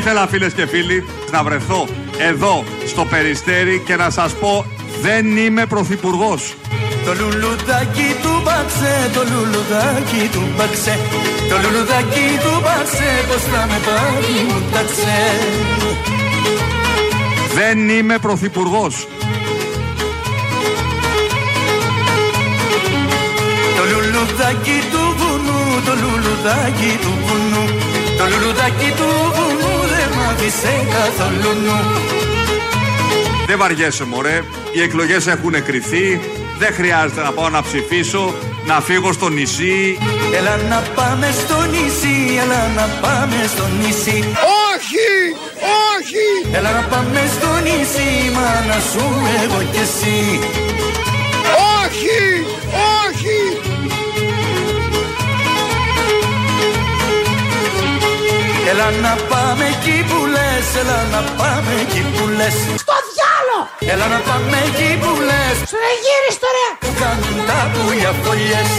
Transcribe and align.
Και 0.00 0.08
ήθελα 0.08 0.26
φίλες 0.26 0.52
και 0.52 0.66
φίλοι 0.66 1.04
να 1.30 1.42
βρεθώ 1.42 1.88
εδώ 2.18 2.64
στο 2.86 3.04
Περιστέρι 3.04 3.82
και 3.86 3.96
να 3.96 4.10
σας 4.10 4.32
πω 4.32 4.64
δεν 5.02 5.36
είμαι 5.36 5.66
πρωθυπουργός. 5.66 6.54
Το 7.04 7.14
λουλουδάκι 7.14 8.08
του 8.22 8.40
μπαξέ, 8.44 9.10
το 9.14 9.22
λουλουδάκι 9.30 10.28
του 10.32 10.42
μπαξέ 10.56 10.98
Το 11.48 11.56
λουλουδάκι 11.62 12.26
του 12.42 12.60
μπαξέ, 12.62 13.24
πως 13.28 13.42
θα 13.42 13.66
με 13.70 13.78
πάρει 13.86 14.38
μου 14.48 14.62
ταξέ 14.72 15.22
Δεν 17.54 17.88
είμαι 17.88 18.18
πρωθυπουργός. 18.18 19.08
Το 23.76 23.82
λουλουδάκι 23.92 24.78
του 24.92 25.02
βουνού, 25.16 25.82
το 25.84 25.92
λουλουδάκι 26.02 26.98
του 27.02 27.12
βουνού 27.26 27.64
Το 28.18 28.24
λουλουδάκι 28.30 28.90
του 28.96 29.08
βουνού 29.34 29.49
δεν 30.40 30.48
μ' 30.48 30.56
άφησε 30.56 30.86
καθόλου 30.90 31.60
νου 31.64 31.80
Δεν 33.46 33.58
βαριέσαι 33.58 34.04
μωρέ, 34.04 34.44
οι 34.72 34.82
εκλογές 34.82 35.26
έχουν 35.26 35.64
κρυθεί, 35.64 36.20
δεν 36.58 36.74
χρειάζεται 36.74 37.22
να 37.22 37.32
πάω 37.32 37.48
να 37.48 37.62
ψηφίσω, 37.62 38.34
να 38.66 38.80
φύγω 38.80 39.12
στο 39.12 39.28
νησί. 39.28 39.98
Έλα 40.36 40.56
να 40.56 40.82
πάμε 40.94 41.34
στο 41.44 41.56
νησί, 41.70 42.38
έλα 42.42 42.68
να 42.76 42.86
πάμε 43.00 43.36
στο 43.54 43.64
νησί 43.80 44.18
Όχι! 44.72 45.08
Όχι! 45.92 46.56
Έλα 46.56 46.70
να 46.72 46.80
πάμε 46.80 47.20
στο 47.36 47.48
νησί, 47.62 48.30
μάνα 48.34 48.80
σου 48.92 49.04
εγώ 49.44 49.62
κι 49.72 49.78
εσύ 49.78 50.38
Όχι! 51.82 52.44
Όχι! 52.44 52.49
Έλα 58.70 58.90
να 58.90 59.16
πάμε 59.28 59.64
εκεί 59.64 60.04
που 60.08 60.26
λες, 60.26 60.66
έλα 60.80 61.02
να 61.14 61.20
πάμε 61.30 61.72
εκεί 61.80 62.00
που 62.00 62.28
λες 62.28 62.54
Στο 62.84 62.94
διάλο! 63.10 63.58
Έλα 63.94 64.06
να 64.06 64.18
πάμε 64.18 64.56
εκεί 64.66 64.98
που 65.02 65.20
λες 65.28 65.56
Στο 65.68 65.76
γύριστο 66.04 66.46
ρε! 66.56 66.68
Που 66.86 66.90
κάνουν 67.00 67.46
τα 67.46 67.70
πουλιά 67.72 68.12
φωλιές 68.12 68.70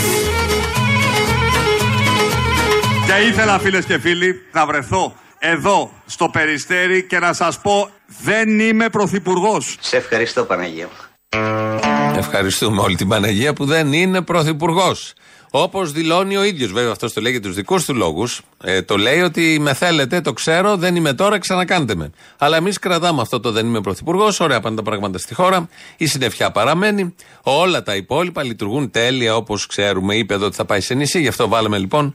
Και 3.05 3.27
ήθελα 3.27 3.59
φίλες 3.59 3.85
και 3.85 3.99
φίλοι 3.99 4.41
να 4.51 4.65
βρεθώ 4.65 5.15
εδώ 5.39 5.91
στο 6.05 6.29
Περιστέρι 6.29 7.03
και 7.03 7.19
να 7.19 7.33
σας 7.33 7.59
πω 7.59 7.89
δεν 8.23 8.59
είμαι 8.59 8.89
πρωθυπουργός. 8.89 9.77
Σε 9.79 9.97
ευχαριστώ 9.97 10.43
Παναγία 10.43 10.85
μου. 10.85 11.11
Ευχαριστούμε 12.17 12.81
όλη 12.81 12.95
την 12.95 13.07
Παναγία 13.07 13.53
που 13.53 13.65
δεν 13.65 13.93
είναι 13.93 14.21
πρωθυπουργός. 14.21 15.13
Όπως 15.53 15.91
δηλώνει 15.91 16.37
ο 16.37 16.43
ίδιος, 16.43 16.71
βέβαια 16.71 16.91
αυτός 16.91 17.13
το 17.13 17.21
λέει 17.21 17.31
για 17.31 17.41
τους 17.41 17.55
δικούς 17.55 17.85
του 17.85 17.95
λόγους. 17.95 18.41
Ε, 18.63 18.81
το 18.81 18.97
λέει 18.97 19.21
ότι 19.21 19.57
με 19.59 19.73
θέλετε, 19.73 20.21
το 20.21 20.33
ξέρω, 20.33 20.77
δεν 20.77 20.95
είμαι 20.95 21.13
τώρα, 21.13 21.37
ξανακάντε 21.37 21.95
με. 21.95 22.11
Αλλά 22.37 22.57
εμείς 22.57 22.79
κρατάμε 22.79 23.21
αυτό 23.21 23.39
το 23.39 23.51
δεν 23.51 23.65
είμαι 23.65 23.81
πρωθυπουργός, 23.81 24.39
ωραία 24.39 24.59
πάνε 24.59 24.75
τα 24.75 24.83
πράγματα 24.83 25.17
στη 25.17 25.33
χώρα. 25.33 25.69
Η 25.97 26.05
συννεφιά 26.05 26.51
παραμένει. 26.51 27.15
Όλα 27.41 27.83
τα 27.83 27.95
υπόλοιπα 27.95 28.43
λειτουργούν 28.43 28.91
τέλεια 28.91 29.35
όπως 29.35 29.65
ξέρουμε. 29.65 30.15
Είπε 30.15 30.33
εδώ 30.33 30.45
ότι 30.45 30.55
θα 30.55 30.65
πάει 30.65 30.81
σε 30.81 30.93
νησί, 30.93 31.19
γι' 31.21 31.27
αυτό 31.27 31.47
βάλαμε 31.47 31.77
λοιπόν 31.77 32.13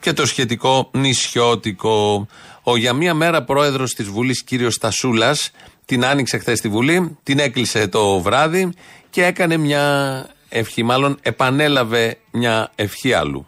και 0.00 0.12
το 0.12 0.26
σχετικό 0.26 0.90
νησιώτικο. 0.92 2.26
Ο 2.62 2.76
για 2.76 2.92
μία 2.92 3.14
μέρα 3.14 3.44
πρόεδρος 3.44 3.92
της 3.92 4.08
Βουλής, 4.08 4.42
κύριος 4.42 4.74
Στασούλας, 4.74 5.50
την 5.84 6.04
άνοιξε 6.04 6.38
χθες 6.38 6.58
στη 6.58 6.68
Βουλή, 6.68 7.18
την 7.22 7.38
έκλεισε 7.38 7.88
το 7.88 8.20
βράδυ 8.20 8.72
και 9.10 9.24
έκανε 9.24 9.56
μια 9.56 10.26
ευχή, 10.48 10.82
μάλλον 10.82 11.18
επανέλαβε 11.22 12.18
μια 12.30 12.72
ευχή 12.74 13.12
άλλου. 13.12 13.46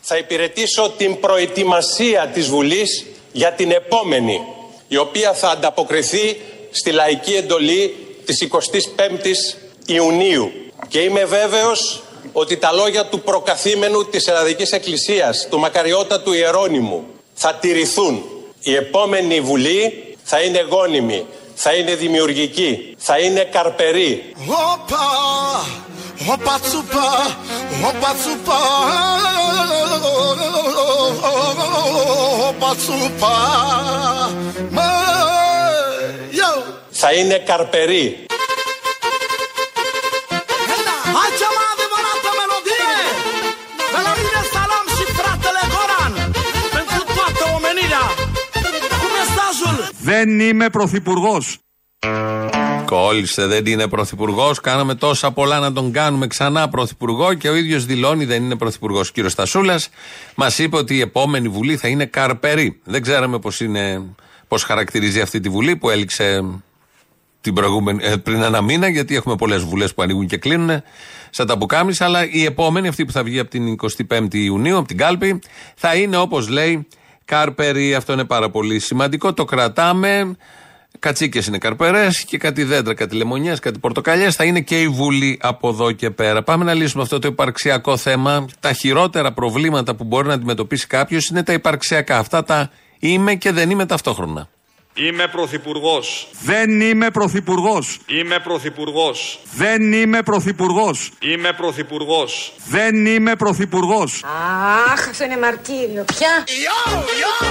θα 0.00 0.16
υπηρετήσω 0.16 0.94
την 0.96 1.20
προετοιμασία 1.20 2.26
της 2.34 2.48
Βουλής 2.48 3.06
για 3.32 3.52
την 3.52 3.70
επόμενη, 3.70 4.40
η 4.88 4.96
οποία 4.96 5.32
θα 5.32 5.48
ανταποκριθεί 5.50 6.40
στη 6.70 6.90
λαϊκή 6.90 7.34
εντολή 7.34 7.94
της 8.24 8.48
25ης 8.50 9.58
Ιουνίου. 9.86 10.52
Και 10.88 10.98
είμαι 10.98 11.24
βέβαιος 11.24 12.02
ότι 12.32 12.56
τα 12.56 12.72
λόγια 12.72 13.06
του 13.06 13.20
προκαθήμενου 13.20 14.04
της 14.04 14.26
Ελλαδικής 14.26 14.72
Εκκλησίας, 14.72 15.46
του 15.50 15.58
μακαριότατου 15.58 16.32
Ιερώνυμου, 16.32 17.06
θα 17.34 17.54
τηρηθούν. 17.54 18.24
Η 18.60 18.74
επόμενη 18.74 19.40
Βουλή 19.40 20.14
θα 20.22 20.40
είναι 20.40 20.66
γόνιμη, 20.70 21.26
θα 21.54 21.74
είναι 21.74 21.94
δημιουργική, 21.94 22.94
θα 22.98 23.18
είναι 23.18 23.44
καρπερή, 23.44 24.32
Όπα! 24.46 25.77
Σα 36.90 37.12
είναι 37.12 37.38
καρτερή! 37.38 38.26
Τα 43.92 44.00
λάμισ 44.70 45.12
πράτε 45.16 45.50
τώρα! 45.74 46.00
Δεν 46.72 46.84
φουπάνε 46.86 47.54
ο 47.56 47.58
μενίδα 47.60 48.04
που 49.00 49.06
με 49.14 49.22
στάζουν! 49.32 49.76
Δεν 49.98 50.40
είμαι 50.40 50.68
προθυπουργό. 50.70 51.36
Κόλλησε, 52.88 53.46
δεν 53.46 53.66
είναι 53.66 53.88
πρωθυπουργός. 53.88 54.60
Κάναμε 54.60 54.94
τόσα 54.94 55.30
πολλά 55.30 55.58
να 55.58 55.72
τον 55.72 55.92
κάνουμε 55.92 56.26
ξανά 56.26 56.68
πρωθυπουργό 56.68 57.34
και 57.34 57.48
ο 57.48 57.54
ίδιος 57.54 57.84
δηλώνει 57.84 58.24
δεν 58.24 58.42
είναι 58.42 58.56
πρωθυπουργός. 58.56 59.08
Ο 59.08 59.12
κύριος 59.12 59.32
Στασούλας 59.32 59.88
μας 60.34 60.58
είπε 60.58 60.76
ότι 60.76 60.94
η 60.94 61.00
επόμενη 61.00 61.48
Βουλή 61.48 61.76
θα 61.76 61.88
είναι 61.88 62.04
καρπερή. 62.04 62.80
Δεν 62.84 63.02
ξέραμε 63.02 63.38
πώς 63.38 63.60
πώς 64.48 64.62
χαρακτηρίζει 64.62 65.20
αυτή 65.20 65.40
τη 65.40 65.48
Βουλή 65.48 65.76
που 65.76 65.90
έληξε 65.90 66.44
την 67.40 67.54
προηγούμενη, 67.54 68.04
ε, 68.04 68.16
πριν 68.16 68.42
ένα 68.42 68.62
μήνα, 68.62 68.88
γιατί 68.88 69.16
έχουμε 69.16 69.36
πολλές 69.36 69.62
βουλές 69.62 69.94
που 69.94 70.02
ανοίγουν 70.02 70.26
και 70.26 70.36
κλείνουν, 70.36 70.82
σαν 71.30 71.46
τα 71.46 71.58
πουκάμισα. 71.58 72.04
Αλλά 72.04 72.30
η 72.30 72.44
επόμενη, 72.44 72.88
αυτή 72.88 73.04
που 73.04 73.12
θα 73.12 73.22
βγει 73.22 73.38
από 73.38 73.50
την 73.50 73.66
25η 73.66 74.34
Ιουνίου, 74.34 74.76
από 74.76 74.88
την 74.88 74.96
κάλπη, 74.96 75.38
θα 75.74 75.94
είναι 75.94 76.16
όπως 76.16 76.48
λέει 76.48 76.86
Κάρπερι. 77.24 77.94
Αυτό 77.94 78.12
είναι 78.12 78.24
πάρα 78.24 78.50
πολύ 78.50 78.78
σημαντικό. 78.78 79.34
Το 79.34 79.44
κρατάμε. 79.44 80.36
Κατσίκες 80.98 81.46
είναι 81.46 81.58
καρπερές 81.58 82.24
και 82.24 82.38
κάτι 82.38 82.64
δέντρα, 82.64 82.94
κάτι 82.94 83.16
λεμονιές, 83.16 83.58
κάτι 83.58 83.78
πορτοκαλιές. 83.78 84.34
Θα 84.34 84.44
είναι 84.44 84.60
και 84.60 84.80
η 84.80 84.88
Βουλή 84.88 85.38
από 85.42 85.68
εδώ 85.68 85.92
και 85.92 86.10
πέρα. 86.10 86.42
Πάμε 86.42 86.64
να 86.64 86.74
λύσουμε 86.74 87.02
αυτό 87.02 87.18
το 87.18 87.28
υπαρξιακό 87.28 87.96
θέμα. 87.96 88.46
Τα 88.60 88.72
χειρότερα 88.72 89.32
προβλήματα 89.32 89.94
που 89.94 90.04
μπορεί 90.04 90.26
να 90.28 90.34
αντιμετωπίσει 90.34 90.86
κάποιος 90.86 91.28
είναι 91.28 91.42
τα 91.42 91.52
υπαρξιακά. 91.52 92.18
Αυτά 92.18 92.44
τα 92.44 92.70
είμαι 92.98 93.34
και 93.34 93.52
δεν 93.52 93.70
είμαι 93.70 93.86
ταυτόχρονα. 93.86 94.48
Είμαι 94.94 95.26
πρωθυπουργός. 95.28 96.28
Δεν 96.42 96.80
είμαι 96.80 97.10
πρωθυπουργός. 97.10 98.00
Είμαι 98.06 98.38
πρωθυπουργός. 98.38 99.40
Δεν 99.54 99.92
είμαι 99.92 100.22
πρωθυπουργός. 100.22 101.12
Είμαι 101.20 101.52
πρωθυπουργός. 101.52 102.52
Δεν 102.68 103.06
είμαι 103.06 103.36
πρωθυπουργός. 103.36 104.24
Αχ, 104.92 105.08
αυτό 105.08 105.24
είναι 105.24 105.38
μαρτύριο. 105.38 106.04
Πια. 106.04 106.44
Yo! 106.46 106.90
Yo! 106.92 107.44
Yo! 107.44 107.47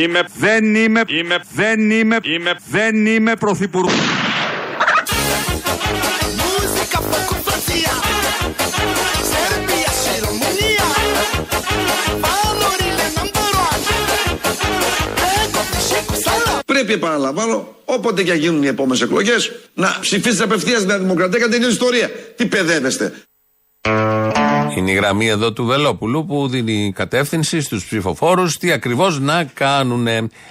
Είμαι, 0.00 0.22
δεν 0.38 0.74
είμαι, 0.74 1.02
είμαι, 1.06 1.36
δεν 1.54 1.90
είμαι, 1.90 2.18
είμαι, 2.22 2.52
δεν 2.70 3.06
είμαι 3.06 3.36
πρωθυπουργός. 3.36 3.92
Muzica 6.40 7.00
făcut 7.10 7.40
frăția 7.46 7.94
Serbia 9.32 9.90
și 10.02 10.12
România 10.26 10.88
Valorile 12.24 13.06
number 13.18 13.52
one 13.68 13.86
Pe 15.20 15.30
copii 15.54 15.82
și 15.88 16.04
cu 16.06 16.14
sala 16.24 16.60
Πρέπει, 16.66 16.92
επαναλαμβάνω, 16.92 17.76
όποτε 17.84 18.22
και 18.22 18.32
γίνουν 18.32 18.62
οι 18.62 18.66
επόμενες 18.66 19.00
εκλογές, 19.00 19.52
να 19.74 19.98
ψηφίσετε 20.00 20.44
απευθείας 20.44 20.84
Νέα 20.84 20.98
Δημοκρατία 20.98 21.38
για 21.38 21.48
την 21.48 21.68
ιστορία. 21.68 22.10
Τι 22.36 22.46
παιδεύεστε. 22.46 23.12
Είναι 24.76 24.90
η 24.90 24.94
γραμμή 24.94 25.26
εδώ 25.26 25.52
του 25.52 25.64
Βελόπουλου 25.64 26.26
που 26.26 26.48
δίνει 26.48 26.92
κατεύθυνση 26.94 27.60
στους 27.60 27.84
ψηφοφόρους 27.84 28.58
τι 28.58 28.72
ακριβώς 28.72 29.20
να 29.20 29.44
κάνουν. 29.44 30.06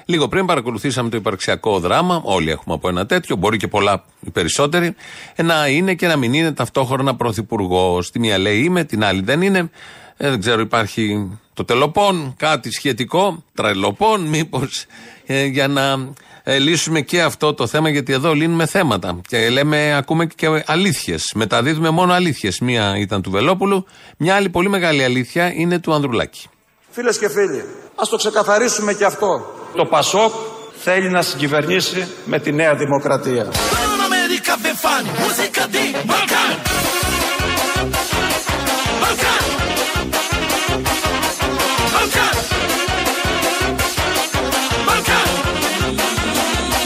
Λίγο 0.06 0.27
πριν 0.27 0.45
παρακολουθήσαμε 0.45 1.10
το 1.10 1.18
υπαρξιακό 1.18 1.80
δράμα. 1.80 2.21
Όλοι 2.24 2.50
έχουμε 2.51 2.75
από 2.75 2.89
ένα 2.89 3.06
τέτοιο, 3.06 3.36
μπορεί 3.36 3.57
και 3.57 3.68
πολλά 3.68 4.04
οι 4.19 4.30
περισσότεροι. 4.30 4.95
ε, 5.36 5.44
Να 5.44 5.68
είναι 5.68 5.94
και 5.94 6.07
να 6.07 6.16
μην 6.18 6.33
είναι 6.33 6.51
ταυτόχρονα 6.51 7.16
πρωθυπουργός. 7.16 8.12
Τη 8.12 8.19
μία 8.19 8.38
λέει 8.38 8.60
είμαι, 8.63 8.83
την 8.83 9.04
άλλη 9.04 9.21
δεν 9.21 9.42
είναι. 9.42 9.69
Ε, 10.18 10.30
δεν 10.30 10.39
ξέρω, 10.39 10.62
υπάρχει 10.62 11.30
το 11.54 11.66
τελοπών, 11.66 12.33
κάτι 12.38 12.71
σχετικό, 12.71 13.44
τρελοπών, 13.54 14.21
μήπως 14.21 14.86
για 15.51 15.68
να 15.68 15.81
ε, 15.92 15.98
λύσουμε 16.44 17.01
και 17.01 17.21
αυτό 17.21 17.53
το 17.53 17.68
θέμα, 17.68 17.89
γιατί 17.89 18.13
εδώ 18.13 18.33
λύνουμε 18.33 18.65
θέματα. 18.65 19.21
Και 19.27 19.50
λέμε, 19.50 19.95
ακούμε 19.95 20.25
και 20.25 20.63
αλήθειες. 20.65 21.31
Μεταδίδουμε 21.36 21.89
μόνο 21.89 22.13
αλήθειες. 22.13 22.59
Μία 22.59 22.97
ήταν 22.97 23.21
του 23.21 23.31
Βελόπουλου, 23.31 23.86
μια 24.18 24.36
άλλη 24.36 24.50
πολύ 24.50 24.69
μεγάλη 24.69 25.03
αλήθεια 25.03 25.53
είναι 25.53 25.80
του 25.80 25.94
Ανδρουλάκη. 25.94 26.47
Φίλες 26.91 27.18
και 27.18 27.30
φίλοι, 27.30 27.65
ας 27.95 28.09
το 28.09 28.18
ξεκαθαρίσουμε 28.18 28.94
και 28.94 29.06
αυτό. 29.06 29.53
Το 29.75 29.86
Πασόκ 29.86 30.33
θέλει 30.83 31.09
να 31.09 31.21
συγκυβερνήσει 31.21 32.07
με 32.25 32.39
τη 32.39 32.51
Νέα 32.51 32.75
Δημοκρατία. 32.75 33.51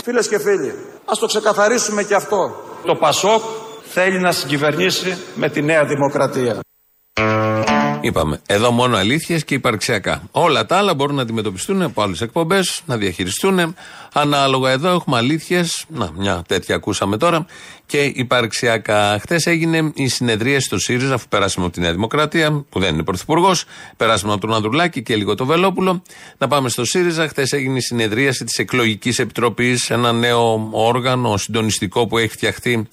Φίλες 0.06 0.28
και 0.28 0.40
φίλοι, 0.40 0.76
ας 1.06 1.20
το 1.20 1.26
ξεκαθαρίσουμε 1.26 2.04
και 2.04 2.16
αυτό. 2.16 2.56
Το 2.86 2.96
Πασόκ 2.96 3.42
θέλει 3.84 4.20
να 4.20 4.32
συγκυβερνήσει 4.32 5.18
με 5.36 5.50
τη 5.50 5.62
Νέα 5.62 5.86
Δημοκρατία. 5.86 6.60
Είπαμε, 8.04 8.42
εδώ 8.46 8.72
μόνο 8.72 8.98
αλήθειες 8.98 9.44
και 9.44 9.54
υπαρξιακά. 9.54 10.24
Όλα 10.32 10.66
τα 10.66 10.78
άλλα 10.78 10.94
μπορούν 10.94 11.16
να 11.16 11.22
αντιμετωπιστούν 11.22 11.82
από 11.82 12.02
άλλες 12.02 12.22
εκπομπές, 12.22 12.82
να 12.86 12.98
διαχειριστούν. 12.98 13.76
Ανάλογα 14.14 14.72
εδώ 14.72 14.90
έχουμε 14.90 15.18
αλήθειες. 15.18 15.86
Να, 15.88 16.12
μια 16.18 16.44
τέτοια 16.48 16.76
ακούσαμε 16.76 17.18
τώρα. 17.18 17.46
Και 17.86 18.12
υπαρξιακά. 18.16 19.18
Χθες 19.22 19.46
έγινε 19.46 19.92
η 19.94 20.08
συνεδρία 20.08 20.60
στο 20.60 20.80
ΣΥΡΙΖΑ, 20.80 21.14
αφού 21.14 21.28
περάσαμε 21.28 21.66
από 21.66 21.76
τη 21.76 21.82
Νέα 21.82 21.92
Δημοκρατία, 21.92 22.66
που 22.70 22.80
δεν 22.80 22.94
είναι 22.94 23.04
πρωθυπουργός. 23.04 23.66
Περάσαμε 23.98 24.34
από 24.34 24.42
τον 24.42 24.54
Ανδρουλάκη 24.56 25.04
και 25.04 25.16
λίγο 25.16 25.36
το 25.36 25.46
Βελόπουλο. 25.46 26.04
Να 26.38 26.48
πάμε 26.48 26.70
στο 26.70 26.86
ΣΥΡΙΖΑ. 26.86 27.28
Χθες 27.28 27.52
έγινε 27.52 27.78
η 27.78 27.82
συνεδρίαση 27.82 28.44
της 28.44 28.58
Εκλογικής 28.58 29.20
Επιτροπής, 29.20 29.90
ένα 29.90 30.12
νέο 30.12 30.70
όργανο 30.72 31.38
συντονιστικό 31.38 32.08
που 32.08 32.18
έχει 32.18 32.30
φτιαχτεί 32.30 32.88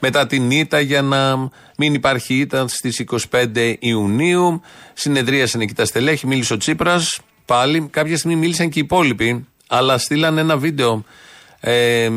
μετά 0.00 0.26
την 0.26 0.50
ήττα 0.50 0.80
για 0.80 1.02
να 1.02 1.48
μην 1.76 1.94
υπάρχει 1.94 2.34
ήττα 2.34 2.68
στις 2.68 3.04
25 3.30 3.74
Ιουνίου. 3.78 4.60
Συνεδρίασαν 4.92 5.60
εκεί 5.60 5.74
τα 5.74 5.84
στελέχη, 5.84 6.26
μίλησε 6.26 6.52
ο 6.52 6.56
Τσίπρας. 6.56 7.18
Πάλι 7.44 7.88
κάποια 7.90 8.16
στιγμή 8.16 8.36
μίλησαν 8.36 8.68
και 8.68 8.78
οι 8.78 8.82
υπόλοιποι, 8.82 9.46
αλλά 9.66 9.98
στείλαν 9.98 10.38
ένα 10.38 10.56
βίντεο 10.56 11.04
ε, 11.60 12.04
ε, 12.04 12.10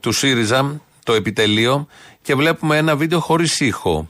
του 0.00 0.12
ΣΥΡΙΖΑ, 0.12 0.80
το 1.04 1.12
επιτελείο, 1.12 1.86
και 2.22 2.34
βλέπουμε 2.34 2.76
ένα 2.76 2.96
βίντεο 2.96 3.20
χωρίς 3.20 3.60
ήχο. 3.60 4.06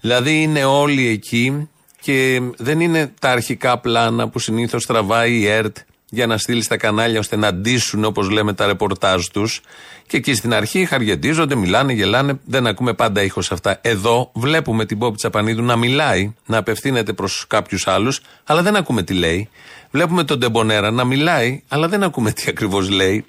Δηλαδή 0.00 0.42
είναι 0.42 0.64
όλοι 0.64 1.06
εκεί 1.06 1.68
και 2.00 2.40
δεν 2.56 2.80
είναι 2.80 3.12
τα 3.20 3.30
αρχικά 3.30 3.78
πλάνα 3.78 4.28
που 4.28 4.38
συνήθως 4.38 4.86
τραβάει 4.86 5.38
η 5.38 5.46
ΕΡΤ 5.46 5.76
για 6.10 6.26
να 6.26 6.38
στείλεις 6.38 6.64
στα 6.64 6.76
κανάλια 6.76 7.18
ώστε 7.18 7.36
να 7.36 7.54
ντύσουν 7.54 8.04
όπως 8.04 8.30
λέμε 8.30 8.52
τα 8.52 8.66
ρεπορτάζ 8.66 9.26
τους. 9.26 9.60
Και 10.06 10.16
εκεί 10.16 10.34
στην 10.34 10.54
αρχή 10.54 10.84
χαριετίζονται, 10.84 11.54
μιλάνε, 11.54 11.92
γελάνε. 11.92 12.38
Δεν 12.44 12.66
ακούμε 12.66 12.92
πάντα 12.92 13.22
ήχος 13.22 13.52
αυτά. 13.52 13.78
Εδώ 13.82 14.30
βλέπουμε 14.34 14.84
την 14.84 14.98
Πόπη 14.98 15.16
Τσαπανίδου 15.16 15.62
να 15.62 15.76
μιλάει, 15.76 16.34
να 16.46 16.56
απευθύνεται 16.56 17.12
προς 17.12 17.44
κάποιους 17.48 17.86
άλλους, 17.86 18.20
αλλά 18.44 18.62
δεν 18.62 18.76
ακούμε 18.76 19.02
τι 19.02 19.14
λέει. 19.14 19.48
Βλέπουμε 19.90 20.24
τον 20.24 20.38
Ντεμπονέρα 20.38 20.90
να 20.90 21.04
μιλάει, 21.04 21.62
αλλά 21.68 21.88
δεν 21.88 22.02
ακούμε 22.02 22.32
τι 22.32 22.44
ακριβώς 22.48 22.90
λέει. 22.90 23.24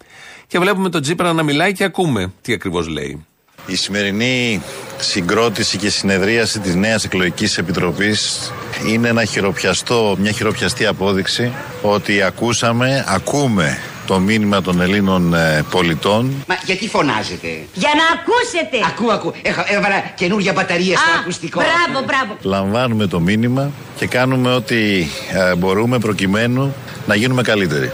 Και 0.48 0.60
βλέπουμε 0.60 0.90
τον 0.90 1.02
Τζίπρα 1.02 1.34
να 1.34 1.44
μιλάει 1.44 1.74
και 1.74 1.84
ακούμε 1.84 2.34
τι 2.42 2.54
ακριβώς 2.54 2.88
λέει. 2.88 3.26
Η 3.66 3.76
σημερινή 3.76 4.62
συγκρότηση 5.00 5.78
και 5.78 5.90
συνεδρίαση 5.90 6.60
της 6.60 6.75
νέας 6.75 7.04
εκλογικής 7.04 7.57
επιτροπής 7.57 8.51
είναι 8.88 9.07
ένα 9.07 9.25
χειροπιαστό, 9.25 10.16
μια 10.19 10.31
χειροπιαστή 10.31 10.86
απόδειξη 10.86 11.54
ότι 11.81 12.22
ακούσαμε, 12.22 13.06
ακούμε 13.07 13.80
το 14.06 14.19
μήνυμα 14.19 14.62
των 14.62 14.81
Ελλήνων 14.81 15.34
ε, 15.34 15.66
πολιτών. 15.69 16.44
Μα 16.48 16.56
γιατί 16.66 16.88
φωνάζετε; 16.90 17.48
Για 17.74 17.90
να 17.96 18.04
ακούσετε. 18.19 18.78
Ακού, 18.88 19.12
ακού. 19.12 19.34
Έχω, 19.42 19.63
έβαλα 19.68 20.04
καινούργια 20.16 20.54
μπαταρία 20.54 20.98
στο 20.98 21.12
Α, 21.12 21.19
ακουστικό. 21.19 21.62
Μπράβο, 21.62 22.06
μπράβο. 22.06 22.38
Λαμβάνουμε 22.42 23.07
το 23.07 23.19
μήνυμα 23.19 23.72
και 23.95 24.07
κάνουμε 24.07 24.54
ό,τι 24.54 25.07
ε, 25.34 25.56
μπορούμε 25.56 26.00
προκειμένου 26.00 26.75
να 27.06 27.16
γίνουμε 27.16 27.42
καλύτεροι. 27.42 27.92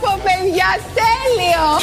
Πω, 0.00 0.20
παιδιά, 0.24 0.80
τέλειο. 0.94 1.78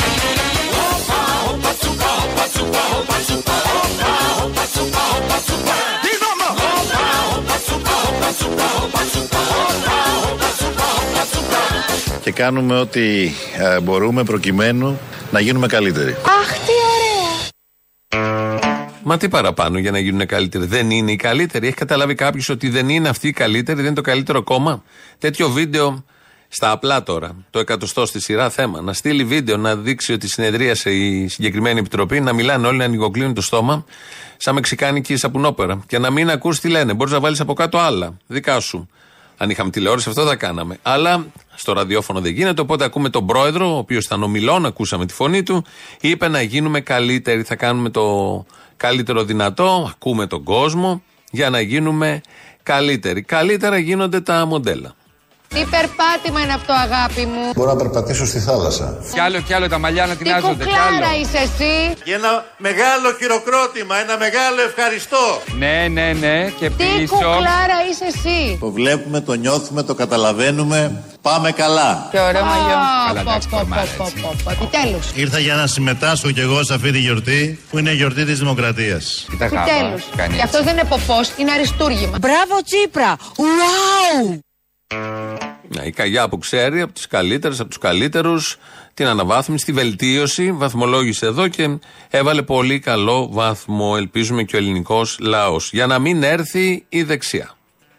Και 12.23 12.31
κάνουμε 12.31 12.79
ό,τι 12.79 13.31
ε, 13.57 13.79
μπορούμε 13.79 14.23
προκειμένου 14.23 14.99
να 15.31 15.39
γίνουμε 15.39 15.67
καλύτεροι. 15.67 16.11
Αχ, 16.11 16.51
τι 16.53 16.71
ωραία. 16.95 18.83
Μα 19.03 19.17
τι 19.17 19.29
παραπάνω 19.29 19.77
για 19.77 19.91
να 19.91 19.99
γίνουν 19.99 20.25
καλύτεροι. 20.25 20.65
Δεν 20.65 20.91
είναι 20.91 21.11
οι 21.11 21.15
καλύτεροι. 21.15 21.67
Έχει 21.67 21.75
καταλάβει 21.75 22.15
κάποιος 22.15 22.49
ότι 22.49 22.69
δεν 22.69 22.89
είναι 22.89 23.09
αυτοί 23.09 23.27
οι 23.27 23.31
καλύτεροι, 23.31 23.77
δεν 23.77 23.85
είναι 23.85 23.95
το 23.95 24.01
καλύτερο 24.01 24.43
κόμμα; 24.43 24.83
Τέτοιο 25.17 25.49
βίντεο 25.49 26.05
στα 26.55 26.71
απλά 26.71 27.03
τώρα, 27.03 27.35
το 27.49 27.59
εκατοστό 27.59 28.05
στη 28.05 28.21
σειρά 28.21 28.49
θέμα. 28.49 28.81
Να 28.81 28.93
στείλει 28.93 29.23
βίντεο 29.23 29.57
να 29.57 29.75
δείξει 29.75 30.13
ότι 30.13 30.27
συνεδρίασε 30.27 30.91
η 30.91 31.27
συγκεκριμένη 31.27 31.79
επιτροπή, 31.79 32.19
να 32.19 32.33
μιλάνε 32.33 32.67
όλοι, 32.67 32.77
να 32.77 32.83
ανοιγοκλίνουν 32.83 33.33
το 33.33 33.41
στόμα, 33.41 33.85
σαν 34.37 34.53
μεξικάνικη 34.53 35.17
σαπουνόπερα. 35.17 35.79
Και 35.87 35.97
να 35.97 36.11
μην 36.11 36.29
ακούς 36.29 36.59
τι 36.59 36.69
λένε. 36.69 36.93
Μπορείς 36.93 37.13
να 37.13 37.19
βάλεις 37.19 37.39
από 37.39 37.53
κάτω 37.53 37.77
άλλα, 37.77 38.17
δικά 38.27 38.59
σου. 38.59 38.89
Αν 39.37 39.49
είχαμε 39.49 39.69
τηλεόραση, 39.69 40.09
αυτό 40.09 40.25
θα 40.25 40.35
κάναμε. 40.35 40.77
Αλλά 40.81 41.25
στο 41.55 41.73
ραδιόφωνο 41.73 42.19
δεν 42.21 42.31
γίνεται. 42.31 42.61
Οπότε 42.61 42.83
ακούμε 42.83 43.09
τον 43.09 43.25
πρόεδρο, 43.25 43.75
ο 43.75 43.77
οποίος 43.77 44.05
ήταν 44.05 44.23
ομιλών, 44.23 44.65
ακούσαμε 44.65 45.05
τη 45.05 45.13
φωνή 45.13 45.43
του, 45.43 45.65
είπε 46.01 46.27
να 46.27 46.41
γίνουμε 46.41 46.81
καλύτεροι. 46.81 47.43
Θα 47.43 47.55
κάνουμε 47.55 47.89
το 47.89 48.45
καλύτερο 48.77 49.23
δυνατό. 49.23 49.89
Ακούμε 49.89 50.27
τον 50.27 50.43
κόσμο 50.43 51.03
για 51.31 51.49
να 51.49 51.61
γίνουμε 51.61 52.21
καλύτεροι. 52.63 53.21
Καλύτερα 53.21 53.77
γίνονται 53.77 54.21
τα 54.21 54.45
μοντέλα. 54.45 54.95
Τι 55.53 55.61
περπάτημα 55.75 56.39
είναι 56.43 56.53
αυτό, 56.53 56.73
αγάπη 56.73 57.25
μου. 57.25 57.43
Μπορώ 57.55 57.69
να 57.71 57.75
περπατήσω 57.77 58.25
στη 58.25 58.39
θάλασσα. 58.39 58.97
Κι 59.13 59.19
άλλο, 59.19 59.39
κι 59.41 59.53
άλλο 59.53 59.67
τα 59.69 59.79
μαλλιά 59.79 60.05
να 60.05 60.15
Τι 60.15 60.23
κουκλάρα 60.23 61.11
είσαι 61.21 61.37
εσύ; 61.37 61.75
Και 62.03 62.13
ένα 62.13 62.45
μεγάλο 62.57 63.07
χειροκρότημα, 63.19 63.95
ένα 64.03 64.17
μεγάλο 64.17 64.59
ευχαριστώ. 64.69 65.41
Ναι, 65.57 65.87
ναι, 65.91 66.13
ναι. 66.13 66.49
Και 66.59 66.69
Τι 66.69 66.89
κουκλάρα 67.07 67.77
είσαι 67.89 68.05
εσύ; 68.13 68.57
Το 68.59 68.71
βλέπουμε, 68.71 69.19
το 69.21 69.33
νιώθουμε, 69.33 69.83
το 69.83 69.93
καταλαβαίνουμε. 69.95 71.03
Πάμε 71.21 71.51
καλά. 71.51 72.07
Και 72.11 72.19
ωραίο 72.19 72.43
μαλλιό. 72.45 72.77
Καλά, 73.07 73.19
εντάξει, 73.19 73.47
κορμάρα, 73.47 73.81
έτσι. 73.81 74.13
Επιτέλους. 74.51 75.05
Ήρθα 75.15 75.39
για 75.39 75.55
να 75.55 75.67
συμμετάσχω 75.67 76.31
κι 76.31 76.39
εγώ 76.39 76.63
σε 76.63 76.73
αυτή 76.73 76.91
τη 76.91 76.99
γιορτή 76.99 77.59
που 77.69 77.77
είναι 77.77 77.89
η 77.89 77.95
γιορτή 77.95 78.25
της 78.25 78.39
Δημοκρατίας. 78.39 79.25
Κοίτα 79.29 79.45
γάμα, 79.45 79.61
Επιτέλους. 79.61 80.03
κάνει 80.15 80.33
Και 80.35 80.41
έτσι. 80.41 80.41
αυτός 80.45 80.63
δεν 80.63 80.73
είναι 80.77 80.87
ποπός, 80.89 81.31
είναι 81.37 81.51
αριστούργημα. 81.51 82.17
Μπράβο, 82.21 82.55
Τσίπρα. 82.65 83.15
Wow. 83.17 84.39
Ναι, 85.75 85.83
η 85.83 85.91
Καγιά 85.91 86.29
που 86.29 86.37
ξέρει 86.37 86.81
από 86.81 86.93
τις 86.93 87.07
καλύτερες, 87.07 87.59
από 87.59 87.69
τους 87.69 87.77
καλύτερους, 87.77 88.57
την 88.93 89.07
αναβάθμιση, 89.07 89.65
τη 89.65 89.71
βελτίωση, 89.71 90.51
βαθμολόγησε 90.51 91.25
εδώ 91.25 91.47
και 91.47 91.77
έβαλε 92.09 92.41
πολύ 92.41 92.79
καλό 92.79 93.27
βαθμό. 93.31 93.93
Ελπίζουμε 93.97 94.43
και 94.43 94.55
ο 94.55 94.59
ελληνικός 94.59 95.17
λαός. 95.21 95.69
Για 95.71 95.87
να 95.87 95.99
μην 95.99 96.23
έρθει 96.23 96.85
η 96.89 97.03
δεξιά. 97.03 97.55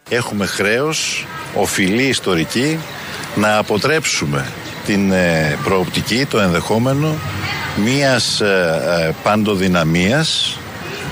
Έχουμε 0.09 0.45
χρέος, 0.45 1.25
οφειλή 1.55 2.03
ιστορική, 2.03 2.79
να 3.35 3.57
αποτρέψουμε 3.57 4.45
την 4.85 5.11
ε, 5.11 5.57
προοπτική, 5.63 6.25
το 6.25 6.39
ενδεχόμενο 6.39 7.15
μιας 7.83 8.41
ε, 8.41 9.07
ε, 9.07 9.13
παντοδυναμίας, 9.23 10.57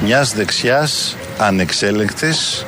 μιας 0.03 0.34
δεξιάς 0.34 1.15
ανεξέλεγκτης 1.38 2.65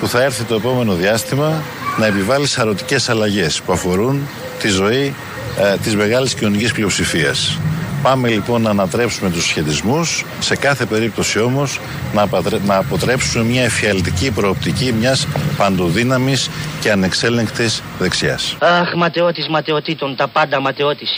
που 0.00 0.08
θα 0.08 0.22
έρθει 0.22 0.44
το 0.44 0.54
επόμενο 0.54 0.94
διάστημα 0.94 1.62
να 1.96 2.06
επιβάλλεις 2.06 2.50
σαρωτικές 2.50 3.08
αλλαγές 3.08 3.60
που 3.60 3.72
αφορούν 3.72 4.28
τη 4.60 4.68
ζωή 4.68 5.14
ε, 5.58 5.76
της 5.82 5.96
μεγάλης 5.96 6.34
κοινωνικής 6.34 6.72
πλειοψηφίας. 6.72 7.58
Πάμε 8.02 8.28
λοιπόν 8.28 8.62
να 8.62 8.70
ανατρέψουμε 8.70 9.30
τους 9.30 9.46
σχετισμούς, 9.46 10.24
σε 10.38 10.56
κάθε 10.56 10.84
περίπτωση 10.84 11.40
όμως 11.40 11.80
να, 12.14 12.22
απατρέ- 12.22 12.64
να 12.64 12.76
αποτρέψουμε 12.76 13.44
μια 13.44 13.62
εφιαλτική 13.62 14.30
προοπτική 14.30 14.92
μιας 14.92 15.26
παντοδύναμης 15.56 16.50
και 16.80 16.90
ανεξέλεγκτης 16.90 17.82
δεξιάς. 17.98 18.56
Αχ, 18.60 18.94
ματαιώτης 18.94 19.48
ματαιωτήτων, 19.48 20.16
τα 20.16 20.28
πάντα 20.28 20.60
ματαιώτης. 20.60 21.14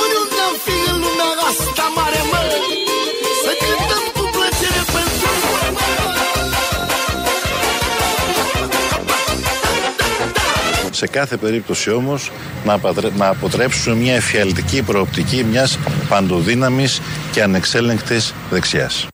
Oriunde 0.00 0.40
am 0.48 0.56
fi 0.64 0.76
în 0.92 1.02
Σε 11.02 11.08
κάθε 11.08 11.36
περίπτωση 11.36 11.90
όμως 11.90 12.30
να, 12.64 12.72
απατρέ- 12.72 13.16
να 13.16 13.28
αποτρέψουμε 13.28 13.96
μια 13.96 14.14
εφιαλτική 14.14 14.82
προοπτική 14.82 15.44
μιας 15.44 15.78
παντοδύναμης 16.08 17.00
και 17.32 17.42
ανεξέλεγκτης 17.42 18.34
δεξιάς. 18.50 19.06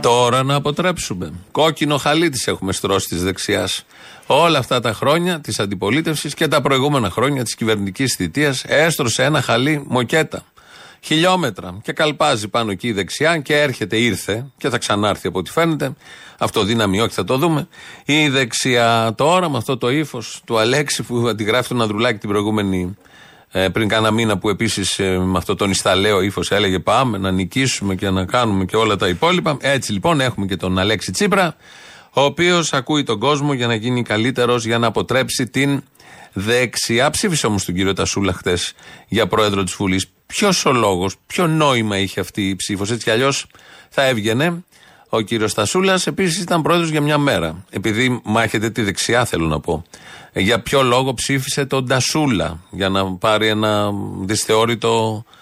Τώρα 0.00 0.42
να 0.42 0.54
αποτρέψουμε. 0.54 1.32
Κόκκινο 1.50 1.96
χαλί 1.96 2.28
τη 2.28 2.50
έχουμε 2.50 2.72
στρώσει 2.72 3.08
της 3.08 3.22
δεξιάς. 3.22 3.84
Όλα 4.26 4.58
αυτά 4.58 4.80
τα 4.80 4.92
χρόνια 4.92 5.40
της 5.40 5.58
αντιπολίτευσης 5.58 6.34
και 6.34 6.48
τα 6.48 6.60
προηγούμενα 6.60 7.10
χρόνια 7.10 7.44
της 7.44 7.54
κυβερνητικής 7.54 8.14
θητείας 8.14 8.64
έστρωσε 8.66 9.22
ένα 9.22 9.42
χαλί 9.42 9.84
μοκέτα. 9.86 10.42
Χιλιόμετρα. 11.00 11.78
Και 11.82 11.92
καλπάζει 11.92 12.48
πάνω 12.48 12.70
εκεί 12.70 12.86
η 12.86 12.92
δεξιά 12.92 13.38
και 13.38 13.60
έρχεται, 13.60 13.96
ήρθε 13.96 14.46
και 14.58 14.68
θα 14.68 14.78
ξανάρθει 14.78 15.28
από 15.28 15.38
ό,τι 15.38 15.50
φαίνεται. 15.50 15.92
Αυτό 16.38 16.62
δύναμη, 16.62 17.00
όχι, 17.00 17.14
θα 17.14 17.24
το 17.24 17.36
δούμε. 17.36 17.68
Η 18.04 18.28
δεξιά 18.28 19.14
τώρα 19.16 19.50
με 19.50 19.56
αυτό 19.56 19.76
το 19.76 19.90
ύφος 19.90 20.42
του 20.44 20.58
Αλέξη 20.58 21.02
που 21.02 21.28
αντιγράφει 21.28 21.68
τον 21.68 21.82
Ανδρουλάκη 21.82 22.18
την 22.18 22.28
προηγούμενη 22.28 22.96
ε, 23.50 23.68
πριν 23.68 23.88
κάνα 23.88 24.10
μήνα 24.10 24.38
που 24.38 24.48
επίσης 24.48 24.98
με 24.98 25.38
αυτό 25.38 25.54
τον 25.54 25.70
Ισταλέο 25.70 26.20
ύφος 26.20 26.50
έλεγε 26.50 26.78
Πάμε 26.78 27.18
να 27.18 27.30
νικήσουμε 27.30 27.94
και 27.94 28.10
να 28.10 28.24
κάνουμε 28.24 28.64
και 28.64 28.76
όλα 28.76 28.96
τα 28.96 29.08
υπόλοιπα. 29.08 29.56
Έτσι 29.60 29.92
λοιπόν 29.92 30.20
έχουμε 30.20 30.46
και 30.46 30.56
τον 30.56 30.78
Αλέξη 30.78 31.12
Τσίπρα, 31.12 31.56
ο 32.12 32.20
οποίος 32.20 32.72
ακούει 32.72 33.02
τον 33.02 33.18
κόσμο 33.18 33.52
για 33.52 33.66
να 33.66 33.74
γίνει 33.74 34.02
καλύτερος, 34.02 34.64
για 34.64 34.78
να 34.78 34.86
αποτρέψει 34.86 35.46
την 35.46 35.82
δεξιά. 36.32 37.10
Ψήφισε 37.10 37.46
όμως 37.46 37.64
τον 37.64 37.74
κύριο 37.74 37.92
Τασούλα 37.92 38.32
χτες 38.32 38.72
για 39.08 39.26
πρόεδρο 39.26 39.62
της 39.62 39.74
Βουλής. 39.74 40.06
Ποιος 40.34 40.64
ο 40.64 40.72
λόγος, 40.72 41.16
ποιο 41.26 41.46
νόημα 41.46 41.98
είχε 41.98 42.20
αυτή 42.20 42.48
η 42.48 42.56
ψήφος. 42.56 42.90
Έτσι 42.90 43.04
κι 43.04 43.10
αλλιώς 43.10 43.46
θα 43.88 44.04
έβγαινε. 44.04 44.64
Ο 45.08 45.20
κύριος 45.20 45.54
Τασούλα 45.54 46.00
επίσης 46.04 46.42
ήταν 46.42 46.62
πρόεδρος 46.62 46.88
για 46.88 47.00
μια 47.00 47.18
μέρα. 47.18 47.64
Επειδή 47.70 48.20
μάχεται 48.24 48.70
τη 48.70 48.82
δεξιά, 48.82 49.24
θέλω 49.24 49.46
να 49.46 49.60
πω. 49.60 49.84
Ε, 50.32 50.40
για 50.40 50.60
ποιο 50.60 50.82
λόγο 50.82 51.14
ψήφισε 51.14 51.64
τον 51.64 51.86
Τασούλα, 51.86 52.60
για 52.70 52.88
να 52.88 53.12
πάρει 53.12 53.48
ένα 53.48 53.90
δυσθεώρητο 54.20 55.24
ε, 55.26 55.36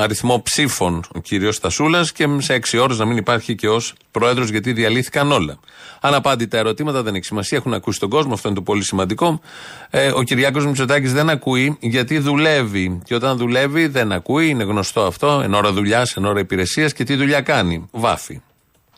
αριθμό 0.00 0.42
ψήφων 0.42 1.04
ο 1.14 1.20
κύριος 1.20 1.60
Τασούλα 1.60 2.06
και 2.14 2.26
σε 2.38 2.54
έξι 2.54 2.78
ώρες 2.78 2.98
να 2.98 3.04
μην 3.04 3.16
υπάρχει 3.16 3.54
και 3.54 3.68
ως 3.68 3.94
πρόεδρος, 4.10 4.48
γιατί 4.48 4.72
διαλύθηκαν 4.72 5.32
όλα. 5.32 5.58
Αναπάντητα 6.00 6.58
ερωτήματα 6.58 7.02
δεν 7.02 7.14
έχει 7.14 7.24
σημασία, 7.24 7.58
έχουν 7.58 7.74
ακούσει 7.74 7.98
τον 7.98 8.08
κόσμο, 8.08 8.34
αυτό 8.34 8.48
είναι 8.48 8.56
το 8.56 8.62
πολύ 8.62 8.84
σημαντικό. 8.84 9.40
Ε, 9.90 10.10
ο 10.10 10.22
Κυριάκος 10.22 10.66
Μητσοτάκης 10.66 11.12
δεν 11.12 11.30
ακούει 11.30 11.76
γιατί 11.80 12.18
δουλεύει. 12.18 13.00
Και 13.04 13.14
όταν 13.14 13.36
δουλεύει 13.36 13.86
δεν 13.86 14.12
ακούει, 14.12 14.48
είναι 14.48 14.64
γνωστό 14.64 15.06
αυτό, 15.06 15.40
εν 15.44 15.54
ώρα 15.54 15.72
δουλειάς, 15.72 16.16
εν 16.16 16.24
ώρα 16.24 16.40
υπηρεσίας 16.40 16.92
και 16.92 17.04
τι 17.04 17.14
δουλειά 17.14 17.40
κάνει. 17.40 17.88
Βάφει. 17.90 18.42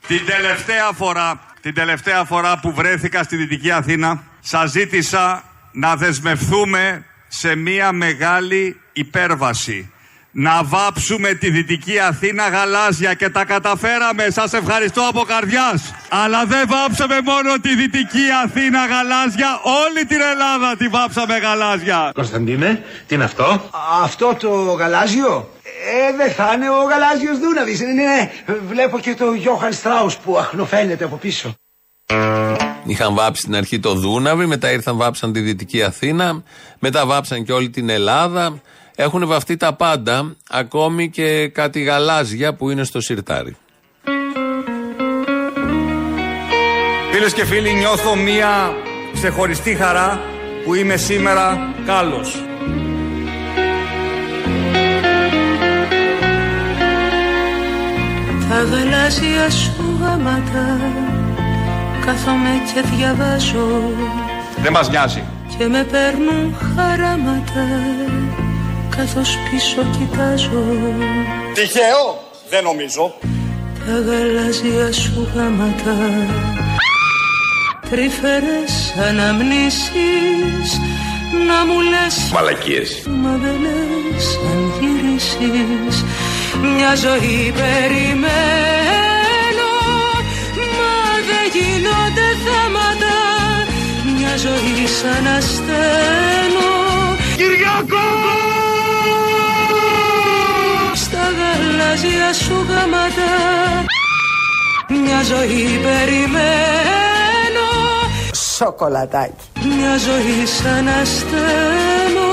Την 0.07 0.27
τελευταία 0.27 0.93
φορά, 0.95 1.41
την 1.61 1.75
τελευταία 1.75 2.25
φορά 2.25 2.61
που 2.61 2.75
βρέθηκα 2.75 3.23
στη 3.23 3.37
Δυτική 3.37 3.71
Αθήνα, 3.71 4.23
σας 4.41 4.71
ζήτησα 4.71 5.45
να 5.73 5.97
δεσμευθούμε 5.97 7.05
σε 7.29 7.55
μία 7.55 7.93
μεγάλη 7.93 8.81
υπέρβαση. 8.93 9.93
Να 10.33 10.65
βάψουμε 10.65 11.35
τη 11.35 11.51
Δυτική 11.51 11.99
Αθήνα 11.99 12.49
γαλάζια 12.49 13.15
και 13.15 13.29
τα 13.31 13.45
καταφέραμε. 13.45 14.31
Σας 14.31 14.53
ευχαριστώ 14.53 15.03
από 15.09 15.21
καρδιάς. 15.21 15.95
Αλλά 16.09 16.47
δεν 16.47 16.69
βάψαμε 16.69 17.21
μόνο 17.25 17.59
τη 17.61 17.75
Δυτική 17.75 18.27
Αθήνα 18.45 18.87
γαλάζια, 18.87 19.61
όλη 19.63 20.07
την 20.07 20.21
Ελλάδα 20.21 20.77
τη 20.77 20.89
βάψαμε 20.89 21.39
γαλάζια. 21.39 22.11
Κωνσταντίνε, 22.15 22.85
τι 23.07 23.15
είναι 23.15 23.25
αυτό; 23.25 23.71
Αυτό 24.03 24.37
το 24.41 24.49
γαλάζιο; 24.51 25.51
Ε, 25.63 26.17
δεν 26.17 26.33
θα 26.33 26.53
είναι 26.55 26.71
ο 26.71 26.83
γαλάζιος 26.83 27.39
Δούναβης. 27.39 27.81
Ναι, 27.81 27.93
ναι, 27.93 28.31
βλέπω 28.69 28.99
και 28.99 29.15
το 29.15 29.33
Γιώχαν 29.33 29.73
Στράους 29.73 30.17
που 30.17 30.39
αχνοφαίνεται 30.39 31.05
από 31.05 31.17
πίσω. 31.17 31.55
Είχαν 32.85 33.15
βάψει 33.15 33.41
στην 33.43 33.57
αρχή 33.57 33.81
το 33.81 33.95
Δούναβη, 33.95 34.47
μετά 34.47 34.71
ήρθαν 34.73 34.97
βάψαν 34.97 35.33
τη 35.33 35.41
Δυτική 35.41 35.83
Αθήνα, 35.83 36.43
μετά 36.79 37.07
βάψαν 37.07 37.45
και 37.45 37.53
όλη 37.53 37.71
την 37.71 37.89
Ελλάδα. 37.89 38.61
Έχουν 39.03 39.27
βαφτεί 39.27 39.57
τα 39.57 39.73
πάντα, 39.73 40.37
ακόμη 40.51 41.11
και 41.11 41.49
κάτι 41.49 41.83
γαλάζια 41.83 42.55
που 42.55 42.71
είναι 42.71 42.85
στο 42.85 43.01
σιρτάρι. 43.01 43.57
Φίλες 47.13 47.33
και 47.33 47.45
φίλοι, 47.45 47.73
νιώθω 47.73 48.17
μία 48.17 48.73
ξεχωριστή 49.13 49.75
χαρά 49.75 50.21
που 50.65 50.75
είμαι 50.75 50.97
σήμερα 50.97 51.75
κάλος. 51.87 52.45
Τα 58.49 58.63
γαλάζια 58.63 59.51
σου 59.51 59.99
γάματα 60.01 60.81
Κάθομαι 62.07 62.51
και 62.75 62.81
διαβάζω 62.97 63.83
Δεν 64.63 64.73
μας 64.73 64.91
νοιάζει 64.91 65.23
Και 65.59 65.67
με 65.67 65.85
παίρνουν 65.91 66.55
χαράματα 66.75 67.67
Καθώς 69.01 69.39
πίσω 69.51 69.87
κοιτάζω. 69.99 70.63
Τυχαίο 71.55 72.05
δεν 72.51 72.63
νομίζω. 72.63 73.15
Τα 73.87 73.93
γαλάζια 74.07 74.93
σου 74.93 75.29
γάματα. 75.35 75.97
Τρυφερές 77.91 78.95
αναμνήσεις. 79.09 80.69
Να 81.47 81.67
μου 81.67 81.81
λες 81.81 82.31
Μαλακίες. 82.33 83.03
Μα 83.07 83.31
δεν 83.43 83.57
λες 83.65 84.39
αν 84.51 84.73
γυρίσεις. 84.81 86.05
Μια 86.63 86.95
ζωή 86.95 87.53
περιμένω 87.61 88.51
Μα 90.79 90.97
δεν 91.29 91.45
γίνονται 91.55 92.29
θέματα. 92.45 93.17
Μια 94.17 94.37
ζωή 94.37 94.87
σαν 94.87 95.27
αστένω 95.37 96.71
Κυριακό 97.37 98.09
γαλάζια 101.81 102.33
σου 102.33 102.55
γάματα 102.69 103.31
Μια 104.89 105.23
ζωή 105.23 105.65
περιμένω 105.83 106.41
Σοκολατάκι 108.57 109.45
Μια 109.55 109.97
ζωή 109.97 110.47
σαν 110.47 110.89
αστένω 110.89 112.31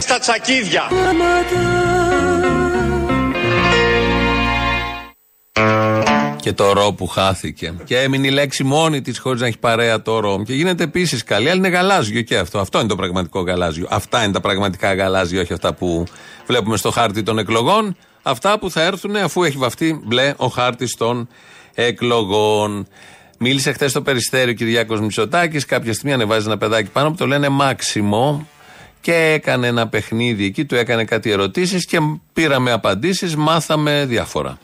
Στα 0.00 0.18
τσακίδια 0.18 0.82
Και 6.40 6.52
το 6.52 6.72
ρο 6.72 6.92
που 6.92 7.06
χάθηκε. 7.06 7.74
Και 7.84 7.98
έμεινε 7.98 8.26
η 8.26 8.30
λέξη 8.30 8.64
μόνη 8.64 9.00
της 9.00 9.18
χωρίς 9.18 9.40
να 9.40 9.46
έχει 9.46 9.58
παρέα 9.58 10.02
το 10.02 10.20
ρο. 10.20 10.42
Και 10.46 10.54
γίνεται 10.54 10.84
επίσης 10.84 11.24
καλή, 11.24 11.50
αλλά 11.50 11.58
είναι 11.58 11.68
γαλάζιο 11.68 12.22
και 12.22 12.36
αυτό. 12.36 12.58
Αυτό 12.58 12.78
είναι 12.78 12.88
το 12.88 12.96
πραγματικό 12.96 13.40
γαλάζιο. 13.40 13.86
Αυτά 13.90 14.22
είναι 14.22 14.32
τα 14.32 14.40
πραγματικά 14.40 14.94
γαλάζια, 14.94 15.40
όχι 15.40 15.52
αυτά 15.52 15.74
που 15.74 16.04
βλέπουμε 16.46 16.76
στο 16.76 16.90
χάρτη 16.90 17.22
των 17.22 17.38
εκλογών. 17.38 17.96
Αυτά 18.22 18.58
που 18.58 18.70
θα 18.70 18.82
έρθουν 18.82 19.16
αφού 19.16 19.42
έχει 19.42 19.56
βαφτεί 19.56 20.00
μπλε 20.04 20.34
ο 20.36 20.46
χάρτης 20.46 20.94
των 20.96 21.28
εκλογών. 21.74 22.86
Μίλησε 23.38 23.72
χθες 23.72 23.90
στο 23.90 24.02
περιστέριο 24.02 24.50
ο 24.52 24.54
Κυριάκος 24.54 25.00
Μητσοτάκης. 25.00 25.64
Κάποια 25.64 25.92
στιγμή 25.92 26.12
ανεβάζει 26.12 26.46
ένα 26.46 26.58
παιδάκι 26.58 26.90
πάνω 26.90 27.10
που 27.10 27.16
το 27.16 27.26
λένε 27.26 27.48
Μάξιμο 27.48 28.48
και 29.00 29.14
έκανε 29.14 29.66
ένα 29.66 29.88
παιχνίδι 29.88 30.44
εκεί, 30.44 30.64
του 30.64 30.74
έκανε 30.74 31.04
κάτι 31.04 31.30
ερωτήσεις 31.30 31.84
και 31.86 31.98
πήραμε 32.32 32.70
απαντήσεις, 32.70 33.36
μάθαμε 33.36 34.04
διάφορα. 34.08 34.58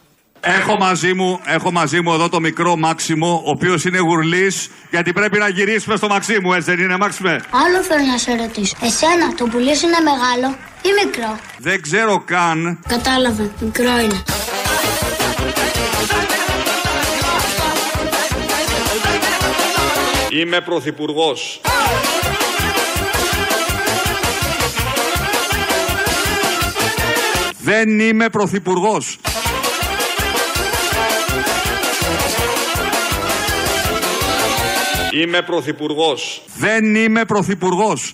Έχω 0.48 0.76
μαζί 0.76 1.14
μου, 1.14 1.40
έχω 1.44 1.72
μαζί 1.72 2.00
μου 2.00 2.12
εδώ 2.12 2.28
το 2.28 2.40
μικρό 2.40 2.76
Μάξιμο, 2.76 3.42
ο 3.44 3.50
οποίος 3.50 3.84
είναι 3.84 3.98
γουρλής, 3.98 4.68
γιατί 4.90 5.12
πρέπει 5.12 5.38
να 5.38 5.48
γυρίσουμε 5.48 5.96
στο 5.96 6.08
Μαξίμου, 6.08 6.52
έτσι 6.52 6.70
δεν 6.74 6.84
είναι 6.84 6.96
Μάξιμε; 6.96 7.30
Άλλο 7.50 7.82
θέλω 7.82 8.06
να 8.10 8.18
σε 8.18 8.34
ρωτήσω. 8.36 8.76
Εσένα 8.82 9.34
το 9.34 9.44
πουλί 9.44 9.76
σου 9.76 9.86
είναι 9.86 9.96
μεγάλο 10.04 10.56
ή 10.82 11.06
μικρό; 11.06 11.38
Δεν 11.58 11.82
ξέρω 11.82 12.22
καν. 12.26 12.78
Κατάλαβα, 12.88 13.50
μικρό 13.60 13.98
είναι. 13.98 14.22
Είμαι 20.30 20.60
πρωθυπουργός. 20.60 21.60
Δεν 27.58 28.00
είμαι 28.00 28.28
πρωθυπουργός. 28.28 29.18
Είμαι 35.20 35.42
πρωθυπουργός. 35.42 36.42
Δεν 36.56 36.94
είμαι 36.94 37.24
πρωθυπουργός. 37.24 38.10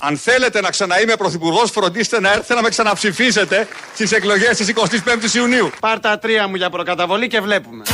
Αν 0.00 0.16
θέλετε 0.16 0.60
να 0.60 0.70
ξαναείμαι 0.70 1.16
πρωθυπουργός, 1.16 1.70
φροντίστε 1.70 2.20
να 2.20 2.32
έρθετε 2.32 2.54
να 2.54 2.62
με 2.62 2.68
ξαναψηφίσετε 2.68 3.68
στις 3.94 4.12
εκλογές 4.12 4.56
της 4.56 4.68
25ης 4.68 5.34
Ιουνίου. 5.34 5.70
Πάρ 5.80 6.00
τα 6.00 6.18
τρία 6.18 6.48
μου 6.48 6.56
για 6.56 6.70
προκαταβολή 6.70 7.28
και 7.28 7.40
βλέπουμε. 7.40 7.84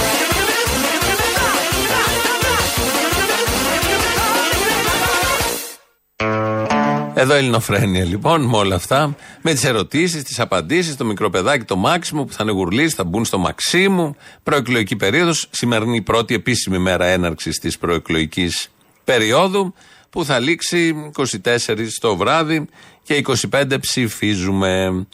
Εδώ 7.21 7.35
Ελληνοφρένια 7.35 8.05
λοιπόν 8.05 8.43
με 8.43 8.57
όλα 8.57 8.75
αυτά. 8.75 9.17
Με 9.43 9.53
τις 9.53 9.65
ερωτήσεις, 9.65 10.23
τις 10.23 10.41
απαντήσεις, 10.41 10.97
το 10.97 11.05
μικρό 11.05 11.31
παιδάκι, 11.31 11.65
το 11.65 11.77
Μάξιμο 11.77 12.25
που 12.25 12.33
θα 12.33 12.39
είναι 12.43 12.53
γουρλή, 12.53 12.89
θα 12.89 13.05
μπουν 13.05 13.25
στο 13.25 13.39
Μαξίμου. 13.39 14.17
Προεκλογική 14.43 14.97
περίοδος. 14.97 15.49
Σημερινή 15.51 15.97
η 15.97 16.03
πρώτη 16.03 16.35
επίσημη 16.35 16.79
μέρα 16.79 17.05
έναρξης 17.05 17.59
της 17.59 17.79
προεκλογικής 17.79 18.71
περίοδου 19.05 19.75
που 20.11 20.25
θα 20.25 20.39
λήξει 20.39 21.11
24 21.17 21.99
το 22.01 22.17
βράδυ 22.17 22.69
και 23.03 23.23
25 23.51 23.81
ψηφίζουμε. 23.81 25.07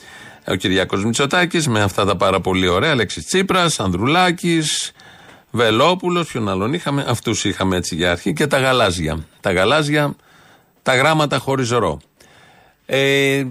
Ο 0.47 0.55
Κυριάκος 0.55 1.05
Μητσοτάκης 1.05 1.69
με 1.69 1.83
αυτά 1.83 2.05
τα 2.05 2.17
πάρα 2.17 2.41
πολύ 2.41 2.69
ωραία. 2.69 2.91
Αλέξης 2.91 3.27
Τσίπρας, 3.27 3.81
Ανδρουλάκης, 3.81 4.93
Βελόπουλος, 5.51 6.29
ποιον 6.29 6.49
άλλον 6.49 6.73
είχαμε. 6.73 7.05
Αυτούς 7.09 7.45
είχαμε 7.45 7.77
έτσι 7.77 7.95
για 7.95 8.11
αρχή 8.11 8.33
και 8.33 8.47
τα 8.47 8.59
γαλάζια. 8.59 9.27
Τα 9.41 9.53
γαλάζια 9.53 10.17
τα 10.87 10.97
γράμματα 10.97 11.39
χωρίς 11.39 11.71
ρο. 11.71 12.01
Ε, 12.87 13.45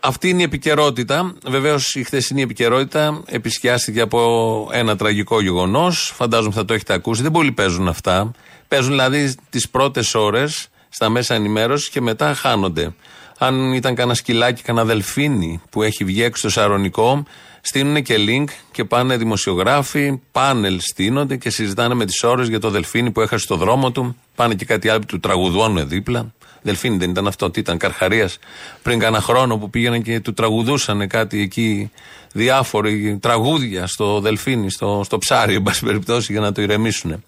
Αυτή 0.00 0.28
είναι 0.28 0.40
η 0.40 0.44
επικαιρότητα. 0.44 1.34
Βεβαίως 1.46 1.94
η 1.94 2.04
χθεσινή 2.04 2.42
επικαιρότητα 2.42 3.22
επισκιάστηκε 3.26 4.00
από 4.00 4.68
ένα 4.72 4.96
τραγικό 4.96 5.40
γεγονός. 5.40 6.12
Φαντάζομαι 6.14 6.54
θα 6.54 6.64
το 6.64 6.74
έχετε 6.74 6.92
ακούσει. 6.92 7.22
Δεν 7.22 7.30
πολύ 7.30 7.52
παίζουν 7.52 7.88
αυτά. 7.88 8.30
Παίζουν 8.68 8.90
δηλαδή 8.90 9.34
τις 9.50 9.68
πρώτες 9.68 10.14
ώρες 10.14 10.68
στα 10.88 11.08
μέσα 11.08 11.34
ενημέρωσης 11.34 11.88
και 11.88 12.00
μετά 12.00 12.34
χάνονται. 12.34 12.94
Αν 13.38 13.72
ήταν 13.72 13.94
κανένα 13.94 14.14
σκυλάκι, 14.14 14.62
κανένα 14.62 14.86
δελφίνι 14.86 15.60
που 15.70 15.82
έχει 15.82 16.04
βγει 16.04 16.22
έξω 16.22 16.50
στο 16.50 16.60
Σαρονικό, 16.60 17.24
στείλουν 17.60 18.02
και 18.02 18.16
link 18.18 18.44
και 18.72 18.84
πάνε 18.84 19.16
δημοσιογράφοι, 19.16 20.20
πάνελ 20.32 20.80
στείνονται 20.80 21.36
και 21.36 21.50
συζητάνε 21.50 21.94
με 21.94 22.04
τις 22.04 22.22
ώρες 22.22 22.48
για 22.48 22.60
το 22.60 22.70
δελφίνι 22.70 23.10
που 23.10 23.20
έχασε 23.20 23.46
το 23.46 23.56
δρόμο 23.56 23.90
του. 23.90 24.16
Πάνε 24.34 24.54
και 24.54 24.64
κάτι 24.64 24.88
άλλο 24.88 24.98
που 24.98 25.06
του 25.06 25.20
τραγουδώνουν 25.20 25.88
δίπλα. 25.88 26.32
Δελφίνι 26.62 26.96
δεν 26.96 27.10
ήταν 27.10 27.26
αυτό, 27.26 27.50
τι 27.50 27.60
ήταν, 27.60 27.78
Καρχαρίας. 27.78 28.38
Πριν 28.82 28.98
κάνα 28.98 29.20
χρόνο 29.20 29.58
που 29.58 29.70
πήγαιναν 29.70 30.02
και 30.02 30.20
του 30.20 30.32
τραγουδούσαν 30.32 31.08
κάτι 31.08 31.40
εκεί, 31.40 31.90
διάφοροι 32.32 33.18
τραγούδια 33.20 33.86
στο 33.86 34.20
Δελφίνι, 34.20 34.70
στο, 34.70 35.02
στο 35.04 35.18
ψάρι, 35.18 35.54
εν 35.54 35.62
πάση 35.62 35.84
περιπτώσει, 35.84 36.32
για 36.32 36.40
να 36.40 36.52
το 36.52 36.62
ηρεμήσουν. 36.62 37.24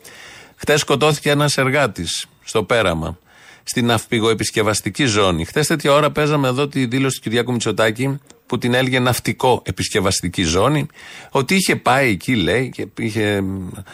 Χτες 0.56 0.80
σκοτώθηκε 0.80 1.30
ένας 1.30 1.56
εργάτης 1.56 2.26
στο 2.44 2.62
πέραμα, 2.62 3.18
στην 3.62 3.86
ναυπηγοεπισκευαστική 3.86 5.04
ζώνη. 5.04 5.44
Χθε 5.44 5.64
τέτοια 5.64 5.92
ώρα 5.92 6.10
παίζαμε 6.10 6.48
εδώ 6.48 6.68
τη 6.68 6.86
δήλωση 6.86 7.16
του 7.16 7.22
Κυριάκου 7.22 7.52
Μητσοτάκη, 7.52 8.20
που 8.46 8.58
την 8.58 8.74
έλεγε 8.74 8.98
ναυτικό 8.98 9.62
επισκευαστική 9.64 10.42
ζώνη, 10.42 10.86
ότι 11.30 11.54
είχε 11.54 11.76
πάει 11.76 12.10
εκεί, 12.10 12.34
λέει, 12.34 12.70
και 12.70 12.86
είχε 12.98 13.44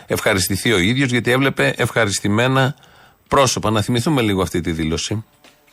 ευχαριστηθεί 0.07 0.73
ο 0.73 0.79
ίδιος, 0.79 1.11
γιατί 1.11 1.31
έβλεπε 1.31 1.75
ευχαριστημένα 1.77 2.75
πρόσωπα. 3.31 3.71
Να 3.71 3.83
θυμηθούμε 3.83 4.23
λίγο 4.23 4.43
αυτή 4.43 4.61
τη 4.61 4.71
δήλωση. 4.71 5.25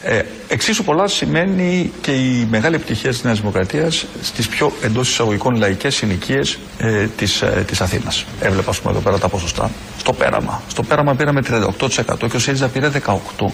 Ε, 0.01 0.21
εξίσου 0.47 0.83
πολλά 0.83 1.07
σημαίνει 1.07 1.91
και 2.01 2.11
η 2.11 2.47
μεγάλη 2.49 2.75
επιτυχία 2.75 3.09
της 3.09 3.23
Νέας 3.23 3.39
Δημοκρατίας 3.39 4.05
στις 4.21 4.47
πιο 4.47 4.71
εντός 4.81 5.09
εισαγωγικών 5.09 5.55
λαϊκές 5.55 5.95
συνοικίες 5.95 6.57
ε, 6.77 7.07
της, 7.17 7.41
ε, 7.41 7.63
της 7.67 7.81
Αθήνας. 7.81 8.25
Έβλεπα 8.39 8.69
ας 8.69 8.79
πούμε 8.79 8.93
εδώ 8.93 9.01
πέρα 9.01 9.19
τα 9.19 9.27
ποσοστά. 9.27 9.71
Στο 9.97 10.13
πέραμα. 10.13 10.61
Στο 10.67 10.83
πέραμα 10.83 11.15
πήραμε 11.15 11.41
38% 11.41 12.29
και 12.29 12.35
ο 12.35 12.39
ΣΥΡΙΖΑ 12.39 12.67
πήρε 12.67 12.89
18%. 12.89 13.53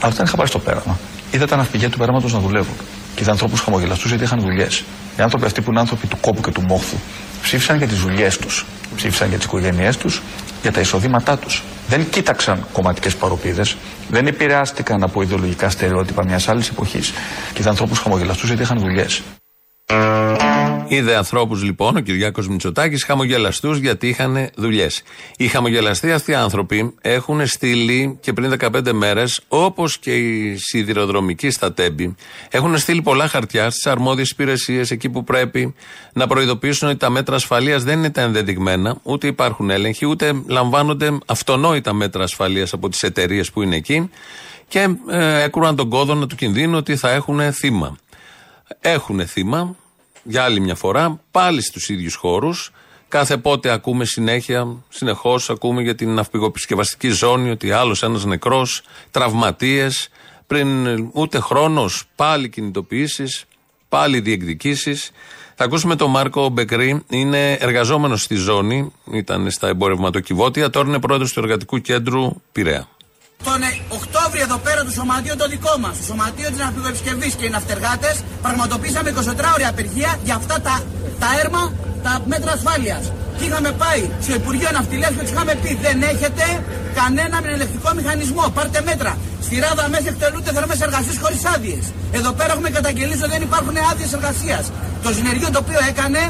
Αλλά 0.00 0.12
δεν 0.12 0.26
είχα 0.26 0.36
πάει 0.36 0.46
στο 0.46 0.58
πέραμα. 0.58 0.98
Είδα 1.30 1.46
τα 1.46 1.56
ναυπηγεία 1.56 1.90
του 1.90 1.98
πέραματος 1.98 2.32
να 2.32 2.38
δουλεύουν. 2.38 2.76
Και 3.14 3.22
είδα 3.22 3.30
ανθρώπους 3.30 3.60
χαμογελαστούς 3.60 4.08
γιατί 4.08 4.24
είχαν 4.24 4.40
δουλειές. 4.40 4.84
Οι 5.18 5.22
άνθρωποι 5.22 5.44
αυτοί 5.44 5.60
που 5.60 5.70
είναι 5.70 5.80
άνθρωποι 5.80 6.06
του 6.06 6.16
κόπου 6.20 6.40
και 6.40 6.50
του 6.50 6.62
μόχθου 6.62 6.96
ψήφισαν 7.42 7.76
για 7.76 7.86
τις 7.86 7.98
δουλειές 7.98 8.38
τους. 8.38 8.66
Ψήφισαν 8.96 9.28
για 9.28 9.36
τις 9.36 9.46
οικογένειές 9.46 9.96
τους, 9.96 10.22
για 10.62 10.72
τα 10.72 10.80
εισοδήματά 10.80 11.38
τους. 11.38 11.62
Δεν 11.92 12.08
κοίταξαν 12.10 12.66
κομματικές 12.72 13.16
παροπίδες, 13.16 13.76
δεν 14.08 14.26
επηρεάστηκαν 14.26 15.02
από 15.02 15.22
ιδεολογικά 15.22 15.70
στερεότυπα 15.70 16.24
μιας 16.24 16.48
άλλης 16.48 16.68
εποχής. 16.68 17.12
Και 17.52 17.60
είδα 17.60 17.70
ανθρώπους 17.70 17.98
χαμογελαστούς 17.98 18.48
γιατί 18.48 18.62
είχαν 18.62 18.78
δουλειές. 18.78 19.22
Είδε 20.92 21.16
ανθρώπους 21.16 21.62
λοιπόν, 21.62 21.96
ο 21.96 22.00
Κυριάκος 22.00 22.48
Μητσοτάκης, 22.48 23.04
χαμογελαστούς 23.04 23.78
γιατί 23.78 24.08
είχαν 24.08 24.48
δουλειές. 24.56 25.02
Οι 25.36 25.48
χαμογελαστοί 25.48 26.12
αυτοί 26.12 26.34
άνθρωποι 26.34 26.94
έχουν 27.00 27.46
στείλει 27.46 28.18
και 28.20 28.32
πριν 28.32 28.50
15 28.50 28.92
μέρες, 28.92 29.40
όπως 29.48 29.98
και 29.98 30.16
οι 30.16 30.56
σιδηροδρομικοί 30.56 31.50
στα 31.50 31.72
τέμπη, 31.72 32.14
έχουν 32.50 32.78
στείλει 32.78 33.02
πολλά 33.02 33.28
χαρτιά 33.28 33.70
στις 33.70 33.86
αρμόδιες 33.86 34.30
υπηρεσίες, 34.30 34.90
εκεί 34.90 35.08
που 35.08 35.24
πρέπει 35.24 35.74
να 36.12 36.26
προειδοποιήσουν 36.26 36.88
ότι 36.88 36.96
τα 36.98 37.10
μέτρα 37.10 37.36
ασφαλείας 37.36 37.82
δεν 37.82 37.98
είναι 37.98 38.10
τα 38.10 38.20
ενδεδειγμένα, 38.20 38.96
ούτε 39.02 39.26
υπάρχουν 39.26 39.70
έλεγχοι, 39.70 40.06
ούτε 40.06 40.42
λαμβάνονται 40.46 41.18
αυτονόητα 41.26 41.92
μέτρα 41.92 42.22
ασφαλείας 42.22 42.72
από 42.72 42.88
τις 42.88 43.02
εταιρείες 43.02 43.50
που 43.50 43.62
είναι 43.62 43.76
εκεί 43.76 44.10
και 44.68 44.88
ε, 45.10 45.42
έκρουαν 45.42 45.76
τον 45.76 45.88
κόδωνα 45.88 46.26
του 46.26 46.36
κινδύνου 46.36 46.76
ότι 46.76 46.96
θα 46.96 47.10
έχουν 47.10 47.52
θύμα. 47.52 47.96
Έχουν 48.80 49.26
θύμα, 49.26 49.76
για 50.22 50.44
άλλη 50.44 50.60
μια 50.60 50.74
φορά, 50.74 51.20
πάλι 51.30 51.62
στους 51.62 51.88
ίδιους 51.88 52.14
χώρους. 52.14 52.70
Κάθε 53.08 53.36
πότε 53.36 53.70
ακούμε 53.70 54.04
συνέχεια, 54.04 54.76
συνεχώς 54.88 55.50
ακούμε 55.50 55.82
για 55.82 55.94
την 55.94 56.14
ναυπηγοεπισκευαστική 56.14 57.08
ζώνη 57.08 57.50
ότι 57.50 57.72
άλλος 57.72 58.02
ένας 58.02 58.24
νεκρός, 58.24 58.82
τραυματίες. 59.10 60.08
Πριν 60.46 60.98
ούτε 61.12 61.40
χρόνος, 61.40 62.04
πάλι 62.16 62.48
κινητοποιήσεις, 62.48 63.44
πάλι 63.88 64.20
διεκδικήσεις. 64.20 65.10
Θα 65.54 65.64
ακούσουμε 65.64 65.96
τον 65.96 66.10
Μάρκο 66.10 66.48
Μπεκρή, 66.48 67.02
είναι 67.08 67.52
εργαζόμενος 67.52 68.22
στη 68.22 68.34
ζώνη, 68.34 68.92
ήταν 69.12 69.50
στα 69.50 69.68
εμπορευματοκιβώτια, 69.68 70.70
τώρα 70.70 70.88
είναι 70.88 71.00
πρόεδρος 71.00 71.32
του 71.32 71.40
Εργατικού 71.40 71.78
Κέντρου 71.80 72.40
Πειραιά. 72.52 72.88
Τον 73.48 73.60
Οκτώβριο 73.98 74.42
εδώ 74.48 74.58
πέρα 74.66 74.80
το 74.84 74.92
σωματείο 74.98 75.34
το 75.42 75.46
δικό 75.54 75.74
μας, 75.82 75.94
το 76.00 76.04
σωματείο 76.10 76.48
της 76.52 76.58
ναυπηγοεπισκευής 76.62 77.32
και 77.38 77.44
οι 77.46 77.52
ναυτεργάτες, 77.56 78.14
πραγματοποίησαμε 78.42 79.08
24 79.10 79.52
ώρια 79.56 79.68
απεργία 79.74 80.10
για 80.26 80.34
αυτά 80.40 80.56
τα, 80.66 80.74
τα 81.22 81.28
έρμα, 81.42 81.62
τα 82.06 82.12
μέτρα 82.32 82.50
ασφάλειας. 82.58 83.02
Και 83.36 83.44
είχαμε 83.48 83.70
πάει 83.82 84.02
στο 84.24 84.34
Υπουργείο 84.40 84.70
Ναυτιλίας 84.76 85.12
και 85.16 85.22
τους 85.26 85.30
είχαμε 85.34 85.54
πει: 85.62 85.70
Δεν 85.86 85.96
έχετε 86.12 86.44
κανέναν 87.00 87.42
ελεκτικό 87.54 87.88
μηχανισμό. 87.98 88.44
Πάρτε 88.56 88.80
μέτρα. 88.90 89.12
Στη 89.46 89.54
Ράδα 89.64 89.84
μέσα 89.94 90.08
εκτελούνται 90.12 90.50
θερμές 90.56 90.80
εργασίες 90.86 91.16
χωρίς 91.22 91.42
άδειες. 91.54 91.84
Εδώ 92.18 92.30
πέρα 92.38 92.50
έχουμε 92.52 92.70
καταγγελίσει 92.78 93.22
ότι 93.26 93.32
δεν 93.36 93.42
υπάρχουν 93.48 93.76
άδειες 93.90 94.12
εργασίας. 94.18 94.64
Το 95.04 95.10
συνεργείο 95.16 95.50
το 95.54 95.58
οποίο 95.64 95.80
έκανε 95.92 96.22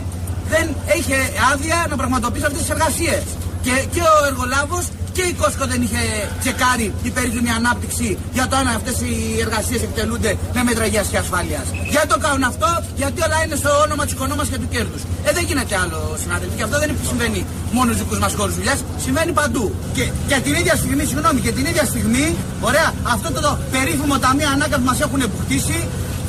δεν 0.52 0.66
είχε 0.98 1.18
άδεια 1.52 1.78
να 1.90 1.96
πραγματοποιήσει 2.00 2.46
αυτές 2.50 2.60
τις 2.64 2.70
εργασίες. 2.76 3.22
Και, 3.64 3.74
και 3.92 4.00
ο 4.00 4.26
εργολάβος 4.30 4.84
και 5.16 5.22
η 5.30 5.32
Κόσκο 5.40 5.64
δεν 5.72 5.80
είχε 5.82 6.02
τσεκάρει 6.42 6.86
την 7.02 7.12
περίφημη 7.16 7.50
ανάπτυξη 7.58 8.08
για 8.36 8.46
το 8.48 8.54
αν 8.60 8.66
αυτές 8.78 8.96
οι 9.04 9.14
εργασίες 9.44 9.82
εκτελούνται 9.82 10.30
με 10.54 10.60
μέτρα 10.68 10.84
υγείας 10.86 11.06
και 11.12 11.18
ασφάλειας. 11.24 11.66
Γιατί 11.94 12.06
το 12.14 12.18
κάνουν 12.24 12.44
αυτό, 12.52 12.68
γιατί 13.00 13.18
όλα 13.26 13.38
είναι 13.44 13.56
στο 13.62 13.70
όνομα 13.84 14.02
της 14.06 14.12
οικονόμα 14.16 14.44
και 14.50 14.58
του 14.62 14.68
κέρδους. 14.74 15.02
Ε, 15.26 15.30
δεν 15.36 15.44
γίνεται 15.48 15.74
άλλο, 15.82 15.98
συνάδελφοι. 16.22 16.54
Και 16.58 16.62
αυτό 16.68 16.76
δεν 16.82 16.90
συμβαίνει 17.08 17.40
μόνο 17.76 17.88
στους 17.92 18.02
δικούς 18.02 18.18
μας 18.24 18.32
χώρους 18.38 18.54
δουλειάς, 18.58 18.78
συμβαίνει 19.04 19.32
παντού. 19.40 19.64
Και, 19.96 20.04
και 20.28 20.36
την 20.46 20.54
ίδια 20.60 20.74
στιγμή, 20.82 21.04
συγγνώμη, 21.10 21.40
και 21.44 21.52
την 21.58 21.64
ίδια 21.70 21.84
στιγμή, 21.92 22.26
ωραία, 22.68 22.88
αυτό 23.14 23.28
το, 23.34 23.40
το 23.46 23.52
περίφημο 23.74 24.16
ταμείο 24.24 24.48
ανάκα 24.54 24.76
που 24.80 24.86
μας 24.90 25.00
έχουν 25.00 25.20
αποκτήσει, 25.22 25.78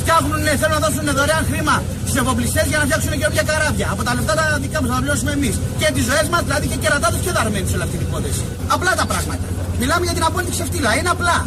φτιάχνουν, 0.03 0.41
θέλουν 0.59 0.75
να 0.77 0.81
δώσουν 0.85 1.05
δωρεάν 1.19 1.43
χρήμα 1.49 1.75
στους 2.05 2.15
εφοπλιστές 2.21 2.65
για 2.71 2.77
να 2.79 2.83
φτιάξουν 2.87 3.11
καινούργια 3.21 3.45
καράβια. 3.51 3.87
Από 3.93 4.01
τα 4.07 4.11
λεφτά 4.15 4.33
τα 4.39 4.43
δικά 4.63 4.77
μας 4.81 4.89
θα 4.89 4.95
τα 4.97 5.01
πληρώσουμε 5.03 5.31
εμείς. 5.37 5.55
Και 5.79 5.87
τις 5.95 6.03
ζωές 6.09 6.27
μας, 6.31 6.41
δηλαδή 6.47 6.65
και 6.71 6.77
κερατάδε 6.83 7.17
και 7.25 7.31
δαρμένοι 7.37 7.67
σε 7.69 7.75
όλη 7.75 7.85
αυτή 7.87 7.97
την 8.01 8.07
υπόθεση. 8.09 8.43
Απλά 8.75 8.91
τα 9.01 9.05
πράγματα. 9.11 9.45
Μιλάμε 9.81 10.03
για 10.07 10.15
την 10.17 10.23
απόλυτη 10.29 10.51
ξεφτύλα. 10.57 10.89
Είναι 10.97 11.11
απλά. 11.15 11.37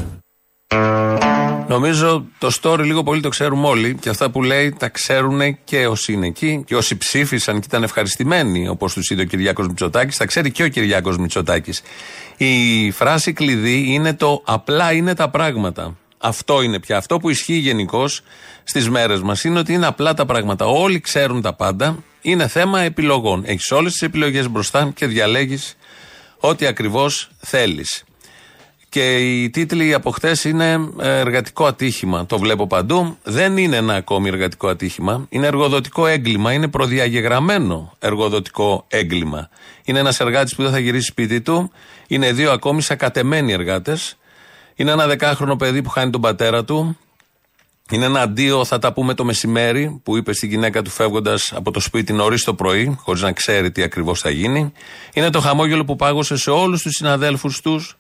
Νομίζω 1.69 2.27
το 2.39 2.51
story 2.63 2.85
λίγο 2.85 3.03
πολύ 3.03 3.21
το 3.21 3.29
ξέρουμε 3.29 3.67
όλοι 3.67 3.97
και 4.01 4.09
αυτά 4.09 4.31
που 4.31 4.43
λέει 4.43 4.77
τα 4.79 4.89
ξέρουν 4.89 5.41
και 5.65 5.87
όσοι 5.87 6.13
είναι 6.13 6.27
εκεί 6.27 6.63
και 6.67 6.77
όσοι 6.77 6.97
ψήφισαν 6.97 7.61
και 7.61 7.67
ήταν 7.69 7.83
ευχαριστημένοι 7.83 8.69
όπως 8.69 8.93
τους 8.93 9.11
είδε 9.11 9.23
ο 9.23 9.25
Κυριάκος 9.25 9.67
Μητσοτάκης, 9.67 10.17
τα 10.17 10.27
ξέρει 10.27 10.51
και 10.51 10.63
ο 10.63 10.69
Κυριάκος 10.69 11.19
Μητσοτάκης. 11.19 11.83
Η 12.37 12.91
φράση 12.91 13.33
κλειδί 13.33 13.85
είναι 13.89 14.15
το 14.15 14.43
απλά 14.45 14.93
είναι 14.93 15.15
τα 15.15 15.31
πράγματα. 15.31 15.97
Αυτό 16.27 16.63
είναι 16.63 16.81
πια. 16.81 16.97
Αυτό 16.97 17.19
που 17.19 17.31
ισχύει 17.31 17.55
γενικώς 17.55 18.21
στις 18.65 18.89
μέρες 18.91 19.21
μας 19.21 19.45
είναι 19.45 19.59
ότι 19.59 19.73
είναι 19.73 19.87
απλά 19.87 20.15
τα 20.15 20.27
πράγματα. 20.27 20.67
Όλοι 20.67 21.01
ξέρουν 21.01 21.43
τα 21.43 21.55
πάντα. 21.55 21.97
Είναι 22.21 22.49
θέμα 22.49 22.81
επιλογών. 22.81 23.43
Έχεις 23.47 23.71
όλες 23.71 23.93
τις 23.93 24.03
επιλογές 24.03 24.49
μπροστά 24.49 24.93
και 24.95 25.07
διαλέγεις 25.07 25.77
ό,τι 26.39 26.67
ακριβώς 26.67 27.31
θέλεις. 27.39 28.05
Και 28.89 29.17
οι 29.17 29.51
τίτλοι 29.51 29.95
από 29.95 30.11
χθε 30.11 30.37
είναι 30.45 30.91
ε, 31.01 31.19
εργατικό 31.19 31.67
ατύχημα. 31.67 32.27
Το 32.27 32.39
βλέπω 32.39 32.67
παντού. 32.67 33.19
Δεν 33.23 33.57
είναι 33.57 33.77
ένα 33.77 33.95
ακόμη 33.95 34.29
εργατικό 34.29 34.69
ατύχημα. 34.69 35.27
Είναι 35.29 35.47
εργοδοτικό 35.47 36.07
έγκλημα. 36.07 36.53
Είναι 36.53 36.69
προδιαγεγραμμένο 36.69 37.93
εργοδοτικό 37.99 38.85
έγκλημα. 38.89 39.49
Είναι 39.85 39.99
ένας 39.99 40.21
εργάτης 40.21 40.55
που 40.55 40.63
δεν 40.63 40.73
θα 40.73 40.79
γυρίσει 40.79 41.07
σπίτι 41.07 41.41
του. 41.41 41.71
Είναι 42.07 42.33
δύο 42.33 42.53
ακόμη 42.53 42.83
σακατεμένοι 42.83 43.53
εργάτες 43.53 44.17
είναι 44.77 44.91
ένα 44.91 45.07
δεκάχρονο 45.07 45.57
παιδί 45.57 45.83
που 45.83 45.89
χάνει 45.89 46.11
τον 46.11 46.21
πατέρα 46.21 46.65
του. 46.65 46.99
Είναι 47.91 48.05
ένα 48.05 48.21
αντίο, 48.21 48.65
θα 48.65 48.79
τα 48.79 48.93
πούμε 48.93 49.15
το 49.15 49.25
μεσημέρι, 49.25 50.01
που 50.03 50.17
είπε 50.17 50.33
στην 50.33 50.49
γυναίκα 50.49 50.83
του 50.83 50.91
φεύγοντας 50.91 51.53
από 51.55 51.71
το 51.71 51.81
σπίτι 51.81 52.13
νωρίς 52.13 52.45
το 52.45 52.55
πρωί, 52.55 52.97
χωρίς 53.01 53.23
να 53.23 53.33
ξέρει 53.33 53.71
τι 53.71 53.83
ακριβώς 53.83 54.21
θα 54.21 54.31
γίνει. 54.31 54.73
Είναι 55.13 55.31
το 55.31 55.41
χαμόγελο 55.41 55.85
που 55.85 55.97
πάγωσε 55.97 56.37
σε 56.37 56.51
όλους 56.51 56.83
τους 56.83 56.95
συναδέλφους 56.95 57.61
τους 57.61 57.97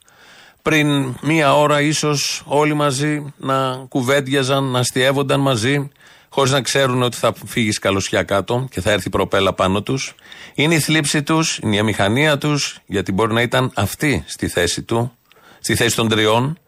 πριν 0.63 1.17
μία 1.23 1.57
ώρα, 1.57 1.81
ίσως 1.81 2.43
όλοι 2.45 2.75
μαζί 2.75 3.35
να 3.37 3.75
κουβέντιαζαν, 3.89 4.65
να 4.65 4.79
αστείευονταν 4.79 5.41
μαζί, 5.41 5.91
χωρίς 6.29 6.53
να 6.53 6.61
ξέρουν 6.61 7.03
ότι 7.03 7.17
θα 7.17 7.33
φύγει 7.47 7.71
καλωσιά 7.71 8.23
κάτω 8.23 8.67
και 8.71 8.81
θα 8.81 8.91
έρθει 8.91 9.11
προπέλα 9.11 9.53
πάνω 9.53 9.83
τους. 9.83 10.15
Είναι 10.55 10.75
η 10.75 10.81
θλίψη 10.81 11.23
τους, 11.23 11.59
είναι 11.59 11.77
η 11.77 11.79
αμηχανία 11.79 12.39
τους, 12.39 12.79
γιατί 12.87 13.13
μπορεί 13.13 13.33
να 13.33 13.43
ήταν 13.43 13.71
αυτή 13.75 14.25
στη 14.27 14.49
θέση 14.49 14.83
του, 14.83 15.13
στη 15.61 15.75
θέση 15.75 15.97
των 15.97 16.09
τριών, 16.09 16.59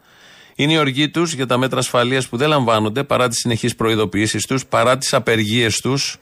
είναι 0.58 0.72
η 0.72 0.76
οργή 0.76 1.08
τους 1.08 1.34
για 1.34 1.46
τα 1.46 1.58
μέτρα 1.58 1.78
ασφαλείας 1.78 2.28
που 2.28 2.36
δεν 2.36 2.48
λαμβάνονται 2.48 3.04
παρά 3.04 3.28
τις 3.28 3.38
συνεχείς 3.38 3.74
προειδοποιήσεις 3.74 4.46
τους, 4.46 4.66
παρά 4.66 4.98
τις 4.98 5.14
απεργίες 5.14 5.80
τους. 5.80 6.16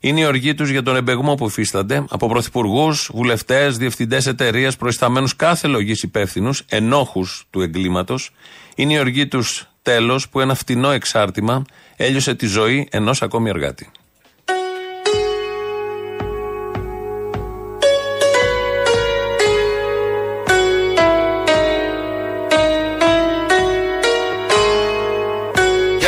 Είναι 0.00 0.20
η 0.20 0.24
οργή 0.24 0.54
τους 0.54 0.70
για 0.70 0.82
τον 0.82 0.96
εμπεγμό 0.96 1.34
που 1.34 1.46
υφίστανται 1.46 2.04
από 2.08 2.28
πρωθυπουργούς, 2.28 3.10
βουλευτές, 3.14 3.76
διευθυντές 3.76 4.26
εταιρεία, 4.26 4.72
προϊσταμένους 4.78 5.36
κάθε 5.36 5.68
λογής 5.68 6.02
υπεύθυνους, 6.02 6.62
ενόχους 6.68 7.46
του 7.50 7.60
εγκλήματος. 7.60 8.30
Είναι 8.74 8.92
η 8.92 8.98
οργή 8.98 9.26
τους 9.26 9.66
τέλος 9.82 10.28
που 10.28 10.40
ένα 10.40 10.54
φτηνό 10.54 10.90
εξάρτημα 10.90 11.64
έλειωσε 11.96 12.34
τη 12.34 12.46
ζωή 12.46 12.88
ενός 12.90 13.22
ακόμη 13.22 13.48
εργάτη. 13.48 13.90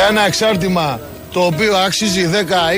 Για 0.01 0.09
ένα 0.09 0.25
εξάρτημα 0.25 0.99
το 1.33 1.39
οποίο 1.39 1.75
αξίζει 1.77 2.29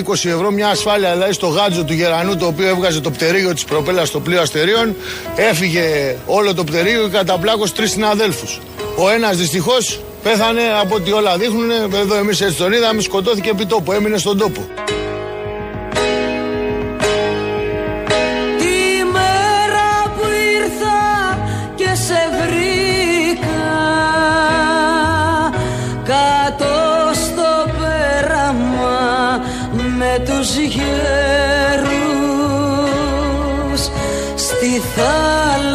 10-20 0.08 0.12
ευρώ 0.14 0.52
μια 0.52 0.68
ασφάλεια 0.68 1.12
δηλαδή 1.12 1.34
στο 1.34 1.48
γάτζο 1.48 1.84
του 1.84 1.94
Γερανού 1.94 2.38
το 2.38 2.46
οποίο 2.46 2.68
έβγαζε 2.68 3.02
το 3.02 3.12
πτερίγιο 3.12 3.54
της 3.54 3.66
προπέλας 3.66 4.08
στο 4.08 4.20
πλοίο 4.20 4.42
αστερίων 4.42 4.96
έφυγε 5.36 6.16
όλο 6.26 6.54
το 6.54 6.64
πτερίγιο 6.64 7.04
και 7.04 7.18
καταπλάκωσε 7.18 7.74
τρεις 7.74 7.92
συναδέλφους. 7.92 8.60
Ο 8.98 9.10
ένας 9.10 9.38
δυστυχώς 9.38 10.00
πέθανε 10.24 10.62
από 10.82 10.96
ό,τι 10.96 11.12
όλα 11.12 11.38
δείχνουν 11.38 11.72
εδώ 12.02 12.16
εμείς 12.16 12.42
έτσι 12.42 12.58
τον 12.58 12.74
είδαμε 12.74 13.02
σκοτώθηκε 13.02 13.50
επί 13.50 13.66
τόπου, 13.66 13.92
έμεινε 13.92 14.18
στον 14.18 14.38
τόπο. 14.38 14.68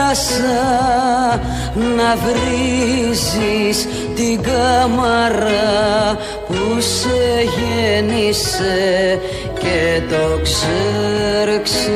Θάλασσα 0.08 1.40
να 1.74 2.16
βρίζεις 2.16 3.88
την 4.14 4.42
κάμαρα 4.42 6.18
που 6.46 6.80
σε 6.80 7.42
γέννησε 7.56 9.20
και 9.58 10.02
το 10.10 10.40
ξέρξεις. 10.42 11.88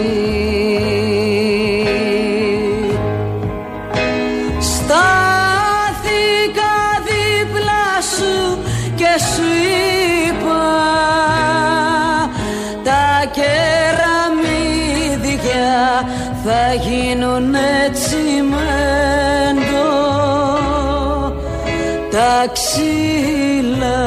Τα 22.42 22.48
ξύλα 22.48 24.00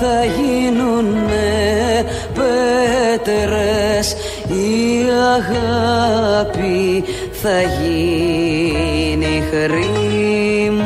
θα 0.00 0.24
γίνουνε 0.24 2.04
πέτρες 2.34 4.16
η 4.48 5.06
αγάπη 5.36 7.04
θα 7.42 7.60
γίνει 7.60 9.42
χρήμα 9.50 10.84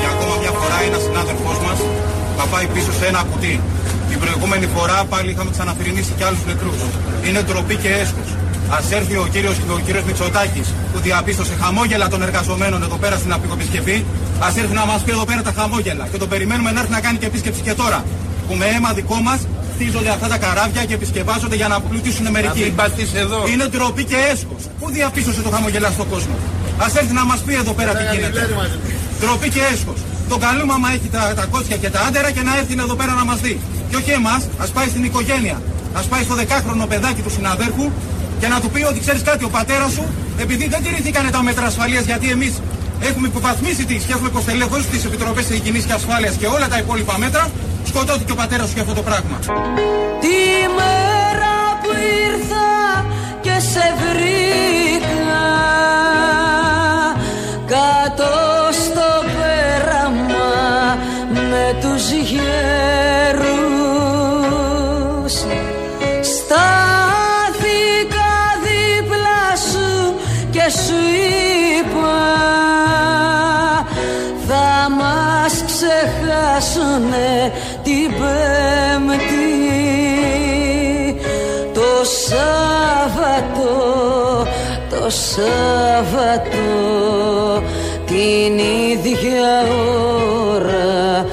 Για 0.00 0.08
ακόμα 0.08 0.36
μια 0.40 0.50
φορά 0.50 0.82
ένας 0.86 1.02
συνάδελφός 1.02 1.58
μας 1.66 1.78
θα 2.36 2.44
πάει 2.46 2.66
πίσω 2.66 2.92
σε 2.92 3.06
ένα 3.06 3.24
κουτί. 3.32 3.75
Την 4.10 4.18
προηγούμενη 4.18 4.66
φορά 4.74 5.04
πάλι 5.12 5.30
είχαμε 5.30 5.50
ξαναφυρινήσει 5.50 6.12
και 6.18 6.24
άλλους 6.24 6.42
νεκρούς. 6.46 6.80
Είναι 7.26 7.40
ντροπή 7.42 7.76
και 7.76 7.90
έσχος. 8.02 8.28
Α 8.76 8.78
έρθει 8.98 9.16
ο 9.24 9.26
κύριος 9.32 9.56
ο 9.76 9.78
κύριος 9.86 10.04
Μητσοτάκης 10.08 10.68
που 10.92 10.98
διαπίστωσε 11.06 11.54
χαμόγελα 11.62 12.08
των 12.08 12.22
εργαζομένων 12.22 12.82
εδώ 12.82 12.96
πέρα 12.96 13.16
στην 13.16 13.32
απεικοπισκευή. 13.32 14.04
Α 14.46 14.48
έρθει 14.60 14.74
να 14.80 14.84
μας 14.90 15.00
πει 15.04 15.10
εδώ 15.10 15.24
πέρα 15.24 15.42
τα 15.42 15.52
χαμόγελα. 15.56 16.04
Και 16.12 16.18
τον 16.22 16.28
περιμένουμε 16.28 16.70
να 16.70 16.80
έρθει 16.80 16.92
να 16.92 17.00
κάνει 17.00 17.18
και 17.18 17.26
επίσκεψη 17.26 17.60
και 17.60 17.74
τώρα. 17.82 18.04
Που 18.48 18.54
με 18.54 18.66
αίμα 18.74 18.92
δικό 18.92 19.18
μας 19.28 19.40
χτίζονται 19.74 20.10
αυτά 20.16 20.26
τα 20.32 20.38
καράβια 20.44 20.84
και 20.88 20.94
επισκευάζονται 20.94 21.56
για 21.60 21.68
να 21.68 21.80
πλουτίσουν 21.80 22.26
μερικοί. 22.30 22.72
εδώ. 23.14 23.38
Είναι 23.52 23.64
ντροπή 23.64 24.04
και 24.04 24.18
έσχος. 24.32 24.62
Πού 24.80 24.86
διαπίστωσε 24.90 25.40
το 25.46 25.50
χαμογελά 25.54 25.90
στον 25.96 26.08
κόσμο; 26.08 26.34
Α 26.84 26.86
έρθει 27.00 27.14
να 27.20 27.24
μας 27.24 27.40
πει 27.46 27.54
εδώ 27.54 27.72
πέρα 27.72 27.92
τι 27.98 28.04
γίνεται. 28.14 28.40
Ντροπή 29.20 29.48
και 29.48 29.62
έσχος. 29.72 29.98
Τον 30.28 30.38
καλούμε 30.40 30.72
άμα 30.72 30.88
έχει 30.96 31.08
τα, 31.16 31.32
τα 31.36 31.44
κότσια 31.52 31.76
και 31.76 31.90
τα 31.90 32.00
άντερα 32.06 32.30
και 32.30 32.42
να 32.42 32.52
έρθει 32.58 32.74
εδώ 32.86 32.94
πέρα 32.94 33.12
να 33.20 33.24
μας 33.24 33.40
δει. 33.40 33.60
Και 33.90 33.96
όχι 33.96 34.10
εμάς, 34.10 34.42
ας 34.58 34.70
πάει 34.70 34.88
στην 34.88 35.04
οικογένεια. 35.04 35.62
Α 35.98 36.00
πάει 36.00 36.22
στο 36.22 36.34
δεκάχρονο 36.34 36.86
παιδάκι 36.86 37.22
του 37.22 37.30
συναδέρφου 37.30 37.90
και 38.40 38.48
να 38.48 38.60
του 38.60 38.70
πει 38.70 38.82
ότι 38.82 39.00
ξέρεις 39.00 39.22
κάτι, 39.22 39.44
ο 39.44 39.48
πατέρας 39.48 39.92
σου, 39.92 40.04
επειδή 40.38 40.68
δεν 40.68 40.82
τηρηθήκανε 40.82 41.30
τα 41.30 41.42
μέτρα 41.42 41.66
ασφαλείας, 41.66 42.04
γιατί 42.04 42.30
εμείς 42.30 42.52
έχουμε 43.00 43.26
υποβαθμίσει 43.28 43.84
τις 43.84 44.04
και 44.04 44.12
έχουμε 44.12 44.28
υποστελέχωση 44.28 44.86
τις 44.86 45.04
επιτροπές 45.04 45.50
υγιεινής 45.50 45.84
και 45.84 45.92
ασφάλειας 45.92 46.34
και 46.34 46.46
όλα 46.46 46.68
τα 46.68 46.78
υπόλοιπα 46.78 47.18
μέτρα, 47.18 47.50
σκοτώθηκε 47.86 48.32
ο 48.32 48.34
πατέρας 48.34 48.66
σου 48.66 48.72
για 48.72 48.82
αυτό 48.82 48.94
το 48.94 49.02
πράγμα. 49.02 49.38
Τη 50.20 50.38
μέρα 50.78 51.54
που 51.82 51.90
ήρθα 52.24 52.68
και 53.40 53.56
σε 53.72 53.86
βρήκα 54.02 55.44
κάτω 57.66 58.30
στο 58.72 59.08
πέραμα 59.36 60.48
με 61.50 61.76
τους 61.80 62.10
γέρους 62.10 63.05
και 70.66 70.72
σου 70.72 71.00
είπα 71.78 72.18
θα 74.46 74.90
μας 74.98 75.54
ξεχάσουνε 75.66 77.52
την 77.82 78.08
πέμπτη. 78.18 79.54
Το 81.74 81.90
Σάββατο 82.26 83.72
το 84.90 85.10
Σάββατο 85.10 86.68
την 88.06 88.58
ίδια 88.58 89.50
ώρα 90.54 91.26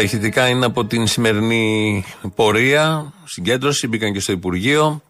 Τα 0.00 0.02
ηχητικά 0.02 0.48
είναι 0.48 0.64
από 0.64 0.84
την 0.84 1.06
σημερινή 1.06 2.04
πορεία, 2.34 3.12
συγκέντρωση, 3.24 3.88
μπήκαν 3.88 4.12
και 4.12 4.20
στο 4.20 4.32
Υπουργείο 4.32 5.02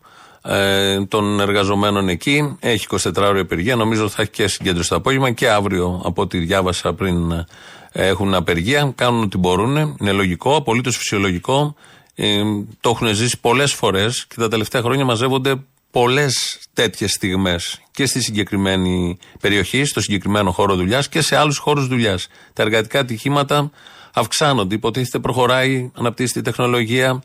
ε, 0.42 1.05
των 1.05 1.40
εργαζομένων 1.40 2.09
εκεί. 2.09 2.57
Έχει 2.61 2.87
24 2.90 3.16
ώρε 3.16 3.40
απεργία. 3.40 3.76
Νομίζω 3.76 4.09
θα 4.09 4.22
έχει 4.22 4.31
και 4.31 4.48
συγκέντρωση 4.48 4.88
το 4.88 4.96
απόγευμα 4.96 5.31
και 5.31 5.48
αύριο, 5.48 6.00
από 6.05 6.22
ό,τι 6.22 6.38
διάβασα 6.38 6.94
πριν, 6.94 7.31
ε, 7.31 7.46
έχουν 7.92 8.35
απεργία. 8.35 8.92
Κάνουν 8.94 9.22
ό,τι 9.22 9.38
μπορούν. 9.38 9.96
Είναι 10.00 10.12
λογικό, 10.12 10.57
απολύτως 10.57 10.96
φυσιολογικό. 10.96 11.74
Ε, 12.14 12.42
το 12.81 12.90
έχουν 12.90 13.14
ζήσει 13.14 13.40
πολλές 13.40 13.72
φορές 13.72 14.26
και 14.26 14.35
τα 14.38 14.48
τελευταία 14.48 14.83
χρόνια 14.83 15.05
μαζεύονται 15.05 15.55
πολλές 15.90 16.59
τέτοιες 16.72 17.12
στιγμές 17.12 17.81
και 17.90 18.07
στη 18.07 18.22
συγκεκριμένη 18.22 19.18
περιοχή, 19.40 19.85
στο 19.85 20.00
συγκεκριμένο 20.00 20.50
χώρο 20.50 20.74
δουλειάς 20.74 21.09
και 21.09 21.20
σε 21.20 21.37
άλλους 21.37 21.59
χώρους 21.59 21.87
δουλειάς. 21.87 22.29
Τα 22.53 22.62
εργατικά 22.62 23.00
ατυχήματα 23.00 23.70
αυξάνονται. 24.14 24.74
Υποτίθεται 24.74 25.18
προχωράει, 25.18 25.90
αναπτύσσεται 25.96 26.38
η 26.38 26.42
τεχνολογία. 26.42 27.22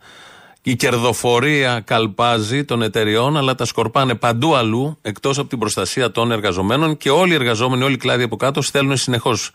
Η 0.61 0.75
κερδοφορία 0.75 1.79
καλπάζει 1.79 2.63
των 2.63 2.81
εταιριών, 2.81 3.37
αλλά 3.37 3.55
τα 3.55 3.65
σκορπάνε 3.65 4.15
παντού 4.15 4.55
αλλού, 4.55 4.97
εκτός 5.01 5.37
από 5.37 5.49
την 5.49 5.59
προστασία 5.59 6.11
των 6.11 6.31
εργαζομένων 6.31 6.97
και 6.97 7.09
όλοι 7.09 7.31
οι 7.31 7.35
εργαζόμενοι, 7.35 7.83
όλοι 7.83 7.93
οι 7.93 7.97
κλάδοι 7.97 8.23
από 8.23 8.35
κάτω 8.35 8.61
στέλνουν 8.61 8.97
συνεχώς 8.97 9.51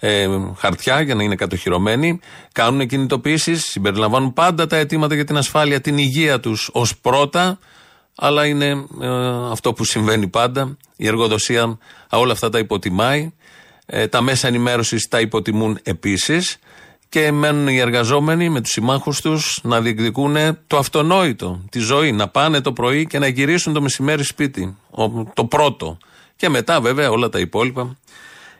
ε, 0.00 0.28
χαρτιά 0.56 1.00
για 1.00 1.14
να 1.14 1.22
είναι 1.22 1.34
κατοχυρωμένοι, 1.34 2.20
κάνουν 2.52 2.86
κινητοποιήσεις, 2.86 3.64
συμπεριλαμβάνουν 3.64 4.32
πάντα 4.32 4.66
τα 4.66 4.76
αιτήματα 4.76 5.14
για 5.14 5.24
την 5.24 5.36
ασφάλεια, 5.36 5.80
την 5.80 5.98
υγεία 5.98 6.40
τους 6.40 6.70
ως 6.72 6.98
πρώτα, 6.98 7.58
αλλά 8.14 8.46
είναι 8.46 8.66
ε, 9.00 9.08
αυτό 9.50 9.72
που 9.72 9.84
συμβαίνει 9.84 10.28
πάντα. 10.28 10.76
Η 10.96 11.06
εργοδοσία 11.06 11.78
όλα 12.10 12.32
αυτά 12.32 12.48
τα 12.48 12.58
υποτιμάει. 12.58 13.32
Ε, 13.92 14.06
τα 14.06 14.20
μέσα 14.20 14.48
ενημέρωσης 14.48 15.08
τα 15.08 15.20
υποτιμούν 15.20 15.78
επίσης. 15.82 16.56
Και 17.08 17.32
μένουν 17.32 17.68
οι 17.68 17.78
εργαζόμενοι 17.78 18.48
με 18.48 18.60
τους 18.60 18.70
συμμάχους 18.70 19.20
τους 19.20 19.60
να 19.62 19.80
διεκδικούν 19.80 20.36
το 20.66 20.76
αυτονόητο, 20.76 21.60
τη 21.70 21.78
ζωή. 21.78 22.12
Να 22.12 22.28
πάνε 22.28 22.60
το 22.60 22.72
πρωί 22.72 23.06
και 23.06 23.18
να 23.18 23.26
γυρίσουν 23.26 23.72
το 23.72 23.80
μεσημέρι 23.80 24.24
σπίτι. 24.24 24.76
Ο- 24.90 25.24
το 25.34 25.44
πρώτο. 25.44 25.98
Και 26.36 26.48
μετά 26.48 26.80
βέβαια 26.80 27.10
όλα 27.10 27.28
τα 27.28 27.38
υπόλοιπα. 27.38 27.96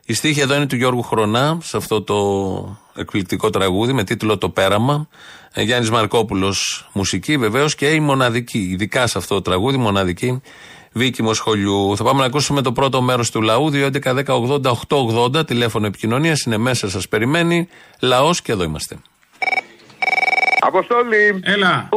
Η 0.05 0.13
στίχη 0.15 0.41
εδώ 0.41 0.55
είναι 0.55 0.67
του 0.67 0.77
Γιώργου 0.77 1.03
Χρονά, 1.03 1.59
σε 1.63 1.77
αυτό 1.77 2.03
το 2.03 2.79
εκπληκτικό 2.95 3.51
τραγούδι 3.51 3.93
με 3.93 4.05
τίτλο 4.05 4.39
Το 4.39 4.49
Πέραμα. 4.49 5.09
Ε, 5.53 5.63
Γιάννης 5.63 5.91
Μαρκόπουλος 5.91 6.89
μουσική 6.93 7.37
βεβαίως 7.37 7.75
και 7.75 7.87
η 7.91 8.01
μοναδική, 8.01 8.59
ειδικά 8.59 9.07
σε 9.07 9.19
αυτό 9.19 9.35
το 9.35 9.43
τραγούδι, 9.43 9.77
μοναδική 9.77 10.41
Βίκη 10.93 11.23
Μοσχολιού. 11.23 11.97
Θα 11.97 12.05
πάμε 12.05 12.21
να 12.21 12.27
ακούσουμε 12.27 12.63
το 12.63 12.73
πρώτο 12.73 13.03
μέρος 13.03 13.31
του 13.31 13.43
λαού, 13.43 13.71
2.11.10.80.880, 13.73 15.47
τηλέφωνο 15.47 15.87
επικοινωνίας 15.87 16.43
είναι 16.43 16.57
μέσα, 16.57 16.91
σας 16.91 17.09
περιμένει. 17.09 17.69
Λαός 18.01 18.43
και 18.43 18.53
εδώ 18.53 18.63
είμαστε. 18.63 18.99
Αποστόλη. 20.61 21.41
Έλα. 21.43 21.89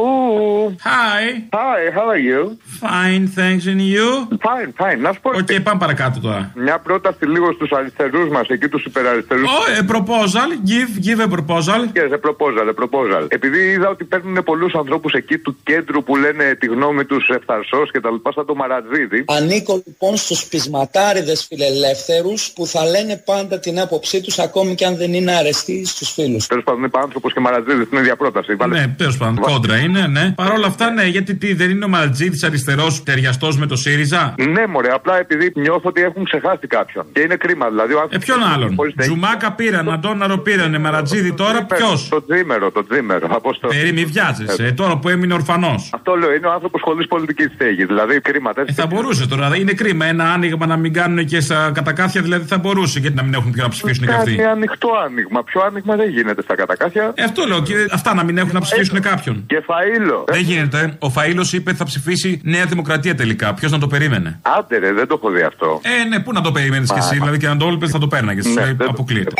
Hi. 0.90 1.22
Hi, 1.52 1.80
how 1.96 2.06
are 2.14 2.22
you? 2.30 2.40
Fine, 2.82 3.24
thanks 3.38 3.64
and 3.72 3.82
you; 3.94 4.08
Fine, 4.46 4.70
fine. 4.82 4.98
Να 4.98 5.12
σου 5.12 5.20
πω. 5.20 5.30
Οκ, 5.30 5.62
πάμε 5.62 5.78
παρακάτω 5.78 6.20
τώρα. 6.20 6.52
Μια 6.54 6.78
πρόταση 6.78 7.26
λίγο 7.26 7.52
στους 7.52 7.70
αριστερούς 7.72 8.28
μας, 8.28 8.48
εκεί 8.48 8.68
τους 8.68 8.84
υπεραριστερούς. 8.84 9.48
Oh, 9.48 9.82
a 9.82 9.86
proposal. 9.94 10.48
Give, 10.70 10.92
give 11.06 11.20
a 11.26 11.28
proposal. 11.36 11.80
Yes, 12.00 12.10
a 12.18 12.20
proposal, 12.26 12.66
a 12.68 12.76
proposal. 12.82 13.26
Επειδή 13.28 13.58
είδα 13.58 13.88
ότι 13.88 14.04
παίρνουν 14.04 14.42
πολλούς 14.44 14.74
ανθρώπους 14.74 15.12
εκεί 15.12 15.38
του 15.38 15.56
κέντρου 15.62 16.02
που 16.04 16.16
λένε 16.16 16.54
τη 16.54 16.66
γνώμη 16.66 17.04
τους 17.04 17.28
ευθαρσώς 17.28 17.90
και 17.90 18.00
τα 18.00 18.10
λοιπά, 18.10 18.32
σαν 18.32 18.46
το 18.46 18.54
Μαραντζίδη. 18.54 19.24
Ανήκω 19.26 19.82
λοιπόν 19.86 20.16
στους 20.16 20.44
πεισματάριδες 20.44 21.46
φιλελεύθερους 21.48 22.52
που 22.54 22.66
θα 22.66 22.84
λένε 22.84 23.22
πάντα 23.24 23.58
την 23.58 23.80
άποψή 23.80 24.20
τους 24.20 24.38
ακόμη 24.38 24.74
και 24.74 24.86
αν 24.86 24.96
δεν 24.96 25.14
είναι 25.14 25.32
αρεστοί 25.32 25.86
στους 25.86 26.10
φίλους. 26.10 26.46
Τέλος 26.46 26.64
πάντων, 26.64 26.84
είπα 26.84 27.00
άνθρωπος 27.00 27.32
και 27.32 27.40
Μαρατζίδι 27.40 27.84
στην 27.84 27.98
ίδια 27.98 28.16
πρόταση. 28.16 28.53
Βάλε. 28.54 28.78
Ναι, 28.78 28.94
τέλος 28.96 29.16
πάντων. 29.16 29.36
Κόντρα 29.36 29.76
είναι, 29.78 30.06
ναι. 30.06 30.32
Παρ' 30.36 30.50
όλα 30.52 30.66
αυτά, 30.66 30.90
ναι, 30.90 31.04
γιατί 31.04 31.34
τι, 31.34 31.54
δεν 31.54 31.70
είναι 31.70 31.84
ο 31.84 31.88
Μαλτζίδης 31.88 32.42
αριστερός 32.42 33.02
ταιριαστός 33.02 33.58
με 33.58 33.66
το 33.66 33.76
ΣΥΡΙΖΑ; 33.76 34.34
Ναι, 34.38 34.66
μωρέ, 34.66 34.88
απλά 34.92 35.18
επειδή 35.18 35.52
νιώθω 35.54 35.88
ότι 35.88 36.02
έχουν 36.02 36.24
ξεχάσει 36.24 36.66
κάποιον. 36.66 37.04
Και 37.12 37.20
είναι 37.20 37.36
κρίμα, 37.36 37.68
δηλαδή. 37.68 37.92
Ο 37.92 37.96
Ε, 37.96 38.00
άνθρωπος 38.00 38.24
ποιον 38.26 38.42
άλλον; 38.52 38.74
χωρίς 38.76 38.94
να 38.94 39.04
έχει- 39.04 39.12
Τζουμάκα 39.12 39.52
πήραν, 39.52 39.90
Αντώναρο 39.92 40.38
πήρανε, 40.38 40.78
Μαρατζίδη 40.78 41.32
τώρα, 41.32 41.64
ποιος; 41.64 42.08
Το 42.08 42.24
τζίμερο, 42.24 42.70
το 42.70 42.86
τζίμερο. 42.86 43.26
Από 43.30 43.54
στο... 43.54 43.68
Περί 43.68 43.92
μη 43.92 44.04
βιάζεσαι, 44.04 44.72
τώρα 44.76 44.98
που 44.98 45.08
έμεινε 45.08 45.34
ορφανός. 45.34 45.90
Αυτό 45.94 46.14
λέω, 46.14 46.34
είναι 46.34 46.46
ο 46.46 46.52
άνθρωπος 46.52 46.80
χωρίς 46.84 47.06
πολιτική 47.08 47.42
στέγη. 47.54 47.84
Δηλαδή, 47.84 48.20
κρίμα 48.20 48.50
Ε, 48.50 48.52
τέτοια. 48.52 48.74
θα 48.74 48.86
μπορούσε 48.86 49.26
τώρα, 49.28 49.56
είναι 49.56 49.72
κρίμα. 49.72 50.04
Ένα 50.06 50.24
άνοιγμα 50.32 50.66
να 50.66 50.76
μην 50.76 50.92
κάνουν 50.92 51.24
και 51.24 51.40
στα 51.40 51.70
κατακάθια, 51.74 52.22
δηλαδή 52.22 52.44
θα 52.46 52.58
μπορούσε. 52.58 52.98
Γιατί 52.98 53.16
να 53.16 53.22
μην 53.22 53.34
έχουν 53.34 53.50
ποιο 53.50 53.62
να 53.62 53.68
ψηφίσουν 53.68 54.06
και 54.06 54.12
αυτοί. 54.12 54.34
Κάτι 54.34 54.48
ανοιχτό 54.48 54.88
άνοιγμα. 55.04 55.44
Πιο 55.44 55.60
άνοιγμα 55.66 55.96
δεν 55.96 56.08
γίνεται 56.10 56.42
στα 56.42 56.54
κατακάθια. 56.54 57.12
Ε, 57.14 57.22
αυτό 57.22 57.44
λέω, 57.46 57.62
και 57.62 57.74
αυτά 57.92 58.14
να 58.14 58.24
μην 58.24 58.38
έχουν 58.38 58.43
να 58.52 58.60
ψηφίσουν 58.60 59.00
κάποιον. 59.00 59.44
Και 59.46 59.62
φαΐλο. 59.66 60.24
Δεν 60.26 60.40
γίνεται. 60.40 60.96
Ο 60.98 61.12
Φαΐλος 61.14 61.52
είπε 61.52 61.74
θα 61.74 61.84
ψηφίσει 61.84 62.40
Νέα 62.44 62.64
Δημοκρατία 62.66 63.14
τελικά. 63.14 63.54
Ποιος 63.54 63.70
να 63.70 63.78
το 63.78 63.86
περίμενε; 63.86 64.40
Άντε 64.58 64.78
ρε, 64.78 64.92
δεν 64.92 65.06
το 65.06 65.14
έχω 65.18 65.30
δει 65.30 65.42
αυτό. 65.42 65.80
Ε, 65.82 66.08
ναι, 66.08 66.20
πού 66.20 66.32
να 66.32 66.40
το 66.40 66.52
περίμενε 66.52 66.84
κι 66.86 66.98
εσύ. 66.98 67.08
Μα, 67.08 67.14
Δηλαδή 67.14 67.38
και 67.38 67.46
αν 67.46 67.58
το 67.58 67.64
όλπες 67.64 67.90
θα 67.90 67.98
το 67.98 68.08
πέρναγε. 68.08 68.42
Σου 68.42 68.54
λέει 68.54 68.76
αποκλείεται. 68.88 69.34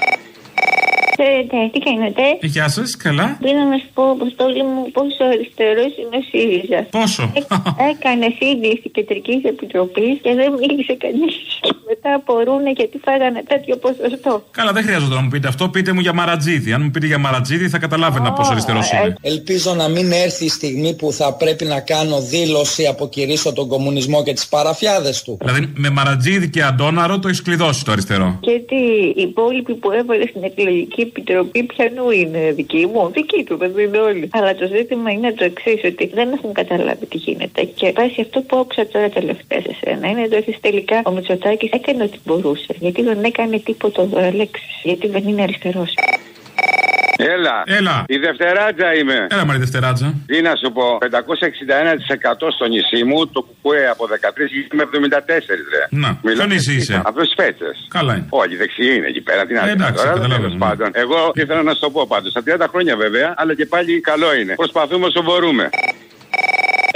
Χαίρετε, 1.17 1.57
τι 1.73 1.79
κάνετε; 1.89 2.23
Ε, 2.41 2.47
Γεια 2.47 2.69
σας, 2.69 2.97
καλά. 2.97 3.27
Πριν 3.41 3.57
να 3.71 3.77
σου 3.83 3.91
πω, 3.95 4.03
Αποστόλη 4.17 4.63
μου, 4.71 4.83
πόσο 4.97 5.23
αριστερός 5.33 5.93
είναι 6.01 6.17
ο 6.21 6.23
ΣΥΡΙΖΑ. 6.31 6.81
Πόσο; 6.99 7.25
Έκανε 7.93 8.27
σύνδεση 8.41 8.87
κεντρικής 8.97 9.41
επιτροπής 9.53 10.15
και 10.25 10.33
δεν 10.41 10.49
μίλησε 10.61 10.95
κανείς. 11.05 11.35
Και 11.65 11.75
μετά 11.89 12.11
απορούν 12.15 12.63
γιατί 12.77 12.97
φάγανε 13.05 13.43
τέτοιο 13.53 13.77
ποσοστό. 13.77 14.33
Καλά, 14.51 14.73
δεν 14.73 14.83
χρειάζεται 14.83 15.15
να 15.15 15.21
μου 15.21 15.29
πείτε 15.29 15.49
αυτό. 15.49 15.69
Πείτε 15.69 15.93
μου 15.93 16.01
για 16.01 16.13
Μαρατζίδη. 16.13 16.73
Αν 16.73 16.83
μου 16.83 16.91
πείτε 16.91 17.07
για 17.07 17.19
Μαρατζίδη, 17.19 17.69
θα 17.69 17.79
καταλάβαινα 17.79 18.33
πόσο 18.33 18.51
αριστερός 18.53 18.93
είναι. 18.93 19.15
Ελπίζω 19.21 19.75
να 19.75 19.89
μην 19.89 20.13
έρθει 20.13 20.45
η 20.45 20.49
στιγμή 20.49 20.95
που 20.95 21.13
θα 21.13 21.33
πρέπει 21.35 21.65
να 21.65 21.81
κάνω 21.81 22.21
δήλωση 22.21 22.87
αποκηρύσω 22.87 23.53
τον 23.53 23.69
κομμουνισμό 23.69 24.23
και 24.23 24.33
τις 24.33 24.47
παραφιάδες 24.49 25.23
του. 25.23 25.37
Δηλαδή 25.41 25.73
με 25.75 25.91
Μαρατζίδη 25.91 26.51
και 26.51 26.63
Αντόναρο 26.63 27.19
το 27.19 27.29
έχεις 27.29 27.43
κλειδώσει 27.43 27.85
το 27.85 27.93
αριστερό. 27.93 28.39
Και 28.41 28.61
τι, 28.69 28.77
οι 29.21 29.23
υπόλοιποι 29.23 29.75
που 29.75 29.91
έβαλε 29.91 30.27
στην 30.27 30.43
εκλογική 30.45 31.04
επιτροπή 31.07 31.63
πιανού 31.63 32.11
είναι 32.11 32.53
δικοί 32.53 32.87
μου. 32.87 33.11
Δικοί 33.13 33.45
του, 33.45 33.57
δεν 33.57 33.79
είναι 33.79 33.99
όλοι. 33.99 34.29
Αλλά 34.33 34.55
το 34.55 34.67
ζήτημα 34.67 35.11
είναι 35.11 35.33
το 35.33 35.45
εξής, 35.45 35.81
ότι 35.85 36.07
δεν 36.07 36.33
έχουν 36.33 36.53
καταλάβει 36.53 37.07
τι 37.07 37.17
γίνεται. 37.17 37.63
Και 37.65 37.93
βάσει 37.97 38.21
αυτό 38.21 38.41
που 38.41 38.57
άκουσα 38.57 38.87
τώρα 38.87 39.09
τελευταία 39.09 39.61
σε 39.61 39.77
σένα, 39.81 40.09
είναι 40.09 40.29
το 40.29 40.37
ότι 40.37 40.59
τελικά 40.61 41.03
ο 41.05 41.11
Μητσοτάκης 41.11 41.71
έκανε 41.71 42.03
ό,τι 42.03 42.19
μπορούσε. 42.25 42.75
Γιατί 42.79 43.03
δεν 43.03 43.25
έκανε 43.25 43.59
τίποτα 43.59 44.03
ο 44.03 44.19
Αλέξης. 44.19 44.81
Γιατί 44.83 45.07
δεν 45.07 45.29
είναι 45.29 45.43
αριστερός. 45.43 45.95
Έλα. 47.17 47.63
Έλα. 47.67 48.05
Η 48.09 48.17
Δευτεράτζα 48.19 48.95
είμαι. 48.95 49.27
Έλα, 49.31 49.45
Μαρή 49.45 49.59
Δευτεράτζα. 49.59 50.15
Τι 50.27 50.43
να 50.43 50.53
σου 50.61 50.73
πω, 50.73 50.99
561% 51.01 52.47
στο 52.57 52.65
νησί 52.67 53.05
μου, 53.05 53.27
το 53.29 53.41
κουκουέ 53.43 53.89
από 53.89 54.05
13 54.07 54.47
γίνεται 54.51 54.99
με 54.99 55.07
74, 55.09 55.19
ρε. 55.75 55.83
Να, 56.03 56.19
ποιο 56.35 56.47
νησί 56.47 56.75
είσαι; 56.75 57.01
Από 57.05 57.21
τι 57.21 57.29
Πέτσε. 57.37 57.71
Καλά 57.89 58.15
είναι. 58.15 58.27
Όχι, 58.29 58.57
δεξιή 58.57 58.93
είναι 58.97 59.07
εκεί 59.07 59.21
πέρα. 59.21 59.47
Τι 59.47 59.53
να 59.53 59.59
Ε, 59.59 59.63
κάνω 59.63 59.73
εντάξει, 59.73 59.95
τώρα, 59.95 60.09
καταλαβαίνω, 60.09 60.37
τέλος 60.41 60.53
ναι. 60.53 60.59
πάντων. 60.59 60.89
Εγώ 60.93 61.19
ήθελα 61.35 61.63
να 61.63 61.73
σου 61.75 61.81
το 61.81 61.91
πω 61.91 62.07
πάντως. 62.09 62.31
Στα 62.31 62.43
30 62.47 62.67
χρόνια 62.73 62.97
βέβαια, 62.97 63.35
αλλά 63.37 63.55
και 63.55 63.67
πάλι 63.67 64.01
καλό 64.01 64.35
είναι. 64.35 64.55
Προσπαθούμε 64.55 65.07
όσο 65.07 65.23
μπορούμε. 65.23 65.69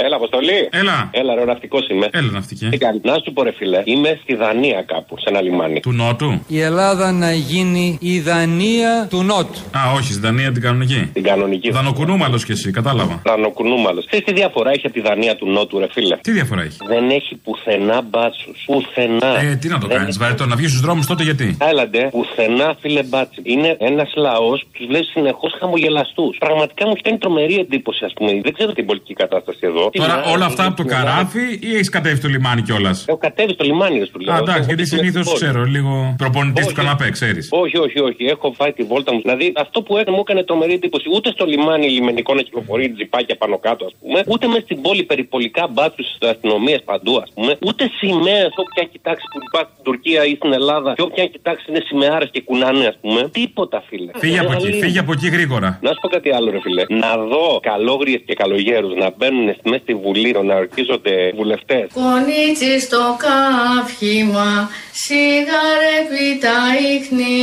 Έλα, 0.05 0.15
Αποστολή. 0.15 0.69
Έλα. 0.71 1.09
Έλα, 1.11 1.35
ρε, 1.35 1.45
ναυτικός 1.45 1.87
είμαι. 1.89 2.07
Έλα, 2.11 2.31
ναυτική. 2.31 2.69
Τι 2.69 2.77
κάνει, 2.77 2.99
να 3.03 3.13
σου 3.23 3.33
πω, 3.33 3.43
ρε 3.43 3.51
φίλε, 3.51 3.81
είμαι 3.85 4.19
στη 4.21 4.35
Δανία 4.35 4.81
κάπου, 4.81 5.15
σε 5.17 5.25
ένα 5.29 5.41
λιμάνι. 5.41 5.79
Του 5.79 5.91
Νότου. 5.91 6.41
Η 6.47 6.59
Ελλάδα 6.61 7.11
να 7.11 7.33
γίνει 7.33 7.97
η 8.01 8.19
Δανία 8.19 9.07
του 9.09 9.23
Νότου. 9.23 9.59
Α, 9.77 9.79
όχι, 9.95 10.11
στην 10.11 10.21
Δανία 10.21 10.51
την 10.51 10.61
κανονική. 10.61 11.09
Την 11.13 11.23
κανονική. 11.23 11.69
Δανοκουνούμαλος 11.71 12.45
κι 12.45 12.51
εσύ, 12.51 12.71
κατάλαβα. 12.71 13.21
Δανοκουνούμαλος. 13.25 14.05
Ξέρεις 14.05 14.25
τι 14.25 14.33
διαφορά 14.33 14.69
έχει 14.71 14.85
από 14.85 14.95
τη 14.95 15.01
Δανία 15.01 15.35
του 15.35 15.49
Νότου, 15.49 15.79
ρε 15.79 15.87
φίλε; 15.91 16.17
Τι 16.17 16.31
διαφορά 16.31 16.61
έχει; 16.61 16.77
Δεν 16.87 17.09
έχει 17.09 17.35
πουθενά 17.35 18.01
μπάτσους. 18.01 18.63
Πουθενά. 18.65 19.39
Ε, 19.39 19.55
τι 19.55 19.67
να 19.67 19.79
το 19.79 19.87
Δεν 19.87 19.97
κάνεις, 19.97 20.17
βαρετό, 20.17 20.45
να 20.45 20.55
βγεις 20.55 20.69
στους 20.69 20.81
δρόμους 20.81 21.05
τότε 21.05 21.23
γιατί; 21.23 21.57
Έλαντε, 21.61 22.09
πουθενά 22.11 22.75
φίλε 22.79 23.03
μπάτσι. 23.03 23.41
Είναι 23.43 23.77
ένας 23.79 24.13
λαός 24.15 24.61
που 24.61 24.69
τους 24.71 24.85
βλέπει 24.87 25.05
συνεχώς 25.05 25.55
χαμογελαστούς. 25.59 26.37
Πραγματικά 26.37 26.87
μου 26.87 26.95
κάνει 27.03 27.17
τρομερή 27.17 27.55
εντύπωση, 27.55 28.05
ας 28.05 28.13
πούμε. 28.13 28.39
Δεν 28.43 28.53
ξέρω 28.53 28.71
την 28.73 28.85
πολιτική 28.85 29.13
κατάσταση 29.13 29.59
εδώ. 29.61 29.88
Τώρα 29.93 30.13
Την 30.21 30.23
όλα 30.31 30.33
άλλη, 30.33 30.43
αυτά 30.43 30.65
από 30.65 30.75
το 30.75 30.83
την 30.83 30.93
άλλη. 30.95 31.05
καράβι 31.05 31.45
ή 31.61 31.69
έχει 31.79 31.89
κατέβει 31.89 32.15
στο 32.15 32.27
λιμάνι 32.27 32.61
κιόλα. 32.61 32.91
Έχω 33.07 33.17
κατέβει 33.17 33.53
στο 33.53 33.63
λιμάνι, 33.63 33.99
ρε 33.99 34.05
του 34.05 34.19
λέω. 34.19 34.33
Α, 34.33 34.37
εντάξει, 34.37 34.59
Έχω 34.59 34.65
γιατί 34.67 34.81
μπει 34.81 34.87
στην 34.87 34.97
συνήθω 34.99 35.21
πόλη. 35.23 35.35
ξέρω, 35.35 35.63
λίγο 35.75 36.13
προπονητή 36.17 36.59
του 36.61 36.65
Όχι. 36.67 36.75
καναπέ, 36.75 37.09
ξέρει. 37.17 37.39
Όχι, 37.49 37.77
όχι, 37.77 37.99
όχι. 37.99 38.23
Έχω 38.25 38.53
φάει 38.57 38.71
τη 38.73 38.83
βόλτα 38.83 39.13
μου. 39.13 39.21
Δηλαδή 39.21 39.53
αυτό 39.55 39.81
που 39.81 39.97
έκανε 39.97 40.15
μου 40.15 40.23
έκανε 40.27 40.43
τρομερή 40.43 40.73
εντύπωση. 40.73 41.05
Ούτε 41.15 41.29
στο 41.31 41.45
λιμάνι 41.45 41.87
λιμενικό 41.89 42.33
να 42.33 42.41
κυκλοφορεί 42.41 42.89
τζιπάκια 42.91 43.35
πάνω 43.37 43.57
κάτω, 43.57 43.85
α 43.85 43.91
πούμε. 44.01 44.23
Ούτε 44.27 44.47
με 44.47 44.59
στην 44.65 44.81
πόλη 44.81 45.03
περιπολικά 45.03 45.67
μπάτσου 45.73 46.03
τη 46.19 46.27
αστυνομία 46.27 46.81
παντού, 46.85 47.15
α 47.17 47.25
πούμε. 47.33 47.51
Ούτε 47.67 47.83
σημαίε 47.99 48.45
όποια 48.63 48.83
κοιτάξει 48.91 49.23
που 49.33 49.39
υπάρχει 49.49 49.69
στην 49.73 49.83
Τουρκία 49.83 50.25
ή 50.25 50.35
στην 50.35 50.53
Ελλάδα. 50.53 50.93
Και 50.93 51.01
όποια 51.01 51.25
κοιτάξει 51.25 51.65
είναι 51.69 51.81
σημαίαρε 51.87 52.25
και 52.25 52.41
κουνάνε, 52.41 52.85
α 52.85 52.93
πούμε. 53.01 53.29
Τίποτα, 53.31 53.83
φίλε. 53.87 54.11
Φύγε 54.15 54.39
από 54.39 54.51
εκεί, 54.51 54.55
Μεγαλύτερο. 54.55 54.85
φύγε 54.85 54.99
από 54.99 55.11
εκεί 55.11 55.27
γρήγορα. 55.29 55.79
Να 55.81 55.89
σου 55.89 55.99
πω 56.01 56.07
κάτι 56.07 56.29
άλλο, 56.31 56.51
ρε 56.51 56.59
φιλέ. 56.61 56.83
Να 56.89 57.17
δω 57.17 57.59
καλόγριε 57.61 58.17
και 58.17 58.33
καλογέρου 58.33 58.87
να 59.03 59.07
μπαίνουν 59.17 59.47
μέσα 59.79 59.83
στη 59.83 59.93
Βουλή, 59.95 60.31
να 60.43 60.55
ορκίζονται 60.55 61.31
βουλευτές. 61.35 61.85
Κονίτσι 61.93 62.79
στο 62.79 63.17
καύχημα, 63.25 64.69
σιγαρεύει 64.91 66.29
τα 66.45 66.57
ίχνη, 66.95 67.35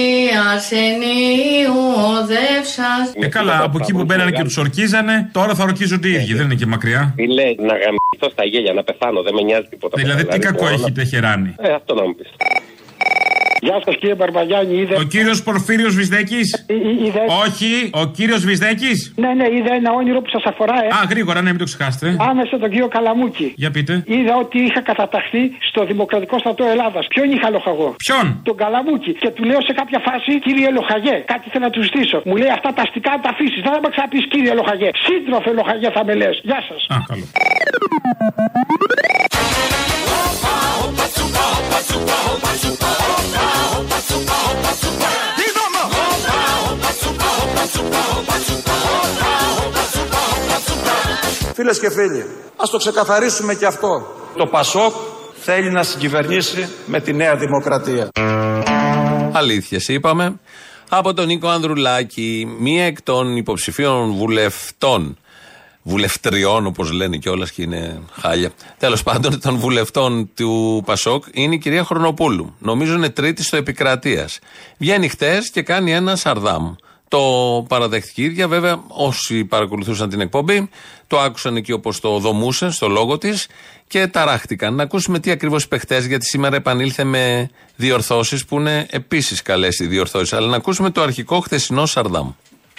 αρσενίου 0.53 1.79
οδεύσας. 2.17 3.05
Ε, 3.21 3.27
καλά, 3.29 3.63
από 3.63 3.79
εκεί 3.81 3.93
που 3.93 4.05
μπαίνανε 4.05 4.31
και 4.31 4.43
τους 4.43 4.57
ορκίζανε, 4.57 5.31
τώρα 5.33 5.55
θα 5.55 5.63
ορκίζονται 5.63 6.09
οι 6.09 6.13
ίδιοι, 6.13 6.35
δεν 6.35 6.45
είναι 6.45 6.55
και 6.55 6.67
μακριά. 6.67 7.13
Τι 7.17 7.27
λέει, 7.27 7.57
να 7.61 7.73
γαμηθώ 7.83 8.29
στα 8.33 8.45
γέλια, 8.45 8.73
να 8.73 8.83
πεθάνω, 8.83 9.23
δεν 9.23 9.35
με 9.35 9.43
νοιάζει 9.43 9.67
τίποτα. 9.71 9.95
Δηλαδή, 10.01 10.25
τι 10.27 10.39
κακό 10.39 10.63
μπορώ 10.63 10.75
έχει 10.75 10.83
να- 10.83 10.93
τεχεράνη. 10.93 11.55
Ε, 11.59 11.73
αυτό 11.73 11.95
να 11.95 12.03
μου 12.07 12.15
πεις. 12.15 12.31
Γεια 13.67 13.79
σας 13.85 13.95
κύριε 14.01 14.15
Μπαρμπαγιάννη, 14.15 14.75
είδε. 14.83 14.95
Ο 14.97 15.03
κύριος 15.15 15.43
Πορφύριος 15.43 15.95
Βυσδέκης; 15.99 16.49
είδε. 17.07 17.23
Όχι, 17.45 17.71
ο 18.03 18.05
κύριος 18.17 18.43
Βυσδέκης; 18.49 18.99
Ναι, 19.17 19.31
ναι, 19.39 19.47
είδε 19.57 19.71
ένα 19.81 19.91
όνειρο 20.01 20.21
που 20.25 20.31
σας 20.37 20.45
αφορά, 20.51 20.77
ε. 20.85 20.89
Α, 20.99 21.01
γρήγορα, 21.13 21.39
ναι, 21.43 21.51
μην 21.55 21.59
το 21.59 21.65
ξεχάσετε. 21.71 22.07
Άμεσα 22.31 22.55
τον 22.63 22.71
κύριο 22.73 22.89
Καλαμούκη. 22.97 23.49
Για 23.63 23.71
πείτε. 23.71 23.93
Είδα 24.07 24.35
ότι 24.45 24.59
είχα 24.67 24.81
καταταχθεί 24.91 25.43
στο 25.71 25.81
Δημοκρατικό 25.91 26.39
Στρατό 26.39 26.65
Ελλάδας. 26.73 27.05
Ποιον 27.13 27.27
είχα 27.35 27.49
λοχαγό. 27.51 27.89
Ποιον; 28.05 28.25
Τον 28.49 28.57
Καλαμούκη. 28.63 29.13
Και 29.23 29.31
του 29.37 29.43
λέω 29.51 29.61
σε 29.69 29.73
κάποια 29.81 30.01
φάση, 30.07 30.31
κύριε 30.47 30.71
Λοχαγέ, 30.79 31.17
κάτι 31.33 31.47
θέλω 31.53 31.65
να 31.65 31.71
του 31.71 31.83
ζητήσω. 31.83 32.17
Μου 32.29 32.37
λέει 32.41 32.53
αυτά 32.59 32.71
τα 32.77 32.83
αστικά 32.87 33.13
τα 33.23 33.31
αφήσεις. 33.35 33.61
Δεν 33.65 33.73
θα 33.75 33.81
με 33.85 33.89
ξαναπείς 33.95 34.25
κύριε 34.33 34.53
Λοχαγέ. 34.61 34.91
Σύντροφε 35.07 35.51
Λοχαγέ 35.59 35.89
θα 35.97 36.03
με 36.09 36.15
λες. 36.21 36.35
Γεια 36.49 36.61
σας. 36.69 36.81
Α, 36.95 36.97
καλό. 37.11 37.25
Φίλες 51.55 51.81
και 51.81 51.91
φίλοι, 51.91 52.27
ας 52.57 52.71
το 52.71 52.77
ξεκαθαρίσουμε 52.77 53.55
και 53.55 53.67
αυτό. 53.67 54.07
Το 54.37 54.47
Πασόκ 54.47 54.93
θέλει 55.41 55.71
να 55.71 55.83
συγκυβερνήσει 55.83 56.69
με 56.87 57.01
τη 57.01 57.13
Νέα 57.13 57.37
Δημοκρατία. 57.37 58.09
Αλήθειες 59.33 59.89
είπαμε. 59.89 60.41
Από 60.89 61.15
τον 61.15 61.27
Νίκο 61.27 61.49
Ανδρουλάκη, 61.49 62.57
μία 62.59 62.85
εκ 62.85 63.03
των 63.03 63.37
υποψηφίων 63.37 64.13
βουλευτών. 64.13 65.19
Βουλευτριών, 65.89 66.67
όπως 66.67 66.91
λένε 66.91 67.17
κιόλας 67.17 67.51
και 67.51 67.63
είναι 67.63 68.01
χάλια. 68.21 68.51
Τέλος 68.79 69.03
πάντων, 69.03 69.41
των 69.41 69.57
βουλευτών 69.57 70.31
του 70.35 70.83
Πασόκ 70.87 71.25
είναι 71.33 71.55
η 71.55 71.59
κυρία 71.59 71.85
Χρονοπούλου. 71.85 72.55
Νομίζω 72.59 72.95
είναι 72.95 73.09
τρίτη 73.09 73.43
στο 73.43 73.57
επικρατείας. 73.57 74.39
Βγαίνει 74.79 75.09
χτες 75.09 75.51
και 75.51 75.63
κάνει 75.63 75.93
ένα 75.93 76.17
σαρδάμ. 76.17 76.75
Το 77.09 77.21
παραδέχτηκε 77.69 78.23
η 78.23 78.25
ίδια, 78.25 78.49
βέβαια, 78.49 78.83
όσοι 78.89 79.45
παρακολουθούσαν 79.45 80.09
την 80.09 80.21
εκπομπή, 80.21 80.71
το 81.07 81.21
άκουσαν 81.21 81.57
εκεί 81.57 81.73
όπως 81.73 82.01
το 82.01 82.19
δομούσε, 82.19 82.71
στο 82.71 82.89
λόγο 82.89 83.19
της 83.19 83.49
και 83.87 84.07
ταράχτηκαν. 84.07 84.75
Να 84.75 84.83
ακούσουμε 84.83 85.19
τι 85.19 85.31
ακριβώς 85.31 85.63
είπε 85.63 85.79
χτες, 85.79 86.07
γιατί 86.07 86.25
σήμερα 86.25 86.57
επανήλθε 86.57 87.05
με 87.05 87.51
διορθώσεις 87.77 88.45
που 88.45 88.59
είναι 88.59 88.87
επίσης 88.91 89.43
καλές 89.43 89.79
οι 89.79 89.87
διορθώσεις. 89.87 90.33
Αλλά 90.33 90.47
να 90.47 90.57
ακούσουμε 90.57 90.91
το 90.91 91.03
αρχικό 91.03 91.41
χθεσινό 91.41 91.87
Σαρδάμ. 91.87 92.31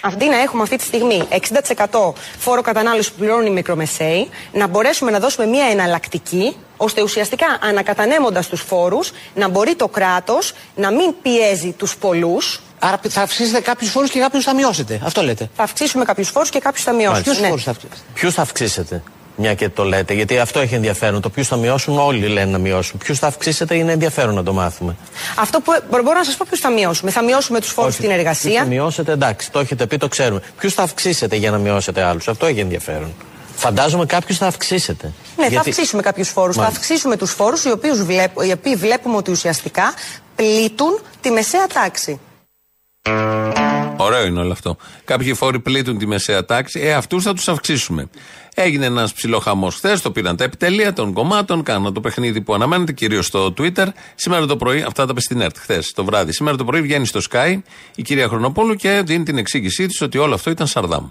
Αντί 0.02 0.28
να 0.28 0.36
έχουμε 0.40 0.62
αυτή 0.62 0.76
τη 0.76 0.84
στιγμή 0.84 1.22
60% 1.30 2.12
φόρο 2.38 2.60
κατανάλωσης 2.62 3.10
που 3.12 3.18
πληρώνουν 3.18 3.46
οι 3.46 3.50
μικρομεσαίοι, 3.50 4.28
να 4.52 4.66
μπορέσουμε 4.66 5.10
να 5.10 5.18
δώσουμε 5.18 5.46
μια 5.46 5.64
εναλλακτική, 5.64 6.56
ώστε 6.76 7.02
ουσιαστικά 7.02 7.46
ανακατανέμοντας 7.60 8.46
τους 8.48 8.60
φόρους, 8.60 9.10
να 9.34 9.48
μπορεί 9.48 9.74
το 9.74 9.88
κράτος 9.88 10.52
να 10.74 10.90
μην 10.90 11.14
πιέζει 11.22 11.72
τους 11.72 11.96
πολλούς. 11.96 12.60
Άρα 12.78 13.00
θα 13.08 13.22
αυξήσετε 13.22 13.60
κάποιους 13.60 13.90
φόρους 13.90 14.10
και 14.10 14.18
κάποιους 14.18 14.44
θα 14.44 14.54
μειώσετε. 14.54 15.00
Αυτό 15.04 15.22
λέτε. 15.22 15.50
Θα 15.56 15.62
αυξήσουμε 15.62 16.04
κάποιους 16.04 16.28
φόρους 16.28 16.50
και 16.50 16.58
κάποιους 16.58 16.84
θα 16.84 16.92
μειώσουμε. 16.92 17.20
Ποιου 17.22 17.40
Ναι. 17.40 17.48
φόρους 17.48 17.62
θα 17.64 17.70
αυξήσετε; 17.70 18.00
Ποιους 18.14 18.34
θα 18.34 18.42
αυξήσετε; 18.42 19.02
Μια 19.40 19.54
και 19.54 19.68
το 19.68 19.84
λέτε, 19.84 20.14
γιατί 20.14 20.38
αυτό 20.38 20.60
έχει 20.60 20.74
ενδιαφέρον. 20.74 21.20
Το 21.20 21.30
ποιους 21.30 21.46
θα 21.48 21.56
μειώσουν, 21.56 21.98
όλοι 21.98 22.26
λένε 22.26 22.50
να 22.50 22.58
μειώσουν. 22.58 22.98
Ποιους 22.98 23.18
θα 23.18 23.26
αυξήσετε 23.26 23.74
είναι 23.74 23.92
ενδιαφέρον 23.92 24.34
να 24.34 24.42
το 24.42 24.52
μάθουμε. 24.52 24.96
Αυτό 25.36 25.60
που 25.60 25.72
μπορώ 25.90 26.02
μπορώ 26.02 26.18
να 26.18 26.24
σας 26.24 26.36
πω 26.36 26.44
ποιους 26.48 26.60
θα 26.60 26.70
μειώσουμε. 26.70 27.10
Θα 27.10 27.22
μειώσουμε 27.24 27.60
τους 27.60 27.70
φόρους 27.70 27.94
στην 27.94 28.04
Ποιους 28.08 28.14
θα 28.16 28.20
εργασία. 28.28 28.64
μειώσετε, 28.64 29.12
εντάξει, 29.12 29.50
το 29.50 29.58
έχετε 29.58 29.86
πει, 29.86 29.96
το 29.96 30.08
ξέρουμε. 30.08 30.42
Ποιους 30.58 30.74
θα 30.74 30.82
αυξήσετε 30.82 31.36
για 31.36 31.50
να 31.50 31.58
μειώσετε 31.58 32.02
άλλους. 32.02 32.28
Αυτό 32.28 32.46
έχει 32.46 32.60
ενδιαφέρον. 32.60 33.14
Φαντάζομαι 33.56 34.06
κάποιους 34.06 34.38
θα 34.38 34.46
αυξήσετε. 34.46 35.06
Ναι, 35.36 35.42
θα 35.44 35.48
Γιατί- 35.50 35.70
αυξήσουμε 35.70 36.02
κάποιους 36.02 36.28
φόρους. 36.28 36.54
Θα 36.56 36.60
Μάλιστα. 36.62 36.82
αυξήσουμε 36.82 37.16
τους 37.16 37.30
φόρους 37.32 37.64
οι, 37.64 37.70
οποίους 37.70 38.02
βλέπ- 38.04 38.44
οι 38.46 38.52
οποίοι 38.52 38.74
βλέπουμε 38.74 39.16
ότι 39.16 39.30
ουσιαστικά 39.30 39.92
πλήττουν 40.34 40.98
τη 41.20 41.30
μεσαία 41.30 41.66
τάξη. 41.66 42.20
Ωραίο 43.96 44.24
είναι 44.26 44.40
όλο 44.40 44.52
αυτό. 44.52 44.76
Κάποιοι 45.04 45.34
φόροι 45.34 45.60
πλήττουν 45.60 45.98
τη 45.98 46.06
μεσαία 46.06 46.44
τάξη, 46.44 46.80
ε, 46.80 46.92
αυτούς 46.94 47.22
θα 47.24 47.34
τους 47.34 47.48
αυξήσουμε. 47.48 48.08
Έγινε 48.60 48.86
ένας 48.86 49.12
ψιλοχαμό 49.12 49.70
χθες, 49.70 50.00
το 50.00 50.10
πήραν 50.10 50.36
τα 50.36 50.44
επιτελεία 50.44 50.92
των 50.92 51.12
κομμάτων, 51.12 51.62
κάναν 51.62 51.92
το 51.92 52.00
παιχνίδι 52.00 52.40
που 52.40 52.54
αναμένεται, 52.54 52.92
κυρίως 52.92 53.26
στο 53.26 53.54
Twitter. 53.58 53.86
Σήμερα 54.14 54.46
το 54.46 54.56
πρωί, 54.56 54.82
αυτά 54.82 55.04
τα 55.04 55.08
είπε 55.10 55.20
στην 55.20 55.40
ΕΡΤ 55.40 55.56
χθες 55.58 55.92
το 55.94 56.04
βράδυ. 56.04 56.32
Σήμερα 56.32 56.56
το 56.56 56.64
πρωί 56.64 56.80
βγαίνει 56.80 57.06
στο 57.06 57.20
Sky 57.30 57.60
η 57.94 58.02
κυρία 58.02 58.28
Χρονοπούλου 58.28 58.74
και 58.74 59.02
δίνει 59.04 59.24
την 59.24 59.38
εξήγησή 59.38 59.86
της 59.86 60.00
ότι 60.00 60.18
όλο 60.18 60.34
αυτό 60.34 60.50
ήταν 60.50 60.66
σαρδάμ. 60.66 61.06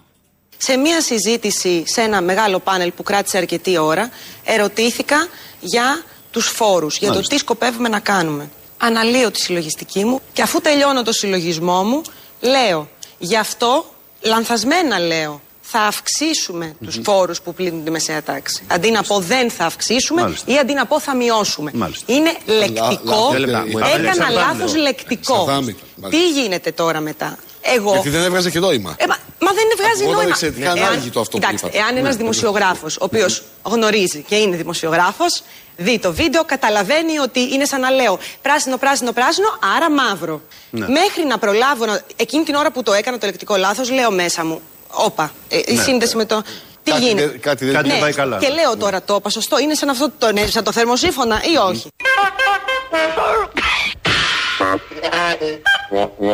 Σε 0.57 0.77
μία 0.77 1.01
συζήτηση 1.01 1.83
σε 1.85 2.01
ένα 2.01 2.21
μεγάλο 2.21 2.59
πάνελ 2.59 2.91
που 2.91 3.03
κράτησε 3.03 3.37
αρκετή 3.37 3.77
ώρα, 3.77 4.09
ερωτήθηκα 4.43 5.27
για 5.59 6.03
τους 6.31 6.47
φόρους, 6.47 6.97
για 6.97 7.07
το 7.07 7.13
Μάλιστα. 7.13 7.33
τι 7.33 7.39
σκοπεύουμε 7.39 7.89
να 7.89 7.99
κάνουμε. 7.99 8.49
Αναλύω 8.77 9.31
τη 9.31 9.41
συλλογιστική 9.41 10.03
μου 10.05 10.19
και 10.33 10.41
αφού 10.41 10.61
τελειώνω 10.61 11.03
το 11.03 11.11
συλλογισμό 11.11 11.83
μου, 11.83 12.01
λέω 12.41 12.89
γι' 13.17 13.37
αυτό 13.37 13.85
λανθασμένα 14.21 14.99
λέω. 14.99 15.41
Θα 15.69 15.79
αυξήσουμε 15.79 16.75
τους 16.85 16.99
φόρους 17.03 17.41
που 17.41 17.53
πλήττουν 17.53 17.83
τη 17.83 17.91
μεσαία 17.91 18.23
τάξη. 18.23 18.63
Αντί 18.67 18.91
να 18.91 19.03
πω 19.03 19.19
δεν 19.19 19.49
θα 19.51 19.65
αυξήσουμε 19.65 20.21
Μάλιστα. 20.21 20.51
ή 20.53 20.57
αντί 20.57 20.73
να 20.73 20.85
πω 20.85 20.99
θα 20.99 21.15
μειώσουμε. 21.15 21.71
Μάλιστα. 21.73 22.13
Είναι 22.13 22.31
λεκτικό. 22.45 23.33
λα- 23.37 23.47
λα- 23.47 23.59
μου 23.59 23.65
είπατε 23.69 23.89
Έκανα 23.89 24.07
εξαρτάται. 24.09 24.33
λάθος 24.33 24.75
λεκτικό. 24.75 25.33
Εξαρτάται. 25.49 25.75
Τι 26.09 26.29
γίνεται 26.29 26.71
τώρα 26.71 26.99
μετά; 26.99 27.37
Εγώ. 27.61 27.91
Γιατί 27.93 28.09
δεν 28.09 28.23
έβγαζε 28.23 28.49
και 28.49 28.59
νόημα. 28.59 28.95
Ε, 28.97 29.05
μα, 29.07 29.15
μα 29.39 29.51
δεν 29.53 29.63
βγάζει 29.77 29.91
Ακούγονταν 29.93 30.13
νόημα. 30.15 30.29
εξαιρετικά 30.29 30.71
ανάλογο 30.71 31.19
αυτό 31.19 31.21
που 31.21 31.29
κοιτάξτε, 31.39 31.67
είπατε. 31.67 31.77
εάν 31.83 31.97
ένας 31.97 32.11
Ναι, 32.15 32.21
δημοσιογράφος, 32.21 32.95
ο 32.95 33.03
οποίος 33.03 33.43
γνωρίζει 33.63 34.21
και 34.27 34.35
είναι 34.35 34.55
δημοσιογράφος, 34.55 35.43
δει 35.77 35.99
το 35.99 36.13
βίντεο, 36.13 36.43
καταλαβαίνει 36.45 37.17
ότι 37.19 37.39
είναι 37.53 37.65
σαν 37.65 37.79
να 37.79 37.89
λέω 37.89 38.19
πράσινο, 38.41 38.77
πράσινο, 38.77 39.11
πράσινο, 39.11 39.47
άρα 39.75 39.91
μαύρο. 39.91 40.41
Ναι. 40.69 40.87
Μέχρι 40.87 41.25
να 41.27 41.37
προλάβω, 41.37 41.85
να... 41.85 42.01
εκείνη 42.15 42.43
την 42.43 42.55
ώρα 42.55 42.71
που 42.71 42.83
το 42.83 42.93
έκανα 42.93 43.17
το 43.17 43.25
λεκτικό 43.25 43.55
λάθος, 43.55 43.91
λέω 43.91 44.11
μέσα 44.11 44.45
μου, 44.45 44.61
όπα, 44.91 45.31
ε, 45.49 45.57
η 45.65 45.73
Ναι. 45.73 45.81
σύνδεση 45.81 46.15
με 46.15 46.25
το. 46.25 46.41
Τι 46.83 46.91
Κάτι 46.91 47.03
γίνεται; 47.03 47.27
δεν- 47.27 47.39
κάτι 47.39 47.65
δεν 47.65 47.87
ναι. 47.87 47.99
πάει 47.99 48.13
καλά. 48.13 48.37
Και 48.37 48.47
λέω 48.49 48.77
τώρα 48.77 49.03
το 49.03 49.15
είπα 49.15 49.29
σωστό, 49.29 49.59
είναι 49.59 49.73
σαν 49.73 49.89
αυτό 49.89 50.11
το, 50.17 50.31
ναι, 50.31 50.45
σαν 50.45 50.63
το 50.63 50.71
θερμοσύφωνα 50.71 51.41
ή 51.53 51.57
όχι; 51.57 51.87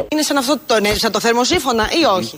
Είναι 0.09 0.21
σαν 0.21 0.37
αυτό 0.37 0.59
το, 0.65 0.79
ναι, 0.79 0.93
σαν 0.95 1.11
το 1.11 1.19
θερμοσύφωνα 1.19 1.83
ή 2.01 2.05
όχι; 2.05 2.35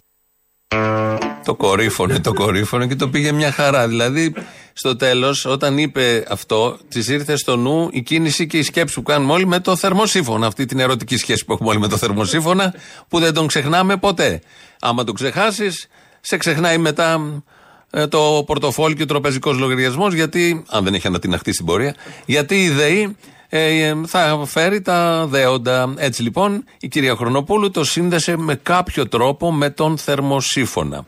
Το 1.45 1.55
κορύφωνε, 1.55 2.19
το 2.19 2.33
κορύφωνε 2.33 2.87
και 2.87 2.95
το 2.95 3.07
πήγε 3.09 3.31
μια 3.31 3.51
χαρά. 3.51 3.87
Δηλαδή, 3.87 4.33
στο 4.73 4.95
τέλος, 4.95 5.45
όταν 5.45 5.77
είπε 5.77 6.23
αυτό, 6.29 6.77
της 6.89 7.07
ήρθε 7.07 7.35
στο 7.35 7.55
νου 7.55 7.89
η 7.91 8.01
κίνηση 8.01 8.47
και 8.47 8.57
η 8.57 8.63
σκέψη 8.63 8.93
που 8.95 9.03
κάνουμε 9.03 9.33
όλοι 9.33 9.45
με 9.47 9.59
το 9.59 9.75
θερμοσύφωνα. 9.75 10.47
Αυτή 10.47 10.65
την 10.65 10.79
ερωτική 10.79 11.17
σχέση 11.17 11.45
που 11.45 11.53
έχουμε 11.53 11.69
όλοι 11.69 11.79
με 11.79 11.87
το 11.87 11.97
θερμοσύφωνα, 11.97 12.73
που 13.07 13.19
δεν 13.19 13.33
τον 13.33 13.47
ξεχνάμε 13.47 13.97
ποτέ. 13.97 14.41
Άμα 14.79 15.03
τον 15.03 15.15
ξεχάσεις, 15.15 15.87
σε 16.25 16.37
ξεχνάει 16.37 16.77
μετά 16.77 17.41
ε, 17.89 18.07
το 18.07 18.43
πορτοφόλι 18.45 18.95
και 18.95 19.03
ο 19.03 19.05
τραπεζικό 19.05 19.51
λογαριασμός, 19.53 20.13
γιατί, 20.13 20.63
αν 20.69 20.83
δεν 20.83 20.93
έχει 20.93 21.07
ανατιναχτεί 21.07 21.53
στην 21.53 21.65
πορεία, 21.65 21.95
γιατί 22.25 22.63
η 22.63 22.69
ΔΕΗ 22.69 23.15
ε, 23.49 23.87
ε, 23.87 23.95
θα 24.07 24.43
φέρει 24.45 24.81
τα 24.81 25.25
δέοντα. 25.29 25.93
Έτσι 25.97 26.21
λοιπόν 26.21 26.63
η 26.79 26.87
κυρία 26.87 27.15
Χρονοπούλου 27.15 27.71
το 27.71 27.83
σύνδεσε 27.83 28.37
με 28.37 28.55
κάποιο 28.55 29.07
τρόπο 29.07 29.51
με 29.51 29.69
τον 29.69 29.97
θερμοσύφωνα. 29.97 31.05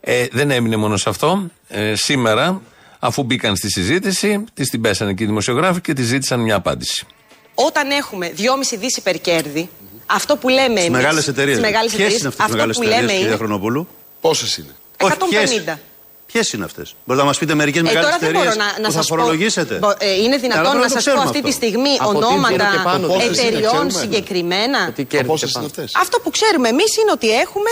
Ε, 0.00 0.26
δεν 0.32 0.50
έμεινε 0.50 0.76
μόνο 0.76 0.96
σε 0.96 1.08
αυτό. 1.08 1.50
Ε, 1.68 1.94
σήμερα, 1.94 2.60
αφού 2.98 3.22
μπήκαν 3.22 3.56
στη 3.56 3.70
συζήτηση, 3.70 4.44
της 4.54 4.68
την 4.68 4.80
πέσανε 4.80 5.12
και 5.12 5.22
οι 5.22 5.26
δημοσιογράφοι 5.26 5.80
και 5.80 5.92
της 5.92 6.06
ζήτησαν 6.06 6.40
μια 6.40 6.54
απάντηση. 6.54 7.06
Όταν 7.54 7.90
έχουμε 7.90 8.32
2,5 8.36 8.78
δι 8.78 8.86
υπερκέρδη, 8.96 9.68
αυτό 10.06 10.36
που 10.36 10.48
λέμε 10.48 10.80
Στις 10.80 10.84
εμείς. 10.86 10.90
μεγάλες 10.90 11.28
εταιρείες. 11.28 11.56
Στις 11.56 11.70
μεγάλες 11.70 11.92
Ποιες 11.94 12.00
εταιρείες, 12.00 12.20
είναι 12.20 12.28
αυτές 12.28 12.44
οι 12.44 12.44
αυτό 12.44 12.56
μεγάλες 12.56 12.76
που 12.76 12.82
εταιρείες, 12.82 13.00
λέμε 13.00 13.12
κυρία 13.12 13.28
είναι 13.28 13.36
Χρονοπούλου; 13.36 13.88
Πόσες 14.22 14.56
είναι; 14.56 14.74
150. 14.96 15.78
Ποιε 16.26 16.42
είναι 16.54 16.64
αυτές; 16.64 16.94
Μπορείτε 17.04 17.24
να 17.24 17.30
μας 17.30 17.38
πείτε 17.38 17.54
μερικές 17.54 17.80
Ε, 17.80 17.84
μεγάλες 17.84 18.04
τώρα 18.08 18.18
δεν 18.18 18.28
εταιρείες 18.28 18.54
μπορώ 18.54 18.66
να, 18.66 18.70
να 18.80 18.86
που 18.86 18.92
θα 18.92 18.98
σας 18.98 19.06
πω. 19.08 19.14
φορολογήσετε. 19.16 19.74
Μπο- 19.74 19.90
ε, 19.98 20.10
είναι 20.12 20.24
Καλά, 20.24 20.38
δυνατόν 20.38 20.62
πρέπει 20.70 20.76
να 20.76 20.82
το 20.82 20.88
σα 20.88 20.94
πω 20.94 20.98
ξέρουμε 21.00 21.22
αυτή 21.22 21.36
αυτό. 21.38 21.48
τη 21.48 21.54
στιγμή 21.54 21.96
Από 22.00 22.10
τι 22.10 22.16
ονόματα 22.24 22.50
γύρω 22.54 22.64
και 22.72 22.78
πάνω, 22.84 23.06
πόσες 23.06 23.24
είναι, 23.38 23.46
εταιριών 23.46 23.70
ξέρουμε. 23.72 23.90
συγκεκριμένα. 23.90 24.92
Τι 24.92 25.04
κέρδη 25.04 25.26
Πόσε 25.26 25.44
και 25.46 25.52
είναι 25.54 25.66
πάνω. 25.66 25.66
αυτές; 25.66 26.00
Αυτό 26.02 26.18
που 26.20 26.30
ξέρουμε 26.30 26.68
εμείς 26.68 26.96
είναι 26.96 27.10
ότι 27.10 27.28
έχουμε 27.44 27.70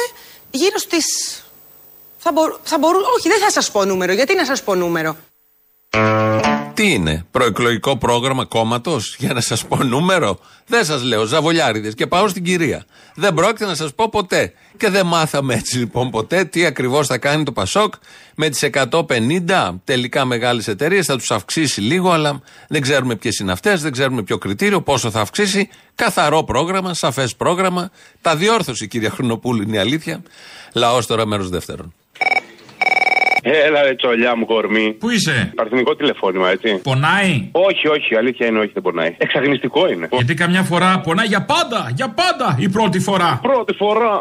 γύρω 0.51 0.79
στι. 0.79 1.01
Θα, 2.19 2.33
μπορού, 2.33 2.55
θα 2.63 2.79
μπορού, 2.79 2.99
όχι, 3.17 3.29
δεν 3.29 3.41
θα 3.41 3.51
σας 3.51 3.71
πω 3.71 3.85
νούμερο. 3.85 4.13
Γιατί 4.13 4.35
να 4.35 4.45
σας 4.45 4.63
πω 4.63 4.75
νούμερο. 4.75 5.17
Τι 6.81 6.93
είναι, 6.93 7.27
προεκλογικό 7.31 7.97
πρόγραμμα 7.97 8.45
κόμματος, 8.45 9.17
για 9.19 9.33
να 9.33 9.41
σας 9.41 9.67
πω 9.67 9.77
νούμερο. 9.77 10.39
Δεν 10.67 10.85
σας 10.85 11.03
λέω, 11.03 11.25
ζαβολιάριδες. 11.25 11.95
Και 11.95 12.07
πάω 12.07 12.29
στην 12.29 12.45
κυρία. 12.45 12.85
Δεν 13.15 13.35
πρόκειται 13.35 13.67
να 13.67 13.75
σας 13.75 13.95
πω 13.95 14.09
ποτέ. 14.09 14.53
Και 14.77 14.89
δεν 14.89 15.07
μάθαμε 15.07 15.55
έτσι 15.55 15.79
λοιπόν 15.79 16.11
ποτέ 16.11 16.45
τι 16.45 16.65
ακριβώς 16.65 17.07
θα 17.07 17.19
κάνει 17.19 17.43
το 17.45 17.53
Πασόκ 17.53 17.95
με 18.35 18.49
τις 18.49 18.63
150 18.63 19.81
τελικά 19.85 20.25
μεγάλες 20.25 20.69
εταιρείες. 20.69 21.07
Θα 21.07 21.17
τους 21.17 21.31
αυξήσει 21.31 21.81
λίγο, 21.81 22.11
αλλά 22.11 22.41
δεν 22.69 22.81
ξέρουμε 22.81 23.17
ποιες 23.17 23.39
είναι 23.39 23.53
αυτές, 23.53 23.83
δεν 23.83 23.93
ξέρουμε 23.93 24.23
ποιο 24.23 24.39
κριτήριο, 24.39 24.83
πόσο 24.83 25.11
θα 25.11 25.21
αυξήσει. 25.21 25.69
Καθαρό 25.95 26.45
πρόγραμμα, 26.45 26.95
σαφές 26.95 27.37
πρόγραμμα. 27.37 27.91
Τα 28.21 28.37
διόρθωσε 28.37 28.85
η 28.85 28.89
κυρία 28.89 29.11
Χρονοπούλου, 29.11 29.63
είναι 29.63 29.77
η 29.77 29.81
αλήθεια. 29.81 30.23
Λαός 30.73 31.07
τώρα 31.07 31.27
μέρος 31.27 31.49
δεύτερον. 31.49 31.95
Έλα 33.43 33.83
ρε 33.83 33.95
τσολιά 33.95 34.37
μου 34.37 34.47
κορμί. 34.47 34.93
Πού 34.93 35.11
είσαι, 35.11 35.53
Παρθενικό 35.55 35.95
τηλεφώνημα, 35.97 36.51
έτσι. 36.51 36.81
πονάει; 36.83 37.49
Όχι, 37.53 37.89
όχι, 37.89 38.17
αλήθεια 38.17 38.47
είναι, 38.47 38.59
όχι, 38.59 38.71
δεν 38.75 38.83
πονάει. 38.83 39.15
Εξαγνιστικό 39.19 39.89
είναι. 39.91 40.09
Γιατί 40.11 40.35
καμιά 40.35 40.63
φορά 40.63 41.01
πονάει 41.01 41.27
για 41.27 41.43
πάντα, 41.45 41.91
για 41.95 42.09
πάντα 42.09 42.57
η 42.59 42.69
πρώτη 42.69 42.99
φορά. 42.99 43.39
Πρώτη 43.43 43.75
φορά. 43.75 44.19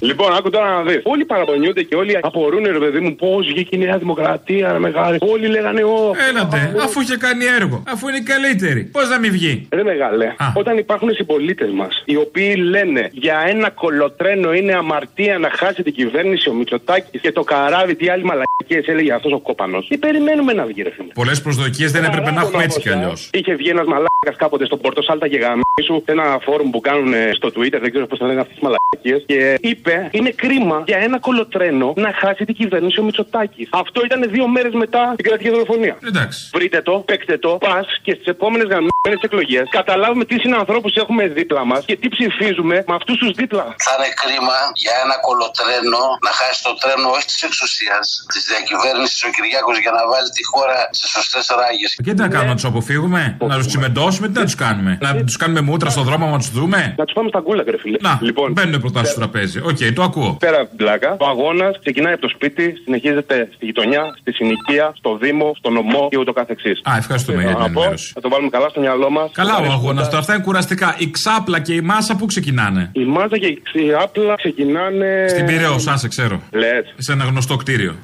Λοιπόν, 0.00 0.36
άκου 0.36 0.50
τώρα 0.50 0.74
να 0.74 0.82
δεις. 0.82 1.00
Όλοι 1.02 1.24
παραπονιούνται 1.24 1.82
και 1.82 1.94
όλοι 1.94 2.18
απορούν, 2.22 2.64
ρε 2.64 2.78
παιδί 2.78 3.00
μου, 3.00 3.16
πώς 3.16 3.46
βγήκε 3.46 3.76
η 3.76 3.78
Νέα 3.78 3.98
Δημοκρατία, 3.98 4.72
ρε 4.72 4.78
μεγάλη. 4.78 5.18
Όλοι 5.20 5.46
λέγανε, 5.46 5.82
Ω. 5.82 6.12
Έλατε, 6.28 6.74
αφού 6.82 7.00
είχε 7.00 7.16
κάνει 7.16 7.44
έργο, 7.60 7.82
αφού 7.86 8.08
είναι 8.08 8.16
η 8.16 8.22
καλύτερη. 8.22 8.82
Πώς 8.84 9.08
να 9.08 9.18
μην 9.18 9.32
βγει; 9.32 9.68
Ρε 9.72 9.82
μεγάλε, 9.82 10.34
όταν 10.54 10.78
υπάρχουν 10.78 11.08
οι 11.08 11.14
συμπολίτες 11.14 11.70
μας, 11.70 12.02
οι 12.04 12.16
οποίοι 12.16 12.54
λένε 12.68 13.08
για 13.12 13.44
ένα 13.48 13.70
κολοτρένο 13.70 14.52
είναι 14.52 14.72
αμαρτία 14.74 15.38
να 15.38 15.50
χάσει 15.50 15.82
την 15.82 15.92
κυβέρνηση 15.92 16.48
ο 16.48 16.54
Μητσοτάκης 16.54 17.20
και 17.20 17.32
το 17.32 17.42
καράβι, 17.42 17.94
τι 17.94 18.08
άλλη 18.08 18.24
μαλακίες 18.24 18.86
έλεγε 18.86 19.12
αυτός 19.12 19.32
ο 19.32 19.38
κόπανος. 19.38 19.86
Τι 19.88 19.98
περιμένουμε 19.98 20.52
να 20.52 20.64
βγει, 20.64 20.82
ρε 20.82 20.90
φίλε. 20.90 21.12
Πολλές 21.14 21.42
προσδοκίες 21.42 21.92
δεν 21.92 22.04
έπρεπε 22.04 22.30
να 22.30 22.40
έχουμε 22.40 22.62
έτσι 22.62 22.80
κι 22.80 22.88
αλλιώς. 22.88 23.30
Είχε 23.32 23.54
βγει 23.54 23.68
ένας 23.68 23.86
μαλάκας 23.86 24.36
κάποτε 24.36 24.64
στο 24.64 24.76
Πορτοσάλτα 24.76 25.28
και 25.28 25.38
γαμίσου, 25.38 26.02
σε 26.04 26.12
ένα 26.12 26.38
φόρουμ 26.42 26.70
που 26.70 26.80
κάνουν 26.80 27.12
ε, 27.12 27.30
στο 27.32 27.48
Twitter, 27.48 27.78
δεν 27.80 27.90
ξέρω 27.90 28.06
πώς 28.06 28.18
θα 28.18 28.26
λένε 28.26 28.40
αυτές 28.40 28.54
τις 28.54 28.62
μαλακίες. 28.62 29.24
Και 29.26 29.58
είπε, 29.62 30.08
είναι 30.12 30.30
κρίμα 30.30 30.82
για 30.86 30.98
ένα 30.98 31.18
κολοτρένο 31.18 31.92
να 31.96 32.12
χάσει 32.12 32.44
την 32.44 32.54
κυβέρνηση 32.54 33.00
ο 33.00 33.02
Μητσοτάκης. 33.02 33.68
Αυτό 33.72 34.04
ήταν 34.04 34.30
δύο 34.30 34.48
μέρες 34.48 34.72
μετά 34.72 35.12
την 35.16 35.24
κρατική 35.24 35.50
δολοφονία. 35.50 35.98
Εντάξει. 36.06 36.50
Βρείτε 36.54 36.82
το, 36.82 36.92
παίξτε 37.06 37.38
το, 37.38 37.58
πας 37.60 37.86
και 38.02 38.12
στις 38.14 38.26
επόμενες 38.26 38.68
γαμημένες 39.02 39.20
εκλογές 39.28 39.66
καταλάβουμε 39.80 40.24
τι 40.30 40.36
συνανθρώπους 40.44 40.92
έχουμε 41.02 41.22
δίπλα 41.38 41.62
μας 41.70 41.82
και 41.88 41.96
τι 42.00 42.08
ψηφίζουμε 42.14 42.76
με 42.88 42.94
αυτούς 43.00 43.16
τους 43.22 43.30
δίπλα. 43.40 43.64
Θα 43.86 43.92
είναι 43.96 44.10
κρίμα 44.22 44.58
για 44.84 44.94
ένα 45.04 45.16
κολοτρένο 45.26 46.02
να 46.26 46.32
χάσει 46.38 46.58
το 46.66 46.72
τρένο 46.80 47.08
όχι 47.16 47.26
της 47.32 47.40
εξουσίας, 47.48 48.04
της 48.32 48.42
διακυβέρνησης 48.50 49.18
ο 49.26 49.30
Κυριάκος 49.36 49.76
για 49.84 49.92
να 49.98 50.02
βάλει 50.10 50.28
τη 50.38 50.42
χώρα 50.50 50.78
σε 50.98 51.06
σωστές 51.14 51.44
ράγες. 51.60 51.90
Και 52.06 52.12
τι 52.16 52.20
να 52.24 52.28
κάνουμε, 52.34 52.52
να 52.54 52.58
τους 52.60 52.68
αποφύγουμε, 52.72 53.22
να 53.52 53.56
τους 53.58 53.68
τσιμεντώσουμε, 53.70 54.26
τι 54.30 54.36
να 54.42 54.46
τους 54.48 54.58
κάνουμε; 54.64 54.92
Να 55.06 55.10
τους 55.26 55.36
κάνουμε 55.42 55.60
μούτρα 55.68 55.90
στον 55.94 56.04
δρόμο, 56.08 56.24
να 56.34 56.38
τους 56.42 56.50
δούμε; 56.58 56.80
Να 57.00 57.04
τους 57.06 57.14
πάμε 57.18 57.28
στα 57.32 57.40
γκούλαγκ, 57.44 57.62
ρε 57.74 57.78
φίλε. 57.82 57.98
Να, 58.06 58.12
Λοιπόν, 58.28 58.46
μπαίνουν 58.54 58.80
προτάσεις 58.84 59.10
στο 59.10 59.18
τραπέζι. 59.20 59.58
Οκ, 59.70 59.80
το 59.98 60.02
ακούω. 60.08 60.30
Πέρα 60.44 60.58
από 60.62 60.68
την 60.72 60.78
πλάκα, 60.82 61.10
ο 61.24 61.26
αγώνας 61.32 61.72
ξεκινάει 61.82 62.14
από 62.16 62.22
το 62.26 62.30
σπίτι, 62.34 62.64
συνεχίζεται 62.84 63.36
στη 63.54 63.64
γειτονιά, 63.68 64.02
στη 64.20 64.30
συνοικία, 64.38 64.86
στο 65.00 65.10
Δήμο, 65.22 65.48
στο 65.60 65.68
νομό 65.70 66.02
και 66.10 66.18
ούτω 66.22 66.32
καθεξής. 66.40 66.76
Α, 66.90 66.92
ευχαριστούμε 67.02 67.42
για 67.42 67.50
την 67.50 67.58
Να 67.58 67.70
πω, 67.70 67.80
ενημέρωση. 67.80 68.12
Θα 68.14 68.20
το 68.20 68.28
βάλουμε 68.28 68.50
καλά 68.50 68.68
στο 68.68 68.80
μυαλό 68.90 69.10
μυαλό 69.10 69.10
μας. 69.10 69.30
Καλά 69.32 69.58
ο 69.58 69.72
αγώνας 69.72 70.08
του, 70.08 70.16
αυτά 70.16 70.34
είναι 70.34 70.42
κουραστικά. 70.42 70.94
Η 70.98 71.10
ξάπλα 71.10 71.60
και 71.60 71.74
η 71.74 71.80
μάσα 71.80 72.16
που 72.16 72.26
ξεκινάνε; 72.26 72.90
Η 72.92 73.04
μάζα 73.04 73.38
και 73.38 73.46
η 73.46 73.62
ξάπλα 73.62 74.34
ξεκινάνε. 74.34 75.26
Στην 75.28 75.46
Πυραιό, 75.46 75.78
σαν 75.78 75.98
σε 75.98 76.08
ξέρω. 76.08 76.42
Λες. 76.52 76.94
Σε 76.96 77.12
ένα 77.12 77.24
γνωστό 77.24 77.56
κτίριο. 77.56 77.94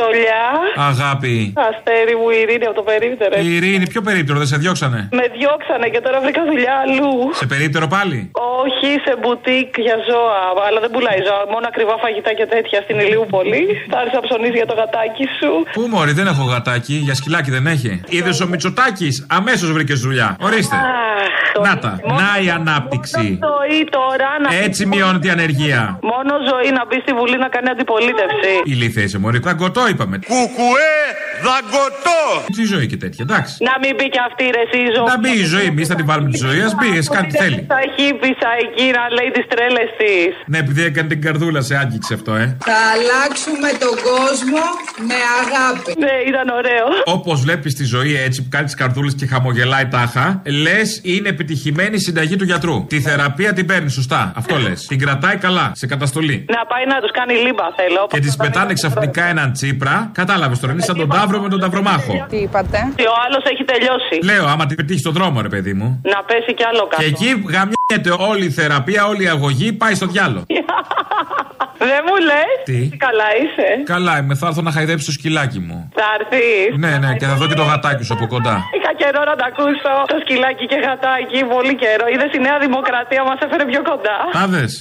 Τσολιά. 0.00 0.44
Αγάπη. 0.90 1.36
Αστέρι 1.68 2.14
μου, 2.20 2.28
η 2.36 2.38
Ειρήνη 2.42 2.66
από 2.70 2.76
το 2.80 2.84
περίπτερο. 2.90 3.32
Η 3.46 3.48
Ειρήνη, 3.54 3.84
ποιο 3.92 4.00
περίπτερο, 4.08 4.36
δεν 4.42 4.48
σε 4.52 4.56
διώξανε; 4.62 5.00
Με 5.20 5.26
διώξανε 5.36 5.86
και 5.94 6.00
τώρα 6.04 6.18
βρήκα 6.24 6.42
δουλειά 6.50 6.74
αλλού. 6.84 7.14
Σε 7.42 7.46
περίπτερο 7.52 7.86
πάλι; 7.96 8.18
Όχι, 8.62 8.88
σε 9.04 9.12
μπουτίκ 9.20 9.68
για 9.86 9.96
ζώα. 10.08 10.40
Αλλά 10.66 10.78
δεν 10.84 10.90
πουλάει 10.94 11.20
ζώα. 11.28 11.42
Μόνο 11.54 11.66
ακριβά 11.72 11.94
φαγητά 12.04 12.32
και 12.38 12.46
τέτοια 12.54 12.78
στην 12.84 12.96
Ηλιούπολη. 13.04 13.62
Θα 13.92 13.96
έρθει 14.02 14.14
να 14.20 14.22
ψωνίσει 14.26 14.56
για 14.62 14.68
το 14.70 14.74
γατάκι 14.80 15.26
σου. 15.38 15.50
Πού 15.76 15.82
μωρή, 15.92 16.12
δεν 16.20 16.26
έχω 16.32 16.44
γατάκι, 16.52 16.94
για 17.06 17.14
σκυλάκι 17.20 17.50
δεν 17.56 17.64
έχει. 17.74 17.92
Είδες 18.16 18.36
ο 18.44 18.46
Μητσοτάκης, 18.52 19.14
αμέσως 19.38 19.68
βρήκες 19.76 19.98
δουλειά. 20.06 20.28
Ορίστε. 20.48 20.76
Να 21.66 21.78
τα. 21.78 21.92
Να 22.20 22.30
η 22.44 22.48
ανάπτυξη. 22.58 23.24
Ζωή 23.48 23.80
τώρα 23.98 24.28
να. 24.42 24.48
Έτσι 24.64 24.86
μειώνεται 24.86 25.26
η 25.26 25.30
ανεργία. 25.30 25.98
Μόνο 26.12 26.32
ζωή 26.50 26.68
να 26.78 26.82
μπει 26.86 26.98
στη 27.04 27.12
Βουλή 27.18 27.38
να 27.38 27.48
κάνει 27.48 27.68
αντιπολίτευση. 27.68 28.52
Ηλίθεια 28.64 29.02
είσαι, 29.02 29.18
Μωρή. 29.18 29.38
Δαγκωτό 29.38 29.82
είπαμε. 29.92 30.16
Κουκουέ, 30.32 30.96
δαγκωτό! 31.46 32.22
Τι 32.56 32.62
ζωή 32.72 32.86
και 32.92 32.98
τέτοια, 33.04 33.22
εντάξει. 33.28 33.54
Να 33.68 33.74
μην 33.82 33.92
μπει 33.96 34.06
και 34.14 34.20
αυτή 34.28 34.44
ρε 34.56 34.62
εσύ 34.66 34.78
η 34.88 34.90
ζωή. 34.96 35.06
Να 35.12 35.18
μπει 35.22 35.32
η 35.44 35.46
ζωή, 35.54 35.66
εμείς 35.72 35.86
θα 35.90 35.94
την 36.00 36.06
βάλουμε 36.10 36.30
τη 36.34 36.38
ζωή. 36.46 36.60
Α 36.68 36.70
μπει, 36.78 36.98
ας 37.02 37.08
κάνει 37.14 37.26
τι 37.30 37.36
θέλει. 37.44 37.60
Τα 37.74 37.82
χύπησα 37.96 38.50
εκεί 38.64 38.86
να 38.98 39.02
λέει 39.16 39.30
τις 39.36 39.46
τρέλες 39.52 39.90
της. 40.00 40.30
Ναι, 40.52 40.58
επειδή 40.64 40.82
έκανε 40.90 41.08
την 41.08 41.20
καρδούλα 41.24 41.60
σε 41.68 41.74
άγγιξε 41.82 42.14
αυτό, 42.18 42.32
ε. 42.42 42.46
Θα 42.68 42.78
αλλάξουμε 42.94 43.68
τον 43.84 43.94
κόσμο 44.10 44.62
με 45.08 45.18
αγάπη. 45.42 45.90
Ναι, 46.04 46.14
ήταν 46.30 46.46
ωραίο. 46.60 46.86
Όπως 47.16 47.36
βλέπεις 47.40 47.72
τη 47.74 47.84
ζωή 47.84 48.12
έτσι 48.26 48.38
που 48.42 48.48
κάνει 48.54 48.64
τις 48.64 48.74
καρδούλες 48.74 49.14
και 49.14 49.26
χαμογελάει 49.26 49.86
τάχα, 49.86 50.42
λες 50.66 51.00
είναι 51.02 51.28
επιτυχημένη 51.28 51.94
η 51.94 51.98
συνταγή 51.98 52.36
του 52.36 52.44
γιατρού. 52.44 52.86
Τη 52.86 53.00
θεραπεία 53.00 53.52
την 53.52 53.66
παίρνει, 53.66 53.90
σωστά. 53.90 54.32
Αυτό 54.36 54.56
λες. 54.58 54.86
Την 54.86 54.98
κρατάει 54.98 55.36
καλά, 55.36 55.72
σε 55.74 55.86
καταστολή. 55.86 56.44
Να 56.48 56.66
πάει 56.66 56.84
να 56.86 57.00
τους 57.00 57.10
κάνει 57.18 57.34
λίμπα 57.34 57.66
θέλω. 57.76 58.06
Και 58.10 58.18
τη 58.18 58.30
πετάνε 58.38 58.72
ξαφνικά 58.72 59.24
έναν 59.24 59.52
τσίπρα. 59.80 60.10
Κατάλαβες 60.12 60.58
τώρα, 60.60 60.72
είναι 60.72 60.82
σαν 60.82 60.96
τον 60.96 61.08
Ταύρο 61.08 61.40
με 61.40 61.48
τον 61.48 61.60
Ταυρομάχο. 61.60 62.26
Τι 62.28 62.36
είπατε; 62.36 62.78
Και 62.94 63.08
ο 63.14 63.16
άλλος 63.26 63.42
έχει 63.52 63.64
τελειώσει. 63.64 64.16
Λέω, 64.24 64.44
άμα 64.52 64.66
την 64.66 64.76
πετύχεις 64.76 65.00
στον 65.00 65.12
δρόμο, 65.12 65.40
ρε 65.40 65.48
παιδί 65.48 65.72
μου. 65.72 66.00
Να 66.14 66.22
πέσει 66.28 66.54
κι 66.54 66.64
άλλο 66.70 66.86
κάτω. 66.90 67.02
Και 67.02 67.08
εκεί 67.08 67.28
γαμιέται 67.54 68.24
όλη 68.30 68.44
η 68.44 68.50
θεραπεία, 68.50 69.06
όλη 69.06 69.22
η 69.24 69.28
αγωγή, 69.28 69.72
πάει 69.72 69.94
στο 69.94 70.06
διάλογο. 70.06 70.44
Δεν 71.90 72.00
μου 72.06 72.16
λες; 72.28 72.52
Τι; 72.64 72.96
Καλά 73.06 73.28
είσαι. 73.40 73.68
Καλά 73.94 74.18
είμαι, 74.18 74.34
θα 74.34 74.46
έρθω 74.46 74.62
να 74.62 74.72
χαϊδέψει 74.76 75.04
το 75.06 75.12
σκυλάκι 75.12 75.58
μου. 75.66 75.76
Θα 75.98 76.06
έρθεις. 76.18 76.68
Ναι, 76.82 76.92
ναι, 77.02 77.10
και 77.18 77.26
θα 77.30 77.34
δω 77.34 77.46
και 77.50 77.54
το 77.54 77.66
γατάκι 77.70 78.04
σου 78.04 78.14
από 78.14 78.26
κοντά. 78.26 78.56
Είχα 78.76 78.92
καιρό 79.00 79.22
να 79.30 79.34
τα 79.40 79.46
ακούσω. 79.50 79.92
Το 80.12 80.16
σκυλάκι 80.22 80.64
και 80.70 80.78
γατάκι, 80.86 81.38
πολύ 81.54 81.74
καιρό. 81.82 82.04
Είδες 82.12 82.30
η 82.38 82.40
Νέα 82.46 82.58
Δημοκρατία 82.66 83.22
μας 83.28 83.38
έφερε 83.44 83.64
πιο 83.72 83.82
κοντά. 83.90 84.16
Τα 84.32 84.46
δες. 84.52 84.72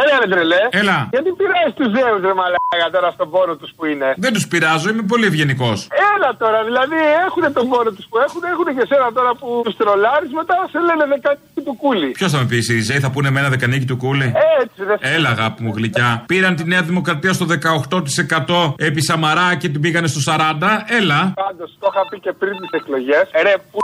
Έλα 0.00 0.14
ρε 0.22 0.28
τρελέ. 0.32 0.62
Έλα. 0.80 0.98
Γιατί 1.14 1.28
πειράζει 1.38 1.72
τους 1.78 1.88
Ζέου 1.94 2.16
ρε 2.28 2.34
μαλάκα 2.40 2.86
τώρα 2.96 3.10
στον 3.16 3.28
πόνο 3.32 3.54
τους 3.60 3.70
που 3.76 3.84
είναι; 3.90 4.08
Δεν 4.24 4.32
τους 4.36 4.46
πειράζω, 4.50 4.86
είμαι 4.90 5.04
πολύ 5.12 5.26
ευγενικός. 5.30 5.78
Έλα 6.14 6.30
τώρα, 6.42 6.58
δηλαδή 6.68 6.98
έχουν 7.26 7.42
τον 7.58 7.64
πόνο 7.70 7.90
τους 7.96 8.06
που 8.10 8.16
έχουν, 8.26 8.42
έχουν 8.52 8.66
και 8.76 8.84
σένα 8.90 9.08
τώρα 9.18 9.32
που 9.40 9.46
του 9.64 9.72
τρολάρει, 9.80 10.26
μετά 10.40 10.54
σε 10.72 10.78
λένε 10.86 11.04
δεκανίκη 11.12 11.60
του 11.66 11.74
κούλι. 11.82 12.10
Ποιος 12.20 12.30
θα 12.32 12.38
με 12.38 12.46
πει, 12.50 12.58
η 12.80 12.80
Ζέη 12.88 13.00
θα 13.06 13.10
πούνε 13.10 13.28
με 13.30 13.38
ένα 13.40 13.48
δεκανίκη 13.48 13.86
του 13.90 13.96
κούλι; 13.96 14.28
Έτσι, 14.60 14.78
ρε. 14.88 14.94
Έλα, 15.14 15.28
αγάπη 15.36 15.62
μου 15.62 15.72
γλυκιά. 15.76 16.10
Πήραν 16.26 16.56
τη 16.56 16.64
Νέα 16.64 16.82
Δημοκρατία 16.82 17.32
στο 17.32 17.46
18% 17.46 18.74
επί 18.76 19.00
Σαμαρά 19.02 19.54
και 19.54 19.68
την 19.68 19.80
πήγανε 19.80 20.06
στο 20.06 20.20
40%. 20.32 20.84
Έλα. 20.98 21.20
Πάντως, 21.44 21.68
το 21.80 21.86
είχα 21.92 22.02
πει 22.10 22.20
και 22.20 22.32
πριν 22.32 22.52
τις 22.60 22.70
εκλογές. 22.70 23.24
Ρε, 23.42 23.54
που 23.70 23.78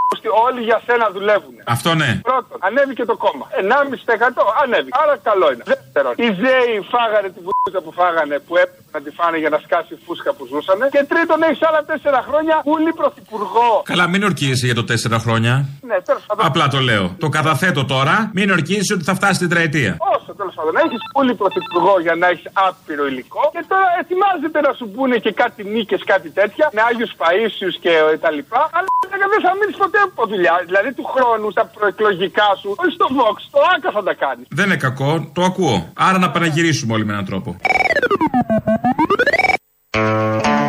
όλοι 0.47 0.61
για 0.69 0.79
σένα 0.87 1.07
δουλεύουν. 1.17 1.55
Αυτό 1.67 1.95
ναι. 1.95 2.11
Πρώτον, 2.23 2.57
ανέβηκε 2.69 3.05
το 3.05 3.17
κόμμα. 3.25 3.45
1,5% 3.51 4.43
ανέβηκε. 4.63 4.99
Άρα 5.03 5.15
καλό 5.29 5.47
είναι. 5.53 5.65
Δεύτερον, 5.93 6.13
οι 6.25 6.29
Ζέοι 6.43 6.75
φάγανε 6.93 7.29
τη 7.35 7.41
βουλούτα 7.47 7.81
που 7.85 7.93
φάγανε 8.01 8.37
που 8.47 8.55
έπρεπε 8.63 8.91
να 8.97 9.01
τη 9.05 9.11
φάνε 9.19 9.37
για 9.43 9.51
να 9.55 9.59
σκάσει 9.65 9.93
η 9.99 10.01
φούσκα 10.05 10.31
που 10.37 10.43
ζούσανε. 10.51 10.85
Και 10.95 11.03
τρίτον, 11.13 11.39
έχει 11.51 11.63
άλλα 11.69 11.83
4 11.85 12.21
χρόνια 12.29 12.55
πολύ 12.73 12.93
πρωθυπουργό. 13.01 13.71
Καλά, 13.93 14.05
μην 14.13 14.23
ορκίζεσαι 14.29 14.67
για 14.71 14.79
το 14.81 14.85
4 14.93 15.19
χρόνια. 15.25 15.53
Ναι, 15.91 15.97
τέλος 16.09 16.23
πάντων. 16.27 16.47
Απλά 16.49 16.65
το 16.75 16.79
λέω. 16.89 17.05
Το 17.25 17.29
καταθέτω 17.39 17.83
τώρα, 17.95 18.15
μην 18.39 18.51
ορκίζεσαι 18.57 18.95
ότι 18.99 19.05
θα 19.11 19.15
φτάσει 19.19 19.39
την 19.43 19.49
τριετία. 19.53 19.93
Όσο 20.15 20.31
τέλος 20.41 20.55
πάντων. 20.59 20.73
Έχεις 20.85 21.01
πολύ 21.13 21.35
πρωθυπουργό 21.41 21.95
για 22.07 22.15
να 22.21 22.27
έχεις 22.33 22.47
άπειρο 22.67 23.05
υλικό. 23.11 23.43
Και 23.55 23.65
τώρα 23.69 23.89
ετοιμάζεται 24.03 24.59
να 24.67 24.73
σου 24.79 24.87
πούνε 24.95 25.17
και 25.25 25.33
κάτι 25.43 25.61
νίκες, 25.75 26.01
κάτι 26.13 26.31
τέτοια. 26.39 26.65
Με 26.77 26.81
Άγιους 26.89 27.13
Παίσιου 27.21 27.71
και 27.85 27.93
τα 28.25 28.31
λοιπά. 28.37 28.63
Αλλά 28.77 28.89
δεν 29.33 29.41
θα 29.47 29.53
μείνεις 29.59 29.77
ποτέ 29.83 29.99
από 30.09 30.27
δουλειά. 30.33 30.55
Δηλαδή 30.69 30.91
του 30.99 31.05
χρόνου 31.15 31.51
στα 31.51 31.65
προεκλογικά 31.75 32.49
σου, 32.61 32.69
όχι 32.83 32.93
στο 32.99 33.07
Vox, 33.17 33.37
στο 33.49 33.59
Άκα 33.75 33.91
θα 33.97 34.03
τα 34.03 34.15
κάνεις. 34.15 34.47
Δεν 34.59 34.65
είναι 34.67 34.77
κακό, 34.77 35.31
το 35.33 35.43
ακούω. 35.51 35.82
Άρα 35.95 36.19
να 36.19 36.31
παναγυρίσουμε 36.31 36.93
όλοι 36.93 37.05
με 37.05 37.13
έναν 37.13 37.25
τρόπο. 37.25 37.57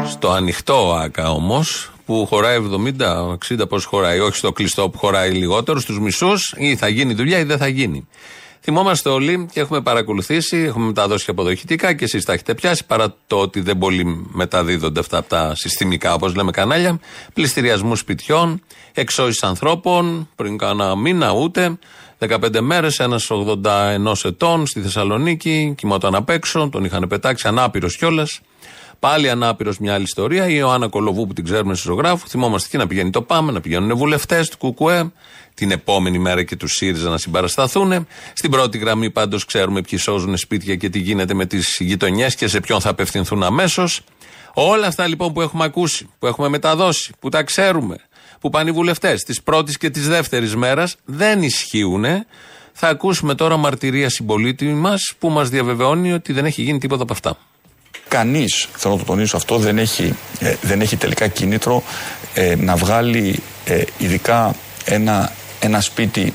Στο 0.05 0.31
ανοιχτό 0.31 0.93
ΑΚΑ 1.03 1.31
όμως, 1.31 1.91
που 2.05 2.25
χωράει 2.25 2.57
70, 2.57 3.37
60 3.49 3.67
πώς 3.69 3.85
χωράει, 3.85 4.19
όχι 4.19 4.37
στο 4.37 4.51
κλειστό 4.51 4.89
που 4.89 4.97
χωράει 4.97 5.31
λιγότερο, 5.31 5.79
στους 5.79 5.99
μισούς, 5.99 6.53
ή 6.57 6.75
θα 6.75 6.87
γίνει 6.87 7.13
δουλειά 7.13 7.39
ή 7.39 7.43
δεν 7.43 7.57
θα 7.57 7.67
γίνει. 7.67 8.07
Θυμόμαστε 8.65 9.09
όλοι 9.09 9.47
και 9.51 9.59
έχουμε 9.59 9.81
παρακολουθήσει, 9.81 10.57
έχουμε 10.57 10.85
μεταδώσει 10.85 11.25
και 11.25 11.31
αποδοχητικά 11.31 11.93
και 11.93 12.03
εσείς 12.03 12.25
τα 12.25 12.33
έχετε 12.33 12.55
πιάσει, 12.55 12.85
παρά 12.85 13.15
το 13.27 13.35
ότι 13.39 13.59
δεν 13.61 13.77
πολύ 13.77 14.27
μεταδίδονται 14.31 14.99
αυτά 14.99 15.17
από 15.17 15.29
τα 15.29 15.55
συστημικά, 15.55 16.13
όπως 16.13 16.35
λέμε 16.35 16.51
κανάλια. 16.51 16.99
Πληστηριασμού 17.33 17.95
σπιτιών, 17.95 18.61
εξώσει 18.93 19.39
ανθρώπων, 19.41 20.29
πριν 20.35 20.57
κάνα 20.57 20.95
μήνα 20.95 21.31
ούτε. 21.31 21.77
15 22.19 22.61
μέρες, 22.61 22.99
ένας 22.99 23.29
81 23.29 24.25
ετών 24.25 24.67
στη 24.67 24.81
Θεσσαλονίκη, 24.81 25.73
κοιμόταν 25.77 26.15
απ' 26.15 26.29
έξω, 26.29 26.69
τον 26.71 26.83
είχαν 26.83 27.07
πετάξει, 27.07 27.47
ανάπηρος 27.47 27.97
κιόλας. 27.97 28.39
Πάλι 28.99 29.29
ανάπηρος 29.29 29.77
μια 29.77 29.93
άλλη 29.93 30.03
ιστορία. 30.03 30.47
Η 30.47 30.53
Ιωάννα 30.55 30.87
Κολοβού 30.87 31.27
που 31.27 31.33
την 31.33 31.43
ξέρουμε 31.43 31.75
στη 31.75 31.87
ζωγράφου. 31.87 32.27
Θυμόμαστε 32.27 32.67
εκεί 32.67 32.77
να 32.77 32.87
πηγαίνει 32.87 33.09
το 33.09 33.21
Πάμε, 33.21 33.51
να 33.51 33.61
πηγαίνουν 33.61 33.97
βουλευτές 33.97 34.49
του 34.49 34.57
Κουκουέ. 34.57 35.11
Την 35.53 35.71
επόμενη 35.71 36.19
μέρα 36.19 36.43
και 36.43 36.55
τους 36.55 36.71
ΣΥΡΙΖΑ 36.71 37.09
να 37.09 37.17
συμπαρασταθούν. 37.17 38.07
Στην 38.33 38.51
πρώτη 38.51 38.77
γραμμή 38.77 39.09
πάντως 39.09 39.45
ξέρουμε 39.45 39.81
ποιοι 39.81 39.99
σώζουν 39.99 40.37
σπίτια 40.37 40.75
και 40.75 40.89
τι 40.89 40.99
γίνεται 40.99 41.33
με 41.33 41.45
τις 41.45 41.77
γειτονιές 41.79 42.35
και 42.35 42.47
σε 42.47 42.59
ποιον 42.59 42.81
θα 42.81 42.89
απευθυνθούν 42.89 43.43
αμέσως. 43.43 44.01
Όλα 44.53 44.87
αυτά 44.87 45.07
λοιπόν 45.07 45.33
που 45.33 45.41
έχουμε 45.41 45.63
ακούσει, 45.63 46.09
που 46.19 46.27
έχουμε 46.27 46.47
μεταδώσει, 46.47 47.13
που 47.19 47.29
τα 47.29 47.43
ξέρουμε, 47.43 47.95
που 48.43 48.49
πάνε 48.49 48.69
οι 48.69 48.73
βουλευτές 48.73 49.23
της 49.23 49.41
πρώτης 49.41 49.77
και 49.77 49.89
της 49.89 50.07
δεύτερης 50.07 50.55
μέρας 50.55 50.95
δεν 51.05 51.41
ισχύουν. 51.41 52.05
Θα 52.73 52.87
ακούσουμε 52.87 53.35
τώρα 53.35 53.57
μαρτυρία 53.57 54.09
συμπολίτη 54.09 54.65
μας 54.65 55.13
που 55.19 55.29
μας 55.29 55.49
διαβεβαιώνει 55.49 56.13
ότι 56.13 56.33
δεν 56.33 56.45
έχει 56.45 56.61
γίνει 56.61 56.77
τίποτα 56.77 57.03
από 57.03 57.13
αυτά. 57.13 57.37
Κανείς, 58.07 58.67
θέλω 58.75 58.93
να 58.93 58.99
το 58.99 59.05
τονίσω 59.05 59.37
αυτό, 59.37 59.57
δεν 59.57 59.77
έχει, 59.77 60.15
ε, 60.39 60.55
δεν 60.61 60.81
έχει 60.81 60.97
τελικά 60.97 61.27
κίνητρο 61.27 61.83
ε, 62.33 62.55
να 62.55 62.75
βγάλει 62.75 63.39
ε, 63.65 63.83
ειδικά 63.97 64.55
ένα, 64.85 65.31
ένα 65.59 65.81
σπίτι 65.81 66.33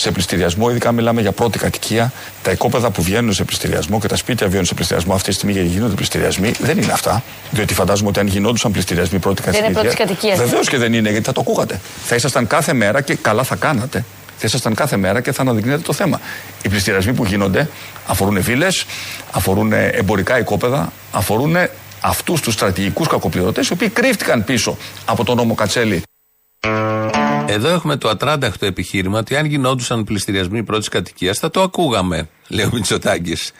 σε 0.00 0.10
πληστηριασμό, 0.10 0.70
ειδικά 0.70 0.92
μιλάμε 0.92 1.20
για 1.20 1.32
πρώτη 1.32 1.58
κατοικία. 1.58 2.12
Τα 2.42 2.50
οικόπεδα 2.50 2.90
που 2.90 3.02
βγαίνουν 3.02 3.32
σε 3.32 3.44
πληστηριασμό 3.44 4.00
και 4.00 4.08
τα 4.08 4.16
σπίτια 4.16 4.46
βγαίνουν 4.46 4.64
σε 4.64 4.74
πληστηριασμό 4.74 5.14
αυτή 5.14 5.28
τη 5.28 5.34
στιγμή 5.34 5.52
γιατί 5.52 5.68
γίνονται 5.68 5.94
πληστηριασμοί 5.94 6.52
δεν 6.58 6.78
είναι 6.78 6.92
αυτά. 6.92 7.22
Διότι 7.50 7.74
φαντάζομαι 7.74 8.08
ότι 8.08 8.20
αν 8.20 8.26
γινόντουσαν 8.26 8.72
πληστηριασμοί 8.72 9.18
πρώτη 9.18 9.42
Δεν 9.42 9.52
κατοικία. 9.52 9.70
είναι 9.70 9.80
πρώτη 9.80 9.96
κατοικία. 9.96 10.34
Βεβαίως 10.36 10.68
και 10.68 10.78
δεν 10.78 10.92
είναι, 10.92 11.10
γιατί 11.10 11.24
θα 11.24 11.32
το 11.32 11.40
ακούγατε. 11.40 11.80
Θα 12.04 12.14
ήσασταν 12.14 12.46
κάθε 12.46 12.72
μέρα 12.72 13.00
και 13.00 13.14
καλά 13.14 13.42
θα 13.42 13.56
κάνατε. 13.56 14.04
Θα 14.40 14.46
ήσασταν 14.46 14.74
κάθε 14.74 14.96
μέρα 14.96 15.20
και 15.20 15.32
θα 15.32 15.42
αναδεικνύετε 15.42 15.82
το 15.82 15.92
θέμα. 15.92 16.20
Οι 16.62 16.68
πληστηριασμοί 16.68 17.12
που 17.12 17.24
γίνονται 17.24 17.68
αφορούν 18.06 18.42
βίλες, 18.42 18.86
αφορούν 19.32 19.72
εμπορικά 19.72 20.38
οικόπεδα, 20.38 20.92
αφορούν 21.12 21.56
αυτούς 22.00 22.40
τους 22.40 22.54
στρατηγικούς 22.54 23.06
κακοπληρωτές 23.06 23.68
οι 23.68 23.72
οποίοι 23.72 23.88
κρύφτηκαν 23.88 24.44
πίσω 24.44 24.76
από 25.04 25.24
τον 25.24 25.36
νόμο 25.36 25.54
Κατσέλη. 25.54 26.02
Εδώ 27.50 27.68
έχουμε 27.68 27.96
το 27.96 28.08
ατράνταχτο 28.08 28.66
επιχείρημα 28.66 29.18
ότι 29.18 29.36
αν 29.36 29.46
γινόντουσαν 29.46 30.04
πληστηριασμοί 30.04 30.62
πρώτης 30.62 30.88
κατοικίας 30.88 31.38
θα 31.38 31.50
το 31.50 31.62
ακούγαμε, 31.62 32.28
λέει 32.48 32.64
ο 32.64 32.70
Μητσοτάκης. 32.72 33.52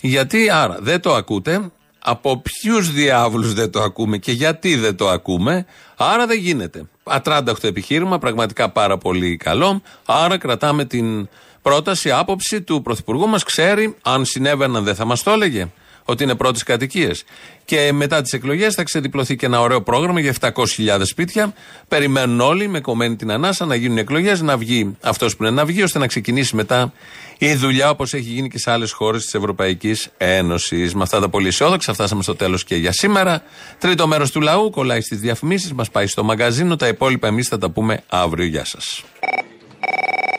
Γιατί 0.00 0.50
άρα 0.50 0.78
δεν 0.80 1.00
το 1.00 1.14
ακούτε, 1.14 1.70
από 1.98 2.42
ποιους 2.42 2.92
διάβλους 2.92 3.54
δεν 3.54 3.70
το 3.70 3.82
ακούμε 3.82 4.16
και 4.16 4.32
γιατί 4.32 4.76
δεν 4.76 4.96
το 4.96 5.08
ακούμε, 5.08 5.66
άρα 5.96 6.26
δεν 6.26 6.38
γίνεται. 6.38 6.84
Ατράνταχτο 7.04 7.66
επιχείρημα, 7.66 8.18
πραγματικά 8.18 8.70
πάρα 8.70 8.98
πολύ 8.98 9.36
καλό. 9.36 9.82
Άρα 10.04 10.38
κρατάμε 10.38 10.84
την 10.84 11.28
πρόταση, 11.62 12.10
άποψη 12.10 12.62
του 12.62 12.82
Πρωθυπουργού 12.82 13.28
μας. 13.28 13.44
Ξέρει, 13.44 13.96
αν 14.02 14.24
συνέβαιναν 14.24 14.84
δεν 14.84 14.94
θα 14.94 15.04
μας 15.04 15.22
το 15.22 15.30
έλεγε. 15.30 15.68
Ότι 16.08 16.22
είναι 16.22 16.34
πρώτες 16.34 16.62
κατοικίες. 16.62 17.24
Και 17.64 17.92
μετά 17.92 18.22
τις 18.22 18.32
εκλογές 18.32 18.74
θα 18.74 18.82
ξεδιπλωθεί 18.82 19.36
και 19.36 19.46
ένα 19.46 19.60
ωραίο 19.60 19.82
πρόγραμμα 19.82 20.20
για 20.20 20.34
700.000 20.40 21.00
σπίτια. 21.02 21.52
Περιμένουν 21.88 22.40
όλοι 22.40 22.68
με 22.68 22.80
κομμένη 22.80 23.16
την 23.16 23.30
ανάσα 23.30 23.64
να 23.64 23.74
γίνουν 23.74 23.98
εκλογές, 23.98 24.40
να 24.40 24.56
βγει 24.56 24.96
αυτός 25.00 25.36
που 25.36 25.44
είναι 25.44 25.52
να 25.52 25.64
βγει, 25.64 25.82
ώστε 25.82 25.98
να 25.98 26.06
ξεκινήσει 26.06 26.56
μετά 26.56 26.92
η 27.38 27.54
δουλειά 27.54 27.90
όπως 27.90 28.14
έχει 28.14 28.30
γίνει 28.30 28.48
και 28.48 28.58
σε 28.58 28.70
άλλες 28.70 28.92
χώρες 28.92 29.24
της 29.24 29.34
Ευρωπαϊκής 29.34 30.08
Ένωσης. 30.16 30.94
Με 30.94 31.02
αυτά 31.02 31.20
τα 31.20 31.28
πολύ 31.28 31.48
αισιόδοξα, 31.48 31.92
φτάσαμε 31.92 32.22
στο 32.22 32.36
τέλος 32.36 32.64
και 32.64 32.76
για 32.76 32.92
σήμερα. 32.92 33.42
Τρίτο 33.78 34.06
μέρος 34.06 34.30
του 34.30 34.40
λαού 34.40 34.70
κολλάει 34.70 35.00
στις 35.00 35.18
διαφημίσεις, 35.18 35.72
μας 35.72 35.90
πάει 35.90 36.06
στο 36.06 36.24
μαγκαζίνο. 36.24 36.76
Τα 36.76 36.88
υπόλοιπα 36.88 37.26
εμείς 37.26 37.48
θα 37.48 37.58
τα 37.58 37.70
πούμε 37.70 38.02
αύριο. 38.08 38.46
Γεια 38.46 38.64
σας. 38.64 39.04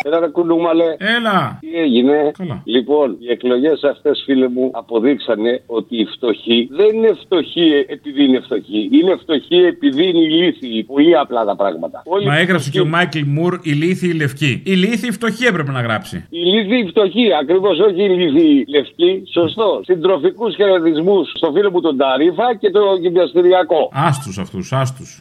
Έλα, 0.04 0.20
ρε 0.20 0.28
κουνούμαλε. 0.28 0.84
Έλα. 0.97 1.58
Τι 1.62 1.76
έγινε; 1.80 2.32
Καλά. 2.38 2.62
Λοιπόν, 2.66 3.18
οι 3.20 3.32
εκλογές 3.32 3.84
αυτές, 3.84 4.22
φίλε 4.26 4.47
μου, 4.50 4.70
αποδείξανε 4.74 5.62
ότι 5.66 5.97
οι 5.97 6.06
φτωχοί 6.06 6.68
δεν 6.72 6.95
είναι 6.95 7.14
φτωχοί 7.24 7.86
επειδή 7.88 8.24
είναι 8.24 8.39
φτωχοί. 8.39 8.89
Είναι 8.91 9.16
φτωχοί 9.22 9.56
επειδή 9.56 10.08
είναι 10.08 10.20
ηλίθιοι. 10.20 10.84
Πολύ 10.84 11.18
απλά 11.18 11.45
τα 11.45 11.56
πράγματα. 11.56 12.02
Όλοι 12.06 12.26
Μα 12.26 12.38
οι 12.38 12.41
έγραψε 12.41 12.70
φτωχοί- 12.70 12.72
και 12.72 12.88
ο 12.88 12.97
Μάικλ 12.97 13.20
Μουρ 13.26 13.54
η 13.64 13.72
λύθη 13.72 14.08
η 14.08 14.14
λευκή. 14.14 14.62
Η 14.66 14.72
λύθη 14.72 15.08
η 15.08 15.12
φτωχή 15.12 15.45
έπρεπε 15.45 15.72
να 15.72 15.82
γράψει. 15.82 16.18
Οι 16.30 16.39
ηλίθιοι 16.45 16.88
φτωχοί, 16.89 17.28
ακριβώς 17.41 17.80
όχι 17.80 18.02
οι 18.02 18.08
ηλίθιοι 18.10 18.66
λευκοί. 18.70 19.24
Σωστό. 19.34 19.82
Συντροφικούς 19.84 20.56
χαιρετισμούς 20.56 21.32
στο 21.36 21.52
φίλο 21.56 21.72
μου 21.72 21.82
τον 21.82 21.97
Ταρίφα 21.97 22.56
και 22.60 22.70
το 22.72 22.80
γυμναστηριακό. 23.02 23.89
Άστους 23.93 24.38
αυτούς, 24.38 24.72
άστους. 24.74 25.20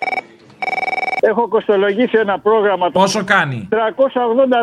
Έχω 1.21 1.49
κοστολογήσει 1.49 2.19
ένα 2.19 2.39
πρόγραμμα. 2.39 2.91
Πόσο 2.91 3.25
κάνει; 3.25 3.69
380 3.71 3.77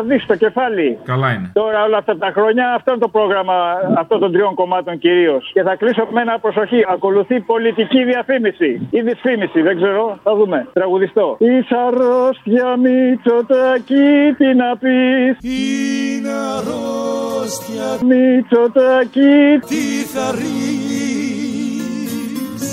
δις 0.06 0.26
το 0.26 0.36
κεφάλι. 0.36 0.98
Καλά 1.04 1.32
είναι. 1.32 1.50
Τώρα 1.52 1.84
όλα 1.84 1.98
αυτά 1.98 2.16
τα 2.18 2.30
χρόνια 2.36 2.74
αυτό 2.74 2.90
είναι 2.90 3.00
το 3.00 3.08
πρόγραμμα 3.08 3.54
αυτών 3.96 4.18
των 4.20 4.32
τριών 4.32 4.54
κομμάτων 4.54 4.98
κυρίως. 4.98 5.50
Και 5.52 5.62
θα 5.62 5.76
κλείσω 5.76 6.06
με 6.10 6.20
ένα 6.20 6.38
προσοχή. 6.38 6.84
Ακολουθεί 6.88 7.40
πολιτική 7.40 8.04
διαφήμιση. 8.04 8.88
Ή 8.90 9.00
δυσφήμιση, 9.00 9.60
δεν 9.62 9.76
ξέρω. 9.76 10.18
Θα 10.22 10.34
δούμε. 10.34 10.68
Τραγουδιστό. 10.72 11.36
Εις 11.38 11.68
αρρώστια 11.86 12.76
Μητσοτάκη 12.76 14.34
τι 14.38 14.54
να 14.54 14.76
πεις 14.76 15.32
Είναι 15.40 16.34
αρρώστια 16.56 17.88
Μητσοτάκη 18.08 19.58
τι 19.68 19.84
θα 20.12 20.30
ρίξεις 20.30 20.85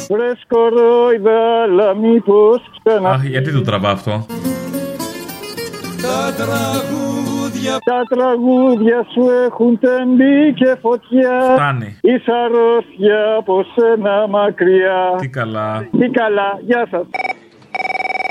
Βρες 0.09 0.39
κορόιδα 0.47 1.61
αλλά 1.63 1.95
μήπως 1.95 2.61
ξανά 2.83 3.09
Αχ, 3.09 3.25
γιατί 3.25 3.51
το 3.51 3.61
τραβά 3.61 3.89
αυτό; 3.89 4.25
τα 6.01 6.33
τραγούδια 6.37 7.77
Τα 7.83 8.01
τραγούδια 8.15 9.05
σου 9.13 9.29
έχουν 9.45 9.79
τεμπή 9.79 10.53
και 10.53 10.75
φωτιά 10.81 11.39
Φτάνει. 11.53 11.97
Είσαι 12.01 12.31
αρρώστια 12.45 13.35
από 13.37 13.65
σένα 13.75 14.27
μακριά 14.27 15.15
Τι 15.19 15.27
καλά. 15.29 15.87
Τι 15.99 16.09
καλά, 16.09 16.59
γεια 16.61 16.87
σας 16.91 17.05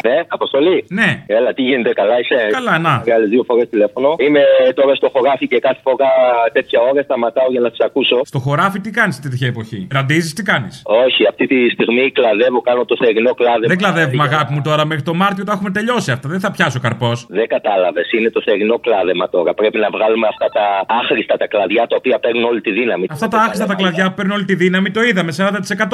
Ναι, 0.08 0.16
αποστολή. 0.36 0.84
Ναι. 0.88 1.10
Έλα, 1.26 1.52
τι 1.52 1.62
γίνεται, 1.62 1.92
καλά 1.92 2.18
είσαι; 2.20 2.38
Καλά, 2.58 2.78
να. 2.78 2.94
Βγάλες 3.04 3.28
δύο 3.28 3.42
φορές 3.48 3.68
τηλέφωνο. 3.68 4.08
Είμαι 4.18 4.42
τώρα 4.74 4.94
στο 4.94 5.08
χωράφι 5.14 5.46
και 5.46 5.58
κάθε 5.58 5.80
φορά 5.82 6.10
τέτοια 6.52 6.80
ώρα 6.90 7.02
σταματάω 7.02 7.48
για 7.50 7.60
να 7.60 7.70
τις 7.70 7.80
ακούσω. 7.80 8.20
Στο 8.24 8.38
χωράφι 8.38 8.78
τι 8.80 8.90
κάνεις 8.90 9.20
τέτοια 9.20 9.46
εποχή; 9.46 9.86
Ραντίζεις, 9.96 10.32
τι 10.32 10.42
κάνεις; 10.42 10.82
Όχι, 10.84 11.26
αυτή 11.28 11.46
τη 11.46 11.70
στιγμή 11.70 12.10
κλαδεύω, 12.10 12.60
κάνω 12.60 12.84
το 12.84 12.96
θερινό 13.02 13.34
κλάδεμα. 13.34 13.66
Δεν 13.72 13.78
κλαδεύουμε, 13.78 14.22
αγάπη 14.22 14.52
μου 14.52 14.62
τώρα. 14.64 14.84
Μέχρι 14.86 15.02
το 15.02 15.14
Μάρτιο 15.14 15.44
τα 15.44 15.52
έχουμε 15.52 15.70
τελειώσει 15.70 16.10
αυτά. 16.10 16.28
Δεν 16.28 16.40
θα 16.40 16.50
πιάσει 16.50 16.76
ο 16.76 16.80
καρπός. 16.80 17.26
Δεν 17.28 17.46
κατάλαβες. 17.46 18.12
Είναι 18.12 18.30
το 18.30 18.40
θερινό 18.44 18.78
κλάδεμα 18.78 19.28
τώρα. 19.28 19.54
Πρέπει 19.54 19.78
να 19.78 19.88
βγάλουμε 19.90 20.26
αυτά 20.32 20.46
τα 20.48 20.64
άχρηστα 21.00 21.36
τα 21.36 21.46
κλαδιά 21.46 21.86
τα 21.86 21.96
οποία 21.96 22.18
παίρνουν 22.18 22.44
όλη 22.44 22.60
τη 22.60 22.70
δύναμη. 22.70 23.06
Αυτά 23.10 23.28
τα 23.28 23.38
άχρηστα 23.38 23.66
τα 23.66 23.74
κλαδιά 23.74 24.04
που 24.08 24.14
παίρνουν 24.14 24.34
όλη 24.36 24.44
τη 24.44 24.54
δύναμη 24.54 24.90
το 24.90 25.02
είδαμε. 25.02 25.32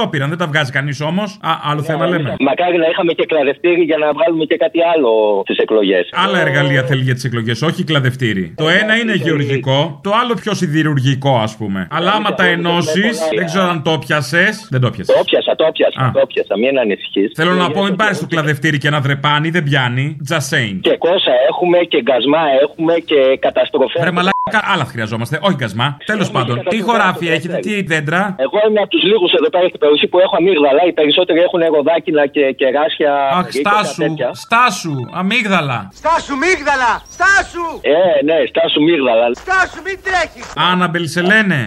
40% 0.05 0.11
πήραν. 0.11 0.29
Δεν 0.29 0.39
τα 0.39 0.47
βγάζει 0.47 0.73
κανείς 0.73 1.01
όμως. 1.01 1.39
Α, 1.41 1.51
άλλο 1.71 1.83
θέμα 1.83 2.07
λέμε. 2.07 2.37
Μακάρι 2.39 2.77
να 2.79 2.87
είχαμε 2.91 3.13
και 3.13 3.27
κλαδευτήρι 3.27 3.83
για 3.83 3.98
να 4.07 4.13
βγάλουμε 4.13 4.45
και 4.45 4.57
κάτι 4.57 4.79
άλλο 4.95 5.11
στι 5.45 5.55
εκλογέ. 5.63 6.01
Άλλα 6.25 6.39
εργαλεία 6.41 6.83
θέλει 6.83 7.03
για 7.03 7.15
τι 7.15 7.23
εκλογέ, 7.29 7.53
όχι 7.69 7.85
κλαδευτήρι. 7.85 8.55
Το 8.57 8.69
ένα 8.69 8.97
είναι 9.01 9.15
γεωργικό, 9.15 10.01
το 10.03 10.11
άλλο 10.21 10.35
πιο 10.43 10.55
σιδηρουργικό, 10.55 11.35
α 11.37 11.49
πούμε. 11.59 11.89
Αλλά 11.91 12.11
άμα 12.13 12.35
τα 12.35 12.45
ενώσει, 12.45 13.05
δεν 13.37 13.45
ξέρω 13.45 13.65
αν 13.65 13.83
το 13.83 13.99
πιασε. 14.07 14.49
Δεν 14.71 14.81
το 14.81 14.91
πιασε. 14.91 15.13
Το 15.13 15.23
πιάσα, 15.25 15.55
το 15.57 15.69
πιάσα, 15.73 16.01
Α. 16.05 16.11
το 16.11 16.27
πιάσα. 16.27 16.55
Μην 16.59 16.79
ανησυχεί. 16.79 17.25
Θέλω 17.35 17.53
να 17.53 17.71
πω, 17.71 17.83
μην 17.83 17.97
πάρει 17.97 18.17
το 18.17 18.27
κλαδευτήρι 18.27 18.79
και 18.79 18.89
ένα 18.89 19.01
δρεπάνι, 19.01 19.51
δεν 19.51 19.63
πιάνει. 19.63 20.17
Just 20.31 20.47
saying. 20.53 20.79
Και 20.81 20.97
κόσα 20.97 21.33
έχουμε 21.51 21.79
και 21.79 22.03
γκασμά 22.03 22.43
έχουμε 22.63 22.95
και 23.11 23.21
καταστροφέ. 23.41 23.99
Βρε 24.01 24.11
μαλάκα, 24.11 24.61
άλλα 24.73 24.85
χρειαζόμαστε. 24.85 25.39
Όχι 25.43 25.57
γκασμά. 25.61 25.97
Τέλο 26.05 26.29
πάντων, 26.33 26.63
τι 26.69 26.81
χωράφι 26.81 27.27
έχετε, 27.29 27.57
τι 27.57 27.83
δέντρα. 27.83 28.37
Εγώ 28.39 28.59
είμαι 28.69 28.81
από 28.81 28.91
του 28.95 29.01
λίγου 29.11 29.29
εδώ 29.39 29.49
πέρα 29.55 29.67
στην 29.69 29.81
περιοχή 29.83 30.07
που 30.13 30.19
έχω 30.19 30.35
αμύγδαλα. 30.41 30.83
Οι 30.89 30.93
περισσότεροι 30.93 31.39
έχουν 31.47 31.61
ροδάκινα 31.75 32.27
και 32.27 32.43
κεράσια. 32.61 33.13
Αχ, 33.39 33.47
γκρίκια, 33.49 33.71
στάσου, 33.93 34.03
τέτοια. 34.03 34.31
στάσου, 34.45 34.95
αμύγδαλα. 35.21 35.79
Στάσου, 36.01 36.35
μίγδαλα! 36.45 36.93
Στάσου! 37.17 37.67
Ε, 37.97 37.99
ναι, 38.29 38.37
στάσου 38.53 38.81
μύγδαλα. 38.89 39.27
Στάσου, 39.45 39.79
μην 39.87 39.97
τρέχεις! 40.07 40.45
Άναμπελ 40.71 41.05
σε 41.15 41.21
λένε. 41.31 41.59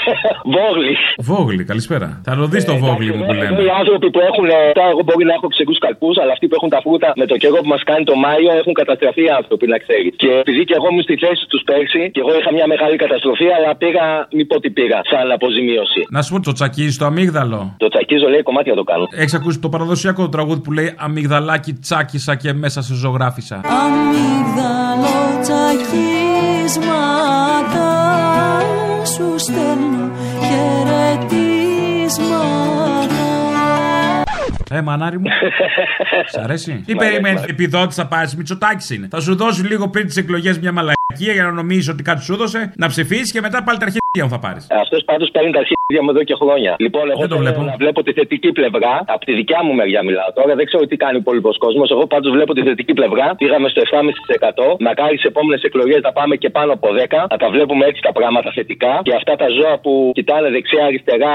Βόγλι. 0.54 0.94
Βόγλι, 1.28 1.62
καλησπέρα. 1.70 2.08
Θα 2.26 2.32
το 2.40 2.44
δει 2.52 2.60
το 2.70 2.74
βόγλι 2.84 3.12
μου 3.16 3.24
που 3.26 3.32
Εδώ 3.32 3.42
λέμε. 3.42 3.62
οι 3.66 3.70
άνθρωποι 3.80 4.06
που 4.14 4.20
έχουν. 4.28 4.46
ε, 4.56 4.58
Τώρα, 4.78 4.90
εγώ 4.94 5.02
μπορεί 5.08 5.24
να 5.30 5.34
έχω 5.38 5.48
ξεκού 5.56 5.72
καλπούς, 5.86 6.14
αλλά 6.22 6.32
αυτοί 6.36 6.44
που 6.48 6.54
έχουν 6.58 6.68
τα 6.74 6.80
φρούτα 6.84 7.08
με 7.20 7.26
το 7.30 7.36
καιρό 7.42 7.58
που 7.64 7.70
μας 7.74 7.82
κάνει 7.90 8.04
το 8.10 8.14
Μάιο 8.24 8.50
έχουν 8.60 8.72
καταστραφεί 8.80 9.22
οι 9.28 9.32
άνθρωποι, 9.40 9.64
να 9.74 9.78
ξέρεις. 9.84 10.12
Και 10.22 10.30
επειδή 10.44 10.62
και 10.68 10.74
εγώ 10.78 10.86
ήμουν 10.90 11.02
στη 11.08 11.14
θέση 11.24 11.42
τους 11.52 11.62
πέρσι, 11.68 12.02
και 12.14 12.20
εγώ 12.24 12.32
είχα 12.38 12.50
μια 12.58 12.66
μεγάλη 12.72 12.96
καταστροφή, 13.04 13.46
αλλά 13.56 13.70
πήγα, 13.82 14.04
μη 14.36 14.44
πω 14.50 14.56
τι 14.62 14.70
πήγα, 14.78 14.98
σαν 15.10 15.26
αποζημίωση. 15.38 16.00
Να 16.16 16.20
σου 16.24 16.30
πω 16.34 16.38
το 16.48 16.52
τσακίζεις 16.58 16.96
το 17.00 17.04
αμύγδαλο. 17.10 17.60
Το 17.84 17.88
τσακίζω 17.92 18.26
λέει 18.32 18.42
κομμάτια 18.42 18.74
το 18.80 18.84
κάνω. 18.90 19.04
Έχεις 19.22 19.34
ακούσει 19.34 19.58
το 19.64 19.68
παραδοσιακό 19.74 20.22
τραγούδι 20.34 20.60
που 20.64 20.72
λέει 20.72 20.88
Αμυγδαλάκι 21.06 21.69
τσάκισα 21.78 22.34
και 22.34 22.52
μέσα 22.52 22.82
σε 22.82 22.94
ζωγράφισα. 22.94 23.60
Αμύγδαλο 23.64 25.40
τσακίσματα 25.42 25.80
σου 29.04 29.38
στέλνω 29.38 30.10
χαιρετίσματα 30.40 31.60
Ε, 34.70 34.80
μανάρι 34.82 35.18
μου. 35.18 35.24
Σ' 36.32 36.36
αρέσει; 36.36 36.82
Τι 36.86 36.94
περιμένει, 36.94 37.40
επιδότηση 37.46 38.00
θα 38.00 38.06
πάρεις, 38.06 38.36
Μητσοτάκης 38.36 38.90
είναι. 38.90 39.08
Θα 39.10 39.20
σου 39.20 39.36
δώσει 39.36 39.62
λίγο 39.62 39.88
πριν 39.88 40.06
τις 40.06 40.16
εκλογές 40.16 40.58
μια 40.58 40.72
μαλακία 41.10 41.32
για 41.36 41.44
να 41.48 41.52
νομίζεις 41.60 41.88
ότι 41.94 42.02
κάτι 42.10 42.20
σου 42.26 42.32
έδωσε, 42.36 42.60
να 42.82 42.86
ψηφίσεις 42.92 43.32
και 43.34 43.40
μετά 43.46 43.58
πάλι 43.66 43.78
τα 43.82 43.86
αρχίδια 43.88 44.22
μου 44.26 44.32
θα 44.36 44.40
πάρεις. 44.46 44.62
Αυτός 44.84 45.00
πάντως 45.10 45.28
παίρνει 45.34 45.50
τα 45.56 45.60
αρχίδια 45.64 46.00
μου 46.04 46.10
εδώ 46.14 46.22
και 46.28 46.36
χρόνια. 46.42 46.72
Λοιπόν, 46.84 47.04
εγώ 47.12 47.20
Δεν 47.22 47.28
το 47.32 47.34
θέλω 47.36 47.46
βλέπω. 47.46 47.62
να 47.70 47.74
βλέπω 47.82 48.00
τη 48.06 48.12
θετική 48.18 48.50
πλευρά. 48.58 48.92
Από 49.14 49.22
τη 49.28 49.32
δικιά 49.40 49.60
μου 49.64 49.72
μεριά 49.80 50.00
μιλάω 50.08 50.30
τώρα. 50.38 50.52
Δεν 50.58 50.64
ξέρω 50.70 50.82
τι 50.90 50.96
κάνει 51.04 51.16
ο 51.20 51.22
υπόλοιπος 51.24 51.56
κόσμος. 51.64 51.86
Εγώ 51.94 52.04
πάντως 52.12 52.30
βλέπω 52.36 52.52
τη 52.58 52.62
θετική 52.68 52.92
πλευρά. 53.00 53.26
Πήγαμε 53.42 53.66
στο 53.72 53.80
7,5%. 53.88 54.76
Μακάρι 54.88 55.14
τις 55.18 55.24
επόμενες 55.32 55.60
εκλογές 55.68 56.00
να 56.06 56.12
πάμε 56.18 56.34
και 56.42 56.50
πάνω 56.56 56.70
από 56.78 56.88
10. 57.00 57.26
Να 57.32 57.36
τα 57.42 57.48
βλέπουμε 57.54 57.82
έτσι 57.90 58.00
τα 58.08 58.12
πράγματα 58.18 58.48
θετικά. 58.58 58.92
Και 59.06 59.14
αυτά 59.20 59.32
τα 59.42 59.46
ζώα 59.58 59.74
που 59.84 59.92
κοιτάνε 60.14 60.48
δεξιά-αριστερά, 60.56 61.34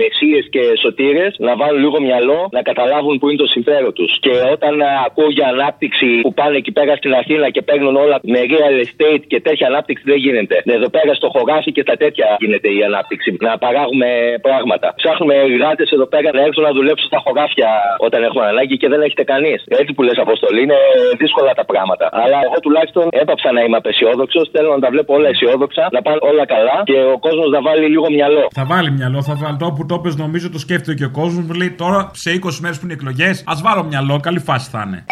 μεσίες 0.00 0.44
και 0.54 0.62
σωτήρες, 0.82 1.32
να 1.38 1.52
βάλουν 1.60 1.80
λίγο 1.84 2.00
μυαλό 2.00 2.48
να 2.56 2.62
καταλάβουν 2.70 3.18
που 3.18 3.26
είναι 3.28 3.38
το 3.44 3.46
συμφέρον 3.46 3.92
τους. 3.98 4.10
Και 4.24 4.32
όταν 4.54 4.80
α, 4.80 4.88
ακούω 5.06 5.30
για 5.38 5.46
ανάπτυξη 5.54 6.08
που 6.24 6.34
πάνε 6.34 6.56
εκεί 6.56 6.72
πέρα 6.78 6.92
στην 6.96 7.12
Αθήνα 7.14 7.46
και 7.50 7.62
παίρνουν 7.62 7.96
όλα 8.04 8.16
με 8.22 8.40
real 8.52 8.76
estate 8.84 9.13
και 9.30 9.38
τέτοια 9.48 9.66
ανάπτυξη 9.72 10.04
δεν 10.12 10.18
γίνεται. 10.26 10.56
Εδώ 10.78 10.88
πέρα 10.96 11.12
στο 11.20 11.28
χωράφι 11.34 11.70
και 11.76 11.82
στα 11.86 11.96
τέτοια 12.02 12.26
γίνεται 12.42 12.68
η 12.78 12.80
ανάπτυξη. 12.88 13.28
Να 13.46 13.52
παράγουμε 13.64 14.08
πράγματα. 14.46 14.86
Ψάχνουμε 15.00 15.34
εργάτες 15.48 15.88
εδώ 15.96 16.06
πέρα 16.14 16.28
να 16.38 16.42
έρθουν 16.46 16.62
να 16.68 16.72
δουλέψουν 16.78 17.06
στα 17.12 17.20
χωράφια 17.24 17.70
όταν 18.06 18.20
έχουμε 18.28 18.44
ανάγκη 18.52 18.76
και 18.82 18.88
δεν 18.92 19.00
έχετε 19.06 19.24
κανείς. 19.32 19.58
Έτσι 19.80 19.92
που 19.94 20.02
λες 20.06 20.18
Αποστολή 20.26 20.60
είναι 20.66 20.78
δύσκολα 21.22 21.52
τα 21.60 21.64
πράγματα. 21.70 22.06
Αλλά 22.22 22.38
εγώ 22.46 22.58
τουλάχιστον 22.64 23.04
έπαψα 23.22 23.48
να 23.56 23.60
είμαι 23.64 23.76
απεσιόδοξος. 23.82 24.44
Θέλω 24.54 24.68
να 24.76 24.80
τα 24.84 24.88
βλέπω 24.94 25.14
όλα 25.14 25.28
αισιόδοξα, 25.28 25.84
να 25.96 26.00
πάνε 26.06 26.18
όλα 26.30 26.44
καλά 26.54 26.76
και 26.90 26.98
ο 27.14 27.18
κόσμος 27.26 27.48
να 27.56 27.60
βάλει 27.66 27.86
λίγο 27.94 28.06
μυαλό. 28.16 28.44
Θα 28.58 28.64
βάλει 28.72 28.90
μυαλό, 28.98 29.22
θα 29.22 29.34
βάλει 29.42 29.56
το 29.62 29.66
που 29.76 29.86
το 29.86 29.96
πες, 30.02 30.16
νομίζω 30.16 30.46
το 30.50 30.58
σκέφτεται 30.58 30.94
και 30.94 31.04
ο 31.04 31.10
κόσμος. 31.10 31.56
Λέει 31.60 31.70
τώρα 31.82 32.10
σε 32.12 32.30
20 32.30 32.60
μέρες 32.62 32.76
που 32.78 32.84
είναι 32.84 32.96
εκλογές, 32.98 33.44
ας 33.46 33.62
βάλω 33.62 33.82
μυαλό, 33.84 34.14
καλή 34.26 34.40
φάση 34.48 34.70
θα 34.70 34.82
είναι. 34.86 35.04